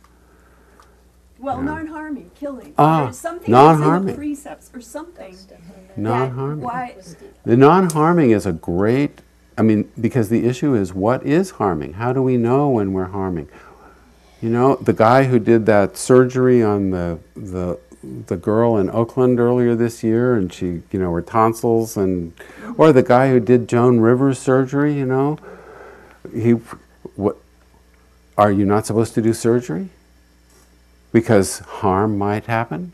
well 1.39 1.59
Yeah. 1.59 1.65
non-harming, 1.65 2.31
killing. 2.35 2.75
Ah, 2.79 3.11
something 3.11 3.51
non-harming. 3.51 4.07
the 4.07 4.15
precepts 4.15 4.71
or 4.75 4.81
something. 4.81 5.37
that 5.49 5.99
Non-harming. 5.99 6.61
Why? 6.61 6.97
The 7.45 7.57
non 7.57 7.91
harming 7.91 8.31
is 8.31 8.47
a 8.47 8.53
great, 8.53 9.21
I 9.59 9.63
mean, 9.63 9.91
because 10.01 10.29
the 10.29 10.47
issue 10.47 10.75
is 10.75 10.95
what 10.95 11.25
is 11.27 11.51
harming? 11.53 11.95
How 11.95 12.13
do 12.13 12.23
we 12.23 12.37
know 12.37 12.69
when 12.71 12.93
we're 12.93 13.09
harming? 13.09 13.49
You 14.43 14.51
know, 14.51 14.75
the 14.75 14.93
guy 14.93 15.25
who 15.25 15.39
did 15.39 15.67
that 15.67 15.97
surgery 15.97 16.65
on 16.65 16.91
the 16.91 17.21
the 17.37 17.79
the 18.27 18.37
girl 18.37 18.77
in 18.77 18.91
Oakland 18.91 19.39
earlier 19.39 19.77
this 19.77 20.03
year, 20.03 20.35
and 20.35 20.53
she, 20.53 20.83
you 20.91 20.99
know, 20.99 21.13
her 21.13 21.23
tonsils, 21.23 21.97
and 21.97 22.33
or 22.77 22.93
the 22.93 23.05
guy 23.05 23.31
who 23.31 23.39
did 23.39 23.69
Joan 23.69 24.01
Rivers 24.01 24.41
surgery. 24.41 24.95
You 24.95 25.07
know, 25.07 25.39
he, 26.35 26.51
what, 27.15 27.37
are 28.37 28.51
you 28.51 28.65
not 28.65 28.85
supposed 28.85 29.15
to 29.15 29.23
do 29.23 29.33
surgery? 29.33 29.91
Because 31.13 31.61
harm 31.61 32.19
might 32.19 32.47
happen. 32.47 32.93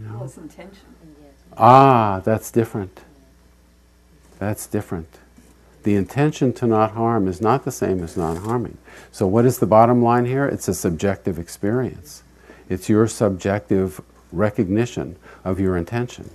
Well, 0.00 0.24
it's 0.24 0.38
intention. 0.38 0.86
Ah, 1.54 2.22
that's 2.24 2.50
different. 2.50 3.00
That's 4.38 4.66
different. 4.66 5.18
The 5.82 5.94
intention 5.96 6.52
to 6.54 6.66
not 6.66 6.92
harm 6.92 7.26
is 7.26 7.40
not 7.40 7.64
the 7.64 7.72
same 7.72 8.02
as 8.02 8.16
not 8.16 8.38
harming. 8.38 8.78
So, 9.10 9.26
what 9.26 9.44
is 9.44 9.58
the 9.58 9.66
bottom 9.66 10.02
line 10.02 10.26
here? 10.26 10.46
It's 10.46 10.68
a 10.68 10.74
subjective 10.74 11.38
experience. 11.38 12.22
It's 12.68 12.88
your 12.88 13.08
subjective 13.08 14.00
recognition 14.30 15.16
of 15.44 15.58
your 15.58 15.76
intention. 15.76 16.30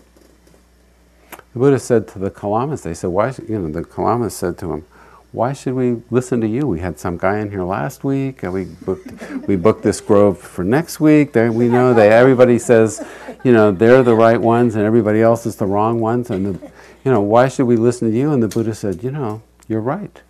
The 1.54 1.60
Buddha 1.60 1.80
said 1.80 2.08
to 2.10 2.20
the 2.20 2.30
Kalamas, 2.30 2.84
they 2.84 2.94
said, 2.94 3.08
why, 3.08 3.34
you 3.48 3.60
know, 3.60 3.72
the 3.72 3.82
Kalamas 3.82 4.32
said 4.32 4.58
to 4.60 4.74
him, 4.74 4.86
why 5.32 5.54
should 5.54 5.74
we 5.74 6.02
listen 6.10 6.40
to 6.42 6.48
you? 6.48 6.66
We 6.68 6.80
had 6.80 7.00
some 7.00 7.18
guy 7.18 7.40
in 7.40 7.52
here 7.52 7.64
last 7.64 8.04
week, 8.04 8.44
and 8.44 8.54
we 8.54 8.66
booked, 8.66 9.12
we 9.48 9.56
booked 9.56 9.84
this 9.84 10.00
grove 10.00 10.40
for 10.40 10.64
next 10.64 11.00
week. 11.00 11.34
There, 11.34 11.52
we 11.52 11.68
know 11.68 11.94
that 11.94 12.12
everybody 12.12 12.58
says, 12.60 13.06
you 13.44 13.52
know, 13.52 13.72
they're 13.72 14.04
the 14.04 14.16
right 14.16 14.40
ones, 14.40 14.76
and 14.76 14.86
everybody 14.86 15.22
else 15.22 15.46
is 15.46 15.58
the 15.58 15.66
wrong 15.66 16.00
ones. 16.00 16.30
And 16.30 16.56
the, 16.56 16.72
you 17.08 17.14
know, 17.14 17.22
why 17.22 17.48
should 17.48 17.68
we 17.68 17.78
listen 17.78 18.12
to 18.12 18.18
you? 18.18 18.34
And 18.34 18.44
the 18.44 18.50
Buddha 18.50 18.76
said, 18.76 19.02
you 19.02 19.12
know, 19.12 19.42
you're 19.70 19.80
right. 19.80 20.22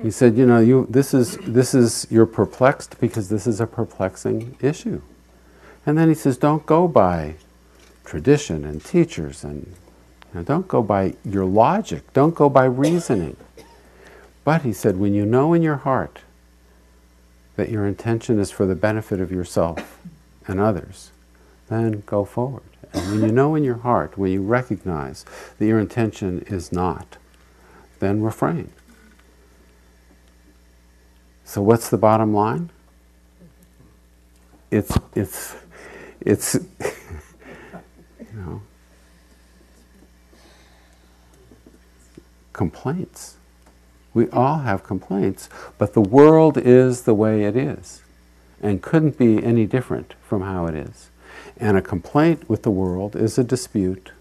He 0.00 0.10
said, 0.10 0.38
you 0.38 0.46
know, 0.46 0.58
you 0.58 0.86
this 0.88 1.12
is 1.12 1.36
this 1.42 1.74
is 1.74 2.06
you're 2.10 2.24
perplexed 2.24 2.98
because 2.98 3.28
this 3.28 3.46
is 3.46 3.60
a 3.60 3.66
perplexing 3.66 4.56
issue. 4.62 5.02
And 5.84 5.98
then 5.98 6.08
he 6.08 6.14
says, 6.14 6.38
don't 6.38 6.64
go 6.64 6.88
by 6.88 7.34
tradition 8.06 8.64
and 8.64 8.82
teachers 8.82 9.44
and 9.44 9.66
you 9.66 10.40
know, 10.40 10.44
don't 10.44 10.66
go 10.66 10.82
by 10.82 11.12
your 11.26 11.44
logic, 11.44 12.10
don't 12.14 12.34
go 12.34 12.48
by 12.48 12.64
reasoning. 12.64 13.36
But 14.44 14.62
he 14.62 14.72
said, 14.72 14.96
when 14.96 15.12
you 15.12 15.26
know 15.26 15.52
in 15.52 15.60
your 15.60 15.76
heart 15.76 16.20
that 17.56 17.68
your 17.68 17.86
intention 17.86 18.40
is 18.40 18.50
for 18.50 18.64
the 18.64 18.74
benefit 18.74 19.20
of 19.20 19.30
yourself 19.30 19.98
and 20.46 20.58
others, 20.58 21.10
then 21.68 22.02
go 22.06 22.24
forward. 22.24 22.71
And 22.92 23.10
when 23.10 23.22
you 23.22 23.32
know 23.32 23.54
in 23.54 23.64
your 23.64 23.76
heart, 23.76 24.18
when 24.18 24.32
you 24.32 24.42
recognize 24.42 25.24
that 25.58 25.66
your 25.66 25.78
intention 25.78 26.44
is 26.48 26.72
not, 26.72 27.16
then 28.00 28.22
refrain. 28.22 28.72
So 31.44 31.62
what's 31.62 31.88
the 31.90 31.98
bottom 31.98 32.34
line? 32.34 32.70
It's 34.70 34.96
it's 35.14 35.54
it's 36.20 36.54
you 36.84 38.26
know 38.32 38.62
complaints. 42.52 43.36
We 44.14 44.28
all 44.30 44.58
have 44.58 44.82
complaints, 44.82 45.48
but 45.78 45.94
the 45.94 46.00
world 46.00 46.58
is 46.58 47.02
the 47.02 47.14
way 47.14 47.44
it 47.44 47.56
is 47.56 48.02
and 48.62 48.82
couldn't 48.82 49.18
be 49.18 49.42
any 49.42 49.66
different 49.66 50.14
from 50.22 50.42
how 50.42 50.66
it 50.66 50.74
is. 50.74 51.10
And 51.56 51.76
a 51.76 51.82
complaint 51.82 52.48
with 52.48 52.62
the 52.62 52.70
world 52.70 53.14
is 53.14 53.38
a 53.38 53.44
dispute 53.44 54.12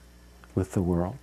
with 0.56 0.74
the 0.74 0.82
world. 0.82 1.18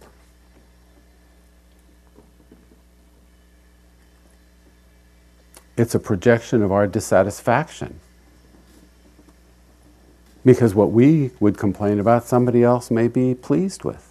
It's 5.77 5.95
a 5.95 6.01
projection 6.01 6.63
of 6.63 6.73
our 6.73 6.89
dissatisfaction. 6.89 8.01
Because 10.45 10.75
what 10.75 10.91
we 10.91 11.31
would 11.39 11.57
complain 11.57 12.01
about, 12.01 12.25
somebody 12.25 12.65
else 12.65 12.91
may 12.91 13.07
be 13.07 13.35
pleased 13.35 13.85
with. 13.85 14.05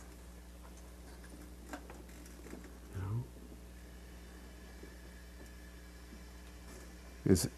Is, 7.25 7.49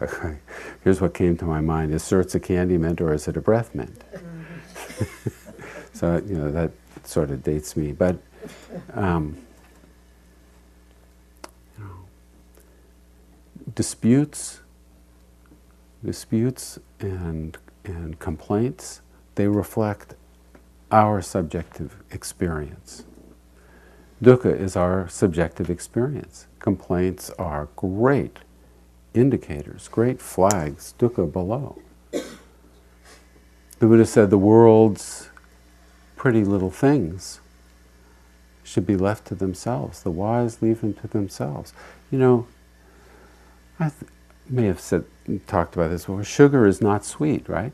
here's 0.84 1.00
what 1.00 1.14
came 1.14 1.36
to 1.38 1.44
my 1.44 1.60
mind: 1.60 1.92
Is 1.92 2.02
certs 2.02 2.34
a 2.34 2.40
candy 2.40 2.78
mint 2.78 3.00
or 3.00 3.12
is 3.12 3.26
it 3.28 3.36
a 3.36 3.40
breath 3.40 3.74
mint? 3.74 4.02
so 5.92 6.22
you 6.26 6.36
know 6.36 6.50
that 6.50 6.70
sort 7.04 7.30
of 7.30 7.42
dates 7.42 7.76
me, 7.76 7.92
but 7.92 8.18
um, 8.94 9.36
disputes, 13.74 14.60
disputes, 16.04 16.78
and 17.00 17.58
and 17.84 18.18
complaints 18.18 19.00
they 19.34 19.46
reflect 19.48 20.14
our 20.90 21.22
subjective 21.22 21.96
experience. 22.10 23.04
Dukkha 24.22 24.58
is 24.58 24.74
our 24.74 25.08
subjective 25.08 25.70
experience. 25.70 26.46
Complaints 26.58 27.30
are 27.38 27.68
great 27.76 28.38
indicators, 29.18 29.88
great 29.88 30.20
flags, 30.20 30.94
dukkha 30.98 31.30
below. 31.30 31.82
The 32.12 33.86
Buddha 33.86 34.06
said 34.06 34.30
the 34.30 34.38
world's 34.38 35.28
pretty 36.16 36.44
little 36.44 36.70
things 36.70 37.40
should 38.64 38.86
be 38.86 38.96
left 38.96 39.26
to 39.26 39.34
themselves. 39.34 40.02
The 40.02 40.10
wise 40.10 40.60
leave 40.60 40.80
them 40.80 40.94
to 40.94 41.06
themselves. 41.06 41.72
You 42.10 42.18
know, 42.18 42.46
I 43.78 43.90
th- 43.90 44.10
may 44.48 44.64
have 44.64 44.80
said, 44.80 45.04
talked 45.46 45.74
about 45.74 45.90
this 45.90 46.02
before. 46.02 46.24
Sugar 46.24 46.66
is 46.66 46.80
not 46.80 47.04
sweet, 47.04 47.48
right? 47.48 47.72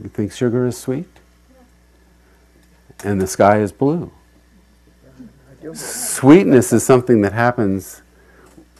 You 0.00 0.08
think 0.08 0.32
sugar 0.32 0.66
is 0.66 0.78
sweet? 0.78 1.08
And 3.04 3.20
the 3.20 3.26
sky 3.26 3.58
is 3.58 3.72
blue. 3.72 4.12
Sweetness 5.74 6.72
is 6.72 6.84
something 6.84 7.20
that 7.22 7.32
happens 7.32 8.01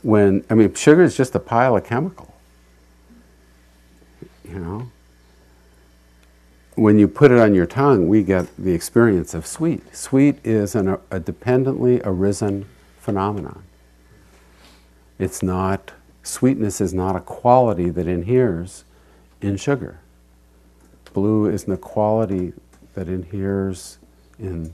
when 0.03 0.45
I 0.51 0.55
mean 0.55 0.75
sugar 0.75 1.03
is 1.03 1.17
just 1.17 1.35
a 1.35 1.39
pile 1.39 1.77
of 1.77 1.85
chemical. 1.85 2.35
You 4.49 4.59
know? 4.59 4.91
When 6.75 6.99
you 6.99 7.07
put 7.07 7.31
it 7.31 7.39
on 7.39 7.55
your 7.55 7.67
tongue, 7.67 8.09
we 8.09 8.23
get 8.23 8.49
the 8.57 8.73
experience 8.73 9.35
of 9.35 9.47
sweet. 9.47 9.95
Sweet 9.95 10.39
is 10.45 10.75
an, 10.75 10.99
a 11.11 11.21
dependently 11.21 12.01
arisen 12.03 12.67
phenomenon. 12.99 13.63
It's 15.19 15.43
not, 15.43 15.93
sweetness 16.23 16.81
is 16.81 16.95
not 16.95 17.15
a 17.15 17.21
quality 17.21 17.91
that 17.91 18.09
inheres 18.09 18.85
in 19.41 19.57
sugar. 19.57 20.01
Blue 21.13 21.47
isn't 21.47 21.71
a 21.71 21.77
quality 21.77 22.55
that 22.95 23.09
inheres 23.09 23.99
in 24.39 24.73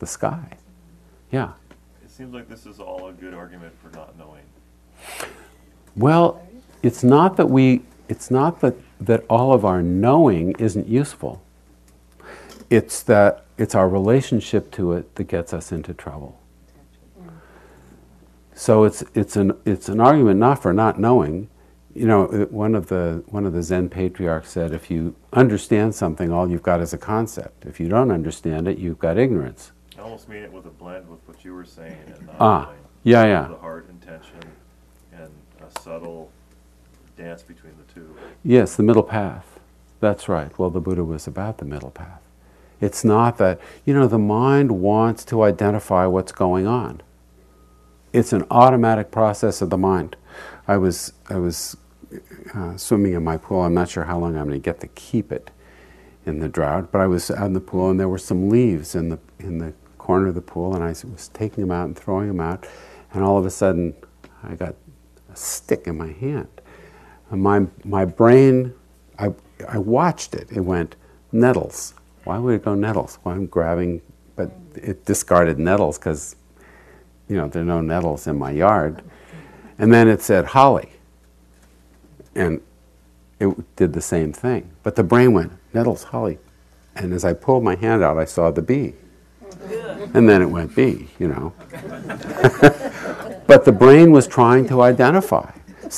the 0.00 0.06
sky. 0.06 0.56
Yeah. 1.30 1.52
Seems 2.18 2.34
like 2.34 2.48
this 2.48 2.66
is 2.66 2.80
all 2.80 3.06
a 3.06 3.12
good 3.12 3.32
argument 3.32 3.72
for 3.80 3.96
not 3.96 4.18
knowing. 4.18 4.42
Well, 5.94 6.44
it's 6.82 7.04
not 7.04 7.36
that 7.36 7.46
we, 7.46 7.82
it's 8.08 8.28
not 8.28 8.60
that, 8.60 8.74
that 9.00 9.24
all 9.30 9.52
of 9.52 9.64
our 9.64 9.84
knowing 9.84 10.50
isn't 10.58 10.88
useful. 10.88 11.40
It's 12.70 13.04
that 13.04 13.44
it's 13.56 13.76
our 13.76 13.88
relationship 13.88 14.72
to 14.72 14.94
it 14.94 15.14
that 15.14 15.28
gets 15.28 15.52
us 15.52 15.70
into 15.70 15.94
trouble. 15.94 16.40
So 18.52 18.82
it's, 18.82 19.04
it's, 19.14 19.36
an, 19.36 19.52
it's 19.64 19.88
an 19.88 20.00
argument 20.00 20.40
not 20.40 20.60
for 20.60 20.72
not 20.72 20.98
knowing. 20.98 21.48
You 21.94 22.08
know, 22.08 22.26
uh, 22.26 22.46
one 22.46 22.74
of, 22.74 22.88
the, 22.88 23.22
one 23.28 23.46
of 23.46 23.52
the 23.52 23.62
Zen 23.62 23.90
patriarchs 23.90 24.50
said 24.50 24.72
if 24.72 24.90
you 24.90 25.14
understand 25.32 25.94
something, 25.94 26.32
all 26.32 26.50
you've 26.50 26.64
got 26.64 26.80
is 26.80 26.92
a 26.92 26.98
concept. 26.98 27.64
If 27.64 27.78
you 27.78 27.88
don't 27.88 28.10
understand 28.10 28.66
it, 28.66 28.78
you've 28.78 28.98
got 28.98 29.18
ignorance. 29.18 29.70
I 29.98 30.02
almost 30.02 30.28
mean 30.28 30.44
it 30.44 30.52
with 30.52 30.64
a 30.66 30.70
blend 30.70 31.08
with 31.08 31.18
what 31.26 31.44
you 31.44 31.52
were 31.54 31.64
saying 31.64 31.98
and 32.06 32.26
not 32.26 32.36
Ah, 32.38 32.72
yeah, 33.02 33.24
yeah. 33.24 33.48
The 33.48 33.56
heart 33.56 33.88
intention 33.90 34.38
and 35.12 35.28
a 35.60 35.80
subtle 35.80 36.30
dance 37.16 37.42
between 37.42 37.72
the 37.76 37.92
two. 37.92 38.16
Yes, 38.44 38.76
the 38.76 38.84
middle 38.84 39.02
path. 39.02 39.58
That's 39.98 40.28
right. 40.28 40.56
Well, 40.56 40.70
the 40.70 40.80
Buddha 40.80 41.02
was 41.02 41.26
about 41.26 41.58
the 41.58 41.64
middle 41.64 41.90
path. 41.90 42.20
It's 42.80 43.04
not 43.04 43.38
that, 43.38 43.60
you 43.84 43.92
know, 43.92 44.06
the 44.06 44.20
mind 44.20 44.80
wants 44.80 45.24
to 45.26 45.42
identify 45.42 46.06
what's 46.06 46.30
going 46.30 46.68
on. 46.68 47.02
It's 48.12 48.32
an 48.32 48.44
automatic 48.52 49.10
process 49.10 49.60
of 49.60 49.70
the 49.70 49.78
mind. 49.78 50.14
I 50.68 50.76
was, 50.76 51.12
I 51.28 51.38
was 51.38 51.76
uh, 52.54 52.76
swimming 52.76 53.14
in 53.14 53.24
my 53.24 53.36
pool. 53.36 53.62
I'm 53.62 53.74
not 53.74 53.88
sure 53.88 54.04
how 54.04 54.16
long 54.16 54.36
I'm 54.36 54.46
going 54.46 54.60
to 54.60 54.64
get 54.64 54.78
to 54.80 54.86
keep 54.88 55.32
it 55.32 55.50
in 56.24 56.38
the 56.38 56.48
drought, 56.48 56.92
but 56.92 57.00
I 57.00 57.08
was 57.08 57.32
out 57.32 57.46
in 57.46 57.52
the 57.54 57.60
pool 57.60 57.90
and 57.90 57.98
there 57.98 58.08
were 58.08 58.18
some 58.18 58.48
leaves 58.48 58.94
in 58.94 59.08
the, 59.08 59.18
in 59.40 59.58
the 59.58 59.72
corner 60.08 60.28
of 60.28 60.34
the 60.34 60.40
pool 60.40 60.74
and 60.74 60.82
I 60.82 60.88
was 60.88 61.28
taking 61.34 61.64
them 61.64 61.70
out 61.70 61.84
and 61.84 61.94
throwing 61.94 62.28
them 62.28 62.40
out. 62.40 62.66
And 63.12 63.22
all 63.22 63.36
of 63.36 63.44
a 63.44 63.50
sudden, 63.50 63.94
I 64.42 64.54
got 64.54 64.74
a 65.30 65.36
stick 65.36 65.86
in 65.86 65.98
my 65.98 66.12
hand. 66.12 66.48
And 67.30 67.42
my, 67.42 67.66
my 67.84 68.06
brain, 68.06 68.72
I, 69.18 69.34
I 69.68 69.76
watched 69.76 70.32
it. 70.32 70.48
It 70.50 70.60
went, 70.60 70.96
nettles. 71.30 71.92
Why 72.24 72.38
would 72.38 72.54
it 72.54 72.64
go 72.64 72.74
nettles? 72.74 73.18
Well, 73.22 73.34
I'm 73.34 73.44
grabbing, 73.44 74.00
but 74.34 74.50
it 74.74 75.04
discarded 75.04 75.58
nettles 75.58 75.98
because 75.98 76.36
you 77.28 77.36
know, 77.36 77.46
there 77.46 77.60
are 77.60 77.66
no 77.66 77.82
nettles 77.82 78.26
in 78.26 78.38
my 78.38 78.52
yard. 78.52 79.02
And 79.78 79.92
then 79.92 80.08
it 80.08 80.22
said 80.22 80.46
holly. 80.46 80.90
And 82.34 82.62
it 83.38 83.76
did 83.76 83.92
the 83.92 84.00
same 84.00 84.32
thing. 84.32 84.70
But 84.82 84.96
the 84.96 85.04
brain 85.04 85.34
went, 85.34 85.52
nettles, 85.74 86.04
holly. 86.04 86.38
And 86.96 87.12
as 87.12 87.26
I 87.26 87.34
pulled 87.34 87.62
my 87.62 87.74
hand 87.74 88.02
out, 88.02 88.16
I 88.16 88.24
saw 88.24 88.50
the 88.50 88.62
bee. 88.62 88.94
And 90.14 90.28
then 90.28 90.42
it 90.42 90.46
went 90.46 90.74
B, 90.74 91.08
you 91.18 91.28
know. 91.28 91.52
but 93.46 93.64
the 93.64 93.72
brain 93.76 94.12
was 94.12 94.26
trying 94.26 94.68
to 94.68 94.82
identify. 94.82 95.50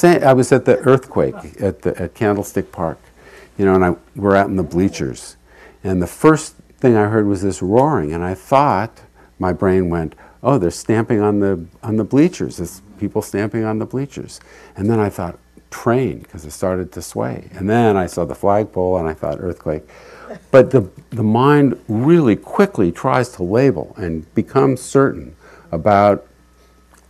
I 0.02 0.32
was 0.32 0.52
at 0.52 0.64
the 0.64 0.78
earthquake 0.78 1.34
at, 1.61 1.82
the, 1.82 2.00
at 2.00 2.14
Candlestick 2.14 2.72
Park, 2.72 2.98
you 3.58 3.64
know, 3.64 3.74
and 3.74 3.84
I, 3.84 3.96
we're 4.16 4.36
out 4.36 4.48
in 4.48 4.56
the 4.56 4.62
bleachers. 4.62 5.36
And 5.82 6.00
the 6.00 6.06
first 6.06 6.54
thing 6.78 6.96
I 6.96 7.08
heard 7.08 7.26
was 7.26 7.42
this 7.42 7.62
roaring, 7.62 8.12
and 8.12 8.22
I 8.22 8.34
thought, 8.34 9.02
my 9.38 9.52
brain 9.52 9.88
went, 9.88 10.14
oh, 10.42 10.58
they're 10.58 10.70
stamping 10.70 11.20
on 11.20 11.40
the, 11.40 11.66
on 11.82 11.96
the 11.96 12.04
bleachers. 12.04 12.58
There's 12.58 12.82
people 12.98 13.22
stamping 13.22 13.64
on 13.64 13.78
the 13.78 13.86
bleachers. 13.86 14.40
And 14.76 14.88
then 14.88 15.00
I 15.00 15.08
thought, 15.08 15.38
train, 15.70 16.20
because 16.20 16.44
it 16.44 16.50
started 16.50 16.92
to 16.92 17.02
sway. 17.02 17.48
And 17.52 17.68
then 17.68 17.96
I 17.96 18.06
saw 18.06 18.24
the 18.24 18.34
flagpole, 18.34 18.98
and 18.98 19.08
I 19.08 19.14
thought, 19.14 19.38
earthquake. 19.40 19.88
But 20.51 20.70
the, 20.70 20.91
the 21.11 21.22
mind 21.22 21.83
really 21.89 22.37
quickly 22.37 22.93
tries 22.93 23.31
to 23.31 23.43
label 23.43 23.95
and 23.97 24.33
become 24.35 24.76
certain 24.76 25.37
about 25.72 26.26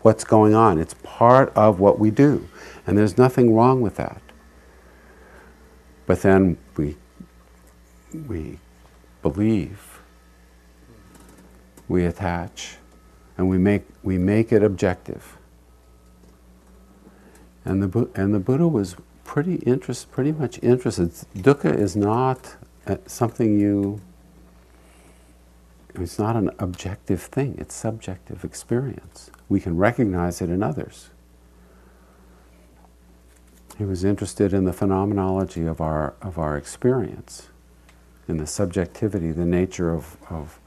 what's 0.03 0.25
going 0.25 0.55
on. 0.55 0.79
It's 0.79 0.95
part 1.03 1.53
of 1.55 1.81
what 1.81 1.99
we 1.99 2.11
do. 2.11 2.49
And 2.87 2.97
there's 2.97 3.19
nothing 3.19 3.55
wrong 3.55 3.81
with 3.81 3.97
that. 3.97 4.23
But 6.07 6.23
then 6.23 6.57
we, 6.77 6.97
we 8.27 8.59
believe, 9.23 10.01
we 11.89 12.05
attach, 12.05 12.77
and 13.37 13.49
we 13.49 13.59
make, 13.59 13.83
we 14.03 14.19
make 14.19 14.53
it 14.53 14.63
objective. 14.63 15.37
And 17.65 17.83
the, 17.83 18.09
and 18.15 18.35
the 18.35 18.41
Buddha 18.41 18.67
was 18.67 18.97
pretty 19.25 19.57
interest, 19.57 20.11
pretty 20.11 20.33
much 20.33 20.59
interested. 20.63 21.11
Dukkha 21.37 21.79
is 21.79 21.95
not 21.95 22.57
Uh, 22.91 22.97
something 23.07 23.61
you. 23.61 24.01
It's 25.95 26.19
not 26.19 26.35
an 26.35 26.51
objective 26.59 27.23
thing. 27.23 27.55
It's 27.57 27.73
subjective 27.73 28.45
experience. 28.45 29.31
We 29.49 29.61
can 29.61 29.77
recognize 29.77 30.43
it 30.43 30.51
in 30.51 30.61
others. 30.61 31.11
He 33.79 33.85
was 33.85 34.03
interested 34.03 34.53
in 34.53 34.65
the 34.65 34.73
phenomenology 34.73 35.67
of 35.67 35.81
our 35.81 36.15
of 36.21 36.37
our 36.37 36.57
experience, 36.57 37.49
in 38.27 38.39
the 38.39 38.47
subjectivity, 38.47 39.31
the 39.31 39.47
nature 39.47 39.95
of, 39.95 40.17
of, 40.29 40.59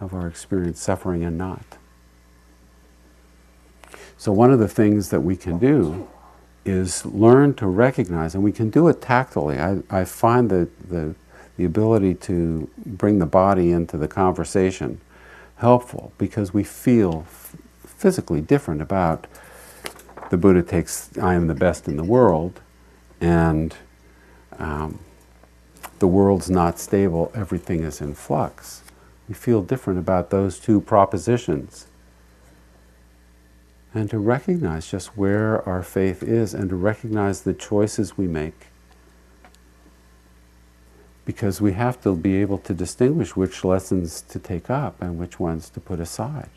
of 0.00 0.12
our 0.12 0.26
experience, 0.26 0.82
suffering 0.82 1.24
and 1.24 1.38
not. 1.38 1.78
So 4.18 4.32
one 4.32 4.52
of 4.52 4.58
the 4.58 4.68
things 4.68 5.08
that 5.08 5.20
we 5.20 5.34
can 5.34 5.58
do 5.58 6.06
is 6.66 7.06
learn 7.06 7.54
to 7.54 7.66
recognize, 7.66 8.34
and 8.34 8.44
we 8.44 8.52
can 8.52 8.68
do 8.68 8.86
it 8.88 9.00
tactily. 9.00 9.58
I, 9.58 9.78
I 9.88 10.04
find 10.04 10.50
that 10.50 10.90
the, 10.90 11.14
the 11.60 11.66
ability 11.66 12.14
to 12.14 12.70
bring 12.86 13.18
the 13.18 13.26
body 13.26 13.70
into 13.70 13.98
the 13.98 14.08
conversation 14.08 14.98
helpful 15.56 16.10
because 16.16 16.54
we 16.54 16.64
feel 16.64 17.26
physically 17.84 18.40
different 18.40 18.80
about 18.80 19.26
the 20.30 20.38
Buddha 20.38 20.62
takes, 20.62 21.10
I 21.18 21.34
am 21.34 21.48
the 21.48 21.54
best 21.54 21.86
in 21.86 21.98
the 21.98 22.04
world, 22.04 22.60
and 23.20 23.76
um, 24.58 25.00
the 25.98 26.06
world's 26.06 26.48
not 26.48 26.78
stable, 26.78 27.30
everything 27.34 27.82
is 27.82 28.00
in 28.00 28.14
flux. 28.14 28.80
We 29.28 29.34
feel 29.34 29.60
different 29.60 29.98
about 29.98 30.30
those 30.30 30.58
two 30.58 30.80
propositions 30.80 31.88
and 33.92 34.08
to 34.08 34.18
recognize 34.18 34.90
just 34.90 35.14
where 35.14 35.68
our 35.68 35.82
faith 35.82 36.22
is 36.22 36.54
and 36.54 36.70
to 36.70 36.76
recognize 36.76 37.42
the 37.42 37.52
choices 37.52 38.16
we 38.16 38.26
make. 38.26 38.69
Because 41.24 41.60
we 41.60 41.72
have 41.72 42.00
to 42.02 42.16
be 42.16 42.36
able 42.36 42.58
to 42.58 42.74
distinguish 42.74 43.36
which 43.36 43.64
lessons 43.64 44.22
to 44.22 44.38
take 44.38 44.70
up 44.70 45.00
and 45.00 45.18
which 45.18 45.38
ones 45.38 45.68
to 45.70 45.80
put 45.80 46.00
aside. 46.00 46.50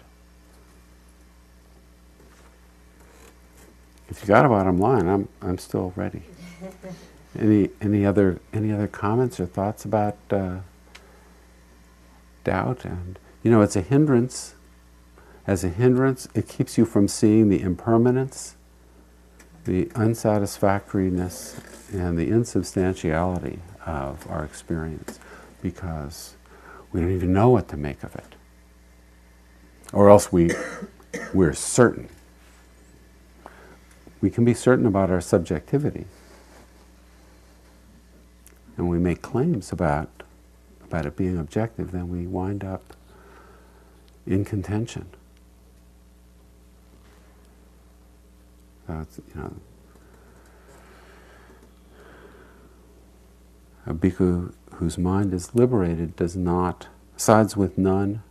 If 4.09 4.21
you 4.21 4.27
got 4.27 4.45
a 4.45 4.49
bottom 4.49 4.77
line, 4.77 5.07
I'm, 5.07 5.27
I'm 5.41 5.57
still 5.57 5.93
ready. 5.95 6.23
any, 7.39 7.69
any, 7.81 8.05
other, 8.05 8.39
any 8.53 8.71
other 8.71 8.87
comments 8.87 9.39
or 9.39 9.45
thoughts 9.45 9.85
about 9.85 10.17
uh, 10.29 10.57
doubt? 12.43 12.85
And, 12.85 13.17
you 13.41 13.51
know, 13.51 13.61
it's 13.61 13.75
a 13.75 13.81
hindrance 13.81 14.55
as 15.47 15.63
a 15.63 15.69
hindrance. 15.69 16.27
It 16.33 16.47
keeps 16.47 16.77
you 16.77 16.85
from 16.85 17.07
seeing 17.07 17.49
the 17.49 17.61
impermanence, 17.61 18.55
the 19.65 19.89
unsatisfactoriness, 19.95 21.59
and 21.93 22.17
the 22.17 22.29
insubstantiality 22.29 23.59
of 23.85 24.29
our 24.29 24.43
experience 24.43 25.19
because 25.61 26.35
we 26.91 26.99
don't 26.99 27.11
even 27.11 27.33
know 27.33 27.49
what 27.49 27.67
to 27.69 27.77
make 27.77 28.03
of 28.03 28.15
it. 28.15 28.35
Or 29.93 30.09
else 30.09 30.31
we, 30.31 30.51
we're 31.33 31.53
certain. 31.53 32.09
We 34.21 34.29
can 34.29 34.43
be 34.43 34.53
certain 34.53 34.85
about 34.85 35.11
our 35.11 35.21
subjectivity. 35.21 36.05
And 38.75 38.89
we 38.89 38.97
make 38.97 39.21
claims 39.21 39.71
about, 39.71 40.09
about 40.83 41.05
it 41.05 41.15
being 41.15 41.37
objective, 41.37 41.91
then 41.91 42.09
we 42.09 42.25
wind 42.25 42.63
up 42.63 42.95
in 44.25 44.43
contention. 44.43 45.07
It's, 48.89 49.19
you 49.33 49.41
know, 49.41 49.53
a 53.85 53.93
bhikkhu 53.93 54.53
whose 54.75 54.97
mind 54.97 55.33
is 55.33 55.55
liberated 55.55 56.15
does 56.15 56.35
not 56.35 56.87
sides 57.15 57.55
with 57.55 57.77
none 57.77 58.21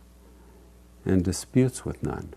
and 1.05 1.23
disputes 1.23 1.85
with 1.85 2.03
none. 2.03 2.33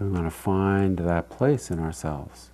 We 0.00 0.08
want 0.08 0.26
to 0.26 0.30
find 0.30 0.98
that 0.98 1.28
place 1.28 1.70
in 1.70 1.80
ourselves. 1.80 2.50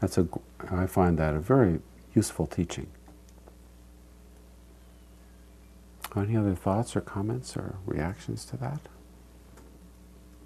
That's 0.00 0.18
a, 0.18 0.28
I 0.70 0.86
find 0.86 1.18
that 1.18 1.34
a 1.34 1.40
very 1.40 1.80
useful 2.14 2.46
teaching. 2.46 2.86
Any 6.16 6.36
other 6.36 6.54
thoughts 6.54 6.96
or 6.96 7.00
comments 7.00 7.56
or 7.56 7.76
reactions 7.86 8.44
to 8.46 8.56
that? 8.58 8.80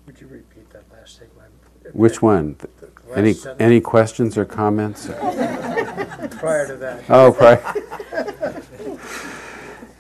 Would 0.07 0.21
you 0.21 0.27
repeat 0.27 0.71
that 0.71 0.85
last? 0.93 1.21
Lynn? 1.21 1.93
Which 1.93 2.23
one? 2.23 2.57
Any, 3.15 3.33
sentence 3.33 3.61
any 3.61 3.81
questions 3.81 4.39
or 4.39 4.45
comments? 4.45 5.07
Prior 5.07 6.67
to 6.67 6.77
that. 6.77 7.05
Oh, 7.09 7.33
prior. 7.33 7.61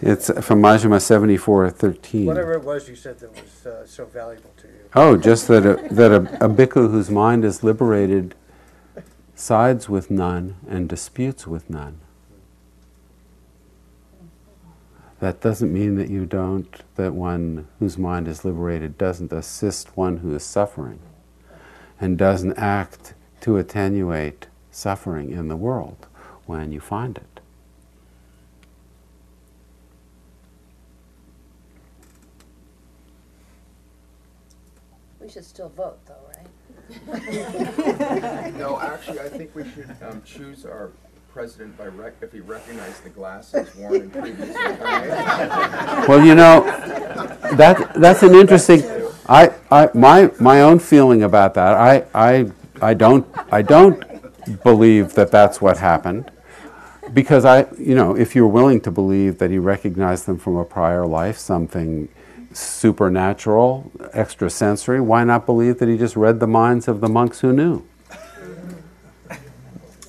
It's 0.04 0.26
from 0.44 0.60
Majjhima 0.60 0.98
74:13. 0.98 2.24
Whatever 2.24 2.54
it 2.54 2.64
was 2.64 2.88
you 2.88 2.96
said 2.96 3.20
that 3.20 3.30
was 3.30 3.66
uh, 3.66 3.86
so 3.86 4.04
valuable 4.04 4.50
to 4.56 4.66
you. 4.66 4.74
Oh, 4.96 5.16
just 5.16 5.46
that 5.46 5.64
a, 5.64 5.94
that 5.94 6.10
a, 6.10 6.44
a 6.44 6.48
bhikkhu 6.48 6.90
whose 6.90 7.08
mind 7.08 7.44
is 7.44 7.62
liberated 7.62 8.34
sides 9.36 9.88
with 9.88 10.10
none 10.10 10.56
and 10.68 10.88
disputes 10.88 11.46
with 11.46 11.70
none. 11.70 12.00
That 15.22 15.40
doesn't 15.40 15.72
mean 15.72 15.94
that 15.98 16.10
you 16.10 16.26
don't, 16.26 16.66
that 16.96 17.14
one 17.14 17.68
whose 17.78 17.96
mind 17.96 18.26
is 18.26 18.44
liberated 18.44 18.98
doesn't 18.98 19.32
assist 19.32 19.96
one 19.96 20.16
who 20.16 20.34
is 20.34 20.42
suffering 20.42 20.98
and 22.00 22.18
doesn't 22.18 22.58
act 22.58 23.14
to 23.42 23.56
attenuate 23.56 24.48
suffering 24.72 25.30
in 25.30 25.46
the 25.46 25.54
world 25.54 26.08
when 26.46 26.72
you 26.72 26.80
find 26.80 27.18
it. 27.18 27.40
We 35.20 35.28
should 35.28 35.44
still 35.44 35.68
vote 35.68 36.00
though, 36.04 36.16
right? 36.34 36.48
No, 38.58 38.80
actually, 38.80 39.20
I 39.20 39.28
think 39.28 39.54
we 39.54 39.62
should 39.70 39.94
um, 40.02 40.20
choose 40.24 40.66
our 40.66 40.90
president 41.32 41.76
by 41.78 41.86
rec, 41.86 42.14
if 42.20 42.32
he 42.32 42.40
recognized 42.40 43.04
the 43.04 43.10
glasses 43.10 43.74
worn 43.76 43.94
in 43.94 44.10
previous. 44.10 44.54
Well, 46.08 46.24
you 46.24 46.34
know, 46.34 46.62
that 47.52 47.92
that's 47.94 48.22
an 48.22 48.34
interesting. 48.34 48.82
I, 49.28 49.52
I 49.70 49.88
my 49.94 50.30
my 50.40 50.60
own 50.60 50.78
feeling 50.78 51.22
about 51.22 51.54
that. 51.54 51.74
I 51.74 52.04
I 52.14 52.50
I 52.80 52.94
don't 52.94 53.26
I 53.50 53.62
don't 53.62 54.02
believe 54.62 55.14
that 55.14 55.30
that's 55.30 55.60
what 55.60 55.78
happened, 55.78 56.30
because 57.14 57.44
I 57.44 57.66
you 57.78 57.94
know 57.94 58.16
if 58.16 58.34
you're 58.34 58.48
willing 58.48 58.80
to 58.82 58.90
believe 58.90 59.38
that 59.38 59.50
he 59.50 59.58
recognized 59.58 60.26
them 60.26 60.38
from 60.38 60.56
a 60.56 60.64
prior 60.64 61.06
life, 61.06 61.38
something 61.38 62.08
supernatural, 62.52 63.90
extrasensory, 64.14 65.00
why 65.00 65.24
not 65.24 65.46
believe 65.46 65.78
that 65.78 65.88
he 65.88 65.96
just 65.96 66.16
read 66.16 66.40
the 66.40 66.46
minds 66.46 66.88
of 66.88 67.00
the 67.00 67.08
monks 67.08 67.40
who 67.40 67.52
knew? 67.52 67.84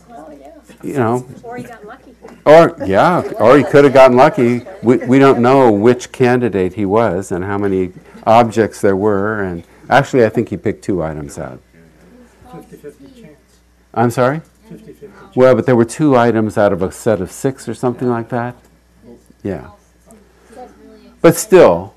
Well, 0.09 0.33
yeah. 0.33 0.51
You 0.83 0.93
know, 0.95 1.25
Or 1.43 1.57
he 1.57 1.63
got 1.63 1.85
lucky. 1.85 2.13
Or, 2.45 2.75
yeah, 2.85 3.21
or 3.39 3.57
he 3.57 3.63
could 3.63 3.85
have 3.85 3.93
gotten 3.93 4.17
lucky. 4.17 4.61
We, 4.81 4.97
we 4.97 5.17
don't 5.17 5.41
know 5.41 5.71
which 5.71 6.11
candidate 6.11 6.73
he 6.73 6.85
was 6.85 7.31
and 7.31 7.43
how 7.45 7.57
many 7.57 7.93
objects 8.27 8.81
there 8.81 8.95
were, 8.97 9.41
and 9.41 9.63
actually, 9.89 10.25
I 10.25 10.29
think 10.29 10.49
he 10.49 10.57
picked 10.57 10.83
two 10.83 11.01
items 11.01 11.39
out. 11.39 11.61
Fifty-fifty 12.51 13.21
chance, 13.21 13.37
I'm 13.93 14.11
sorry? 14.11 14.41
fifty-fifty 14.69 15.07
chance. 15.07 15.35
Well, 15.35 15.55
but 15.55 15.65
there 15.65 15.75
were 15.77 15.85
two 15.85 16.17
items 16.17 16.57
out 16.57 16.73
of 16.73 16.81
a 16.81 16.91
set 16.91 17.21
of 17.21 17.31
six 17.31 17.69
or 17.69 17.73
something 17.73 18.09
like 18.09 18.27
that. 18.29 18.55
Yeah. 19.41 19.71
But 21.21 21.37
still, 21.37 21.95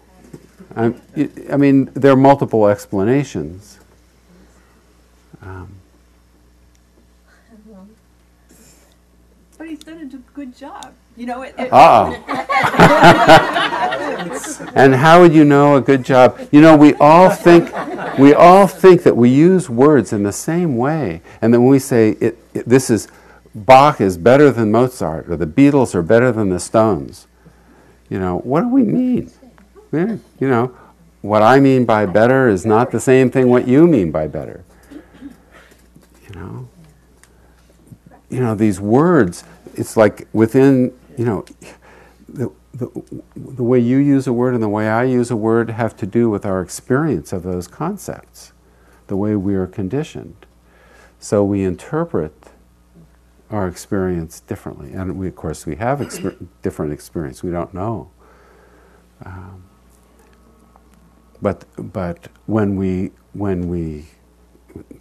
I'm- 0.76 1.00
I 1.16 1.28
I 1.52 1.56
mean, 1.56 1.90
there 1.94 2.12
are 2.12 2.16
multiple 2.16 2.68
explanations. 2.68 3.80
Um, 5.42 5.75
he's 9.76 9.84
done 9.84 10.10
a 10.12 10.34
good 10.34 10.56
job, 10.56 10.92
you 11.16 11.26
know, 11.26 11.42
it. 11.42 11.54
it- 11.58 11.68
ah. 11.72 12.08
Uh-oh. 12.10 13.52
And 14.74 14.94
how 14.94 15.20
would 15.22 15.34
you 15.34 15.44
know 15.44 15.76
a 15.76 15.80
good 15.80 16.04
job? 16.04 16.38
You 16.52 16.60
know, 16.60 16.76
we 16.76 16.94
all 16.94 17.30
think 17.30 17.70
we 18.18 18.34
all 18.34 18.66
think 18.66 19.02
that 19.04 19.16
we 19.16 19.28
use 19.30 19.68
words 19.70 20.12
in 20.12 20.22
the 20.22 20.32
same 20.32 20.76
way, 20.76 21.22
and 21.40 21.52
then 21.52 21.62
when 21.62 21.70
we 21.70 21.78
say 21.78 22.10
it, 22.20 22.38
it- 22.54 22.68
this 22.68 22.90
is 22.90 23.08
Bach 23.54 24.00
is 24.00 24.18
better 24.18 24.50
than 24.50 24.70
Mozart, 24.70 25.30
or 25.30 25.36
the 25.36 25.46
Beatles 25.46 25.94
are 25.94 26.02
better 26.02 26.30
than 26.32 26.50
the 26.50 26.60
Stones. 26.60 27.26
You 28.10 28.18
know, 28.18 28.38
what 28.38 28.60
do 28.62 28.68
we 28.68 28.82
mean? 28.82 29.30
Yeah, 29.92 30.16
You 30.38 30.48
know, 30.48 30.76
what 31.22 31.42
I 31.42 31.58
mean 31.60 31.84
by 31.86 32.06
better 32.06 32.48
is 32.48 32.66
not 32.66 32.90
the 32.90 33.00
same 33.00 33.30
thing 33.30 33.48
what 33.48 33.66
you 33.66 33.86
mean 33.86 34.10
by 34.10 34.26
better. 34.28 34.64
You 34.90 36.34
know, 36.34 36.68
you 38.28 38.40
know 38.40 38.54
these 38.54 38.80
words. 38.80 39.44
It's 39.76 39.96
like 39.96 40.28
within 40.32 40.92
you 41.18 41.26
know 41.26 41.44
the, 42.28 42.52
the, 42.74 42.88
the 43.36 43.64
way 43.64 43.78
you 43.80 43.98
use 43.98 44.26
a 44.26 44.32
word 44.34 44.54
and 44.54 44.62
the 44.62 44.68
way 44.68 44.88
I 44.88 45.04
use 45.04 45.30
a 45.30 45.36
word 45.36 45.70
have 45.70 45.96
to 45.98 46.06
do 46.06 46.30
with 46.30 46.46
our 46.46 46.60
experience 46.62 47.32
of 47.32 47.42
those 47.44 47.68
concepts, 47.68 48.52
the 49.08 49.16
way 49.16 49.36
we 49.36 49.54
are 49.54 49.66
conditioned. 49.66 50.46
So 51.20 51.44
we 51.44 51.64
interpret 51.64 52.34
our 53.50 53.68
experience 53.68 54.40
differently, 54.40 54.92
and 54.92 55.18
we, 55.18 55.28
of 55.28 55.36
course, 55.36 55.66
we 55.66 55.76
have 55.76 56.00
exper- 56.00 56.46
different 56.62 56.92
experience. 56.92 57.42
We 57.42 57.50
don't 57.52 57.74
know, 57.74 58.10
um, 59.24 59.64
but 61.42 61.64
but 61.92 62.28
when 62.46 62.76
we 62.76 63.12
when 63.34 63.68
we 63.68 64.06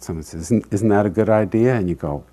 someone 0.00 0.22
says, 0.24 0.42
isn't, 0.42 0.72
"Isn't 0.72 0.88
that 0.90 1.06
a 1.06 1.10
good 1.10 1.28
idea?" 1.30 1.74
and 1.76 1.88
you 1.88 1.96
go, 1.96 2.24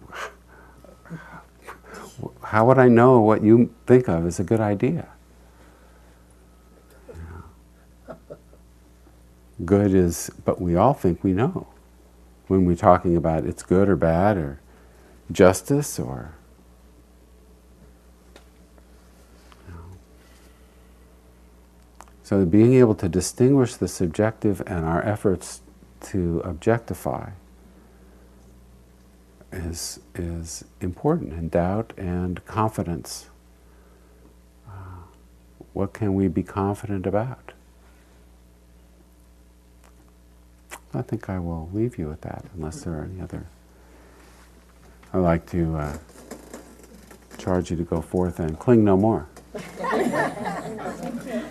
how 2.43 2.65
would 2.67 2.77
I 2.77 2.87
know 2.87 3.19
what 3.19 3.43
you 3.43 3.73
think 3.85 4.07
of 4.07 4.25
as 4.25 4.39
a 4.39 4.43
good 4.43 4.59
idea? 4.59 5.07
Good 9.63 9.93
is, 9.93 10.29
but 10.43 10.59
we 10.61 10.75
all 10.75 10.93
think 10.93 11.23
we 11.23 11.31
know 11.31 11.67
when 12.47 12.65
we're 12.65 12.75
talking 12.75 13.15
about 13.15 13.45
it's 13.45 13.63
good 13.63 13.87
or 13.87 13.95
bad 13.95 14.37
or 14.37 14.59
justice 15.31 15.99
or. 15.99 16.33
So 22.23 22.45
being 22.45 22.73
able 22.73 22.95
to 22.95 23.09
distinguish 23.09 23.75
the 23.75 23.87
subjective 23.87 24.61
and 24.65 24.85
our 24.85 25.05
efforts 25.05 25.61
to 26.01 26.41
objectify 26.43 27.31
is, 29.53 29.99
is 30.15 30.65
important, 30.81 31.33
and 31.33 31.49
doubt 31.49 31.93
and 31.97 32.43
confidence. 32.45 33.29
Uh, 34.67 35.05
what 35.73 35.93
can 35.93 36.13
we 36.15 36.27
be 36.27 36.43
confident 36.43 37.05
about? 37.05 37.53
I 40.93 41.01
think 41.01 41.29
I 41.29 41.39
will 41.39 41.69
leave 41.73 41.97
you 41.97 42.07
with 42.07 42.21
that, 42.21 42.45
unless 42.55 42.83
there 42.83 42.93
are 42.93 43.03
any 43.03 43.21
other. 43.21 43.45
I'd 45.11 45.19
like 45.19 45.45
to 45.47 45.75
uh, 45.77 45.97
charge 47.37 47.71
you 47.71 47.77
to 47.77 47.83
go 47.83 48.01
forth 48.01 48.39
and 48.39 48.57
cling 48.59 48.83
no 48.83 48.97
more. 48.97 49.27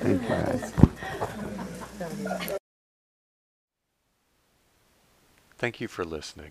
Thank 0.03 0.23
you, 0.23 0.29
guys. 0.29 0.73
Thank 5.59 5.81
you 5.81 5.87
for 5.87 6.05
listening. 6.05 6.51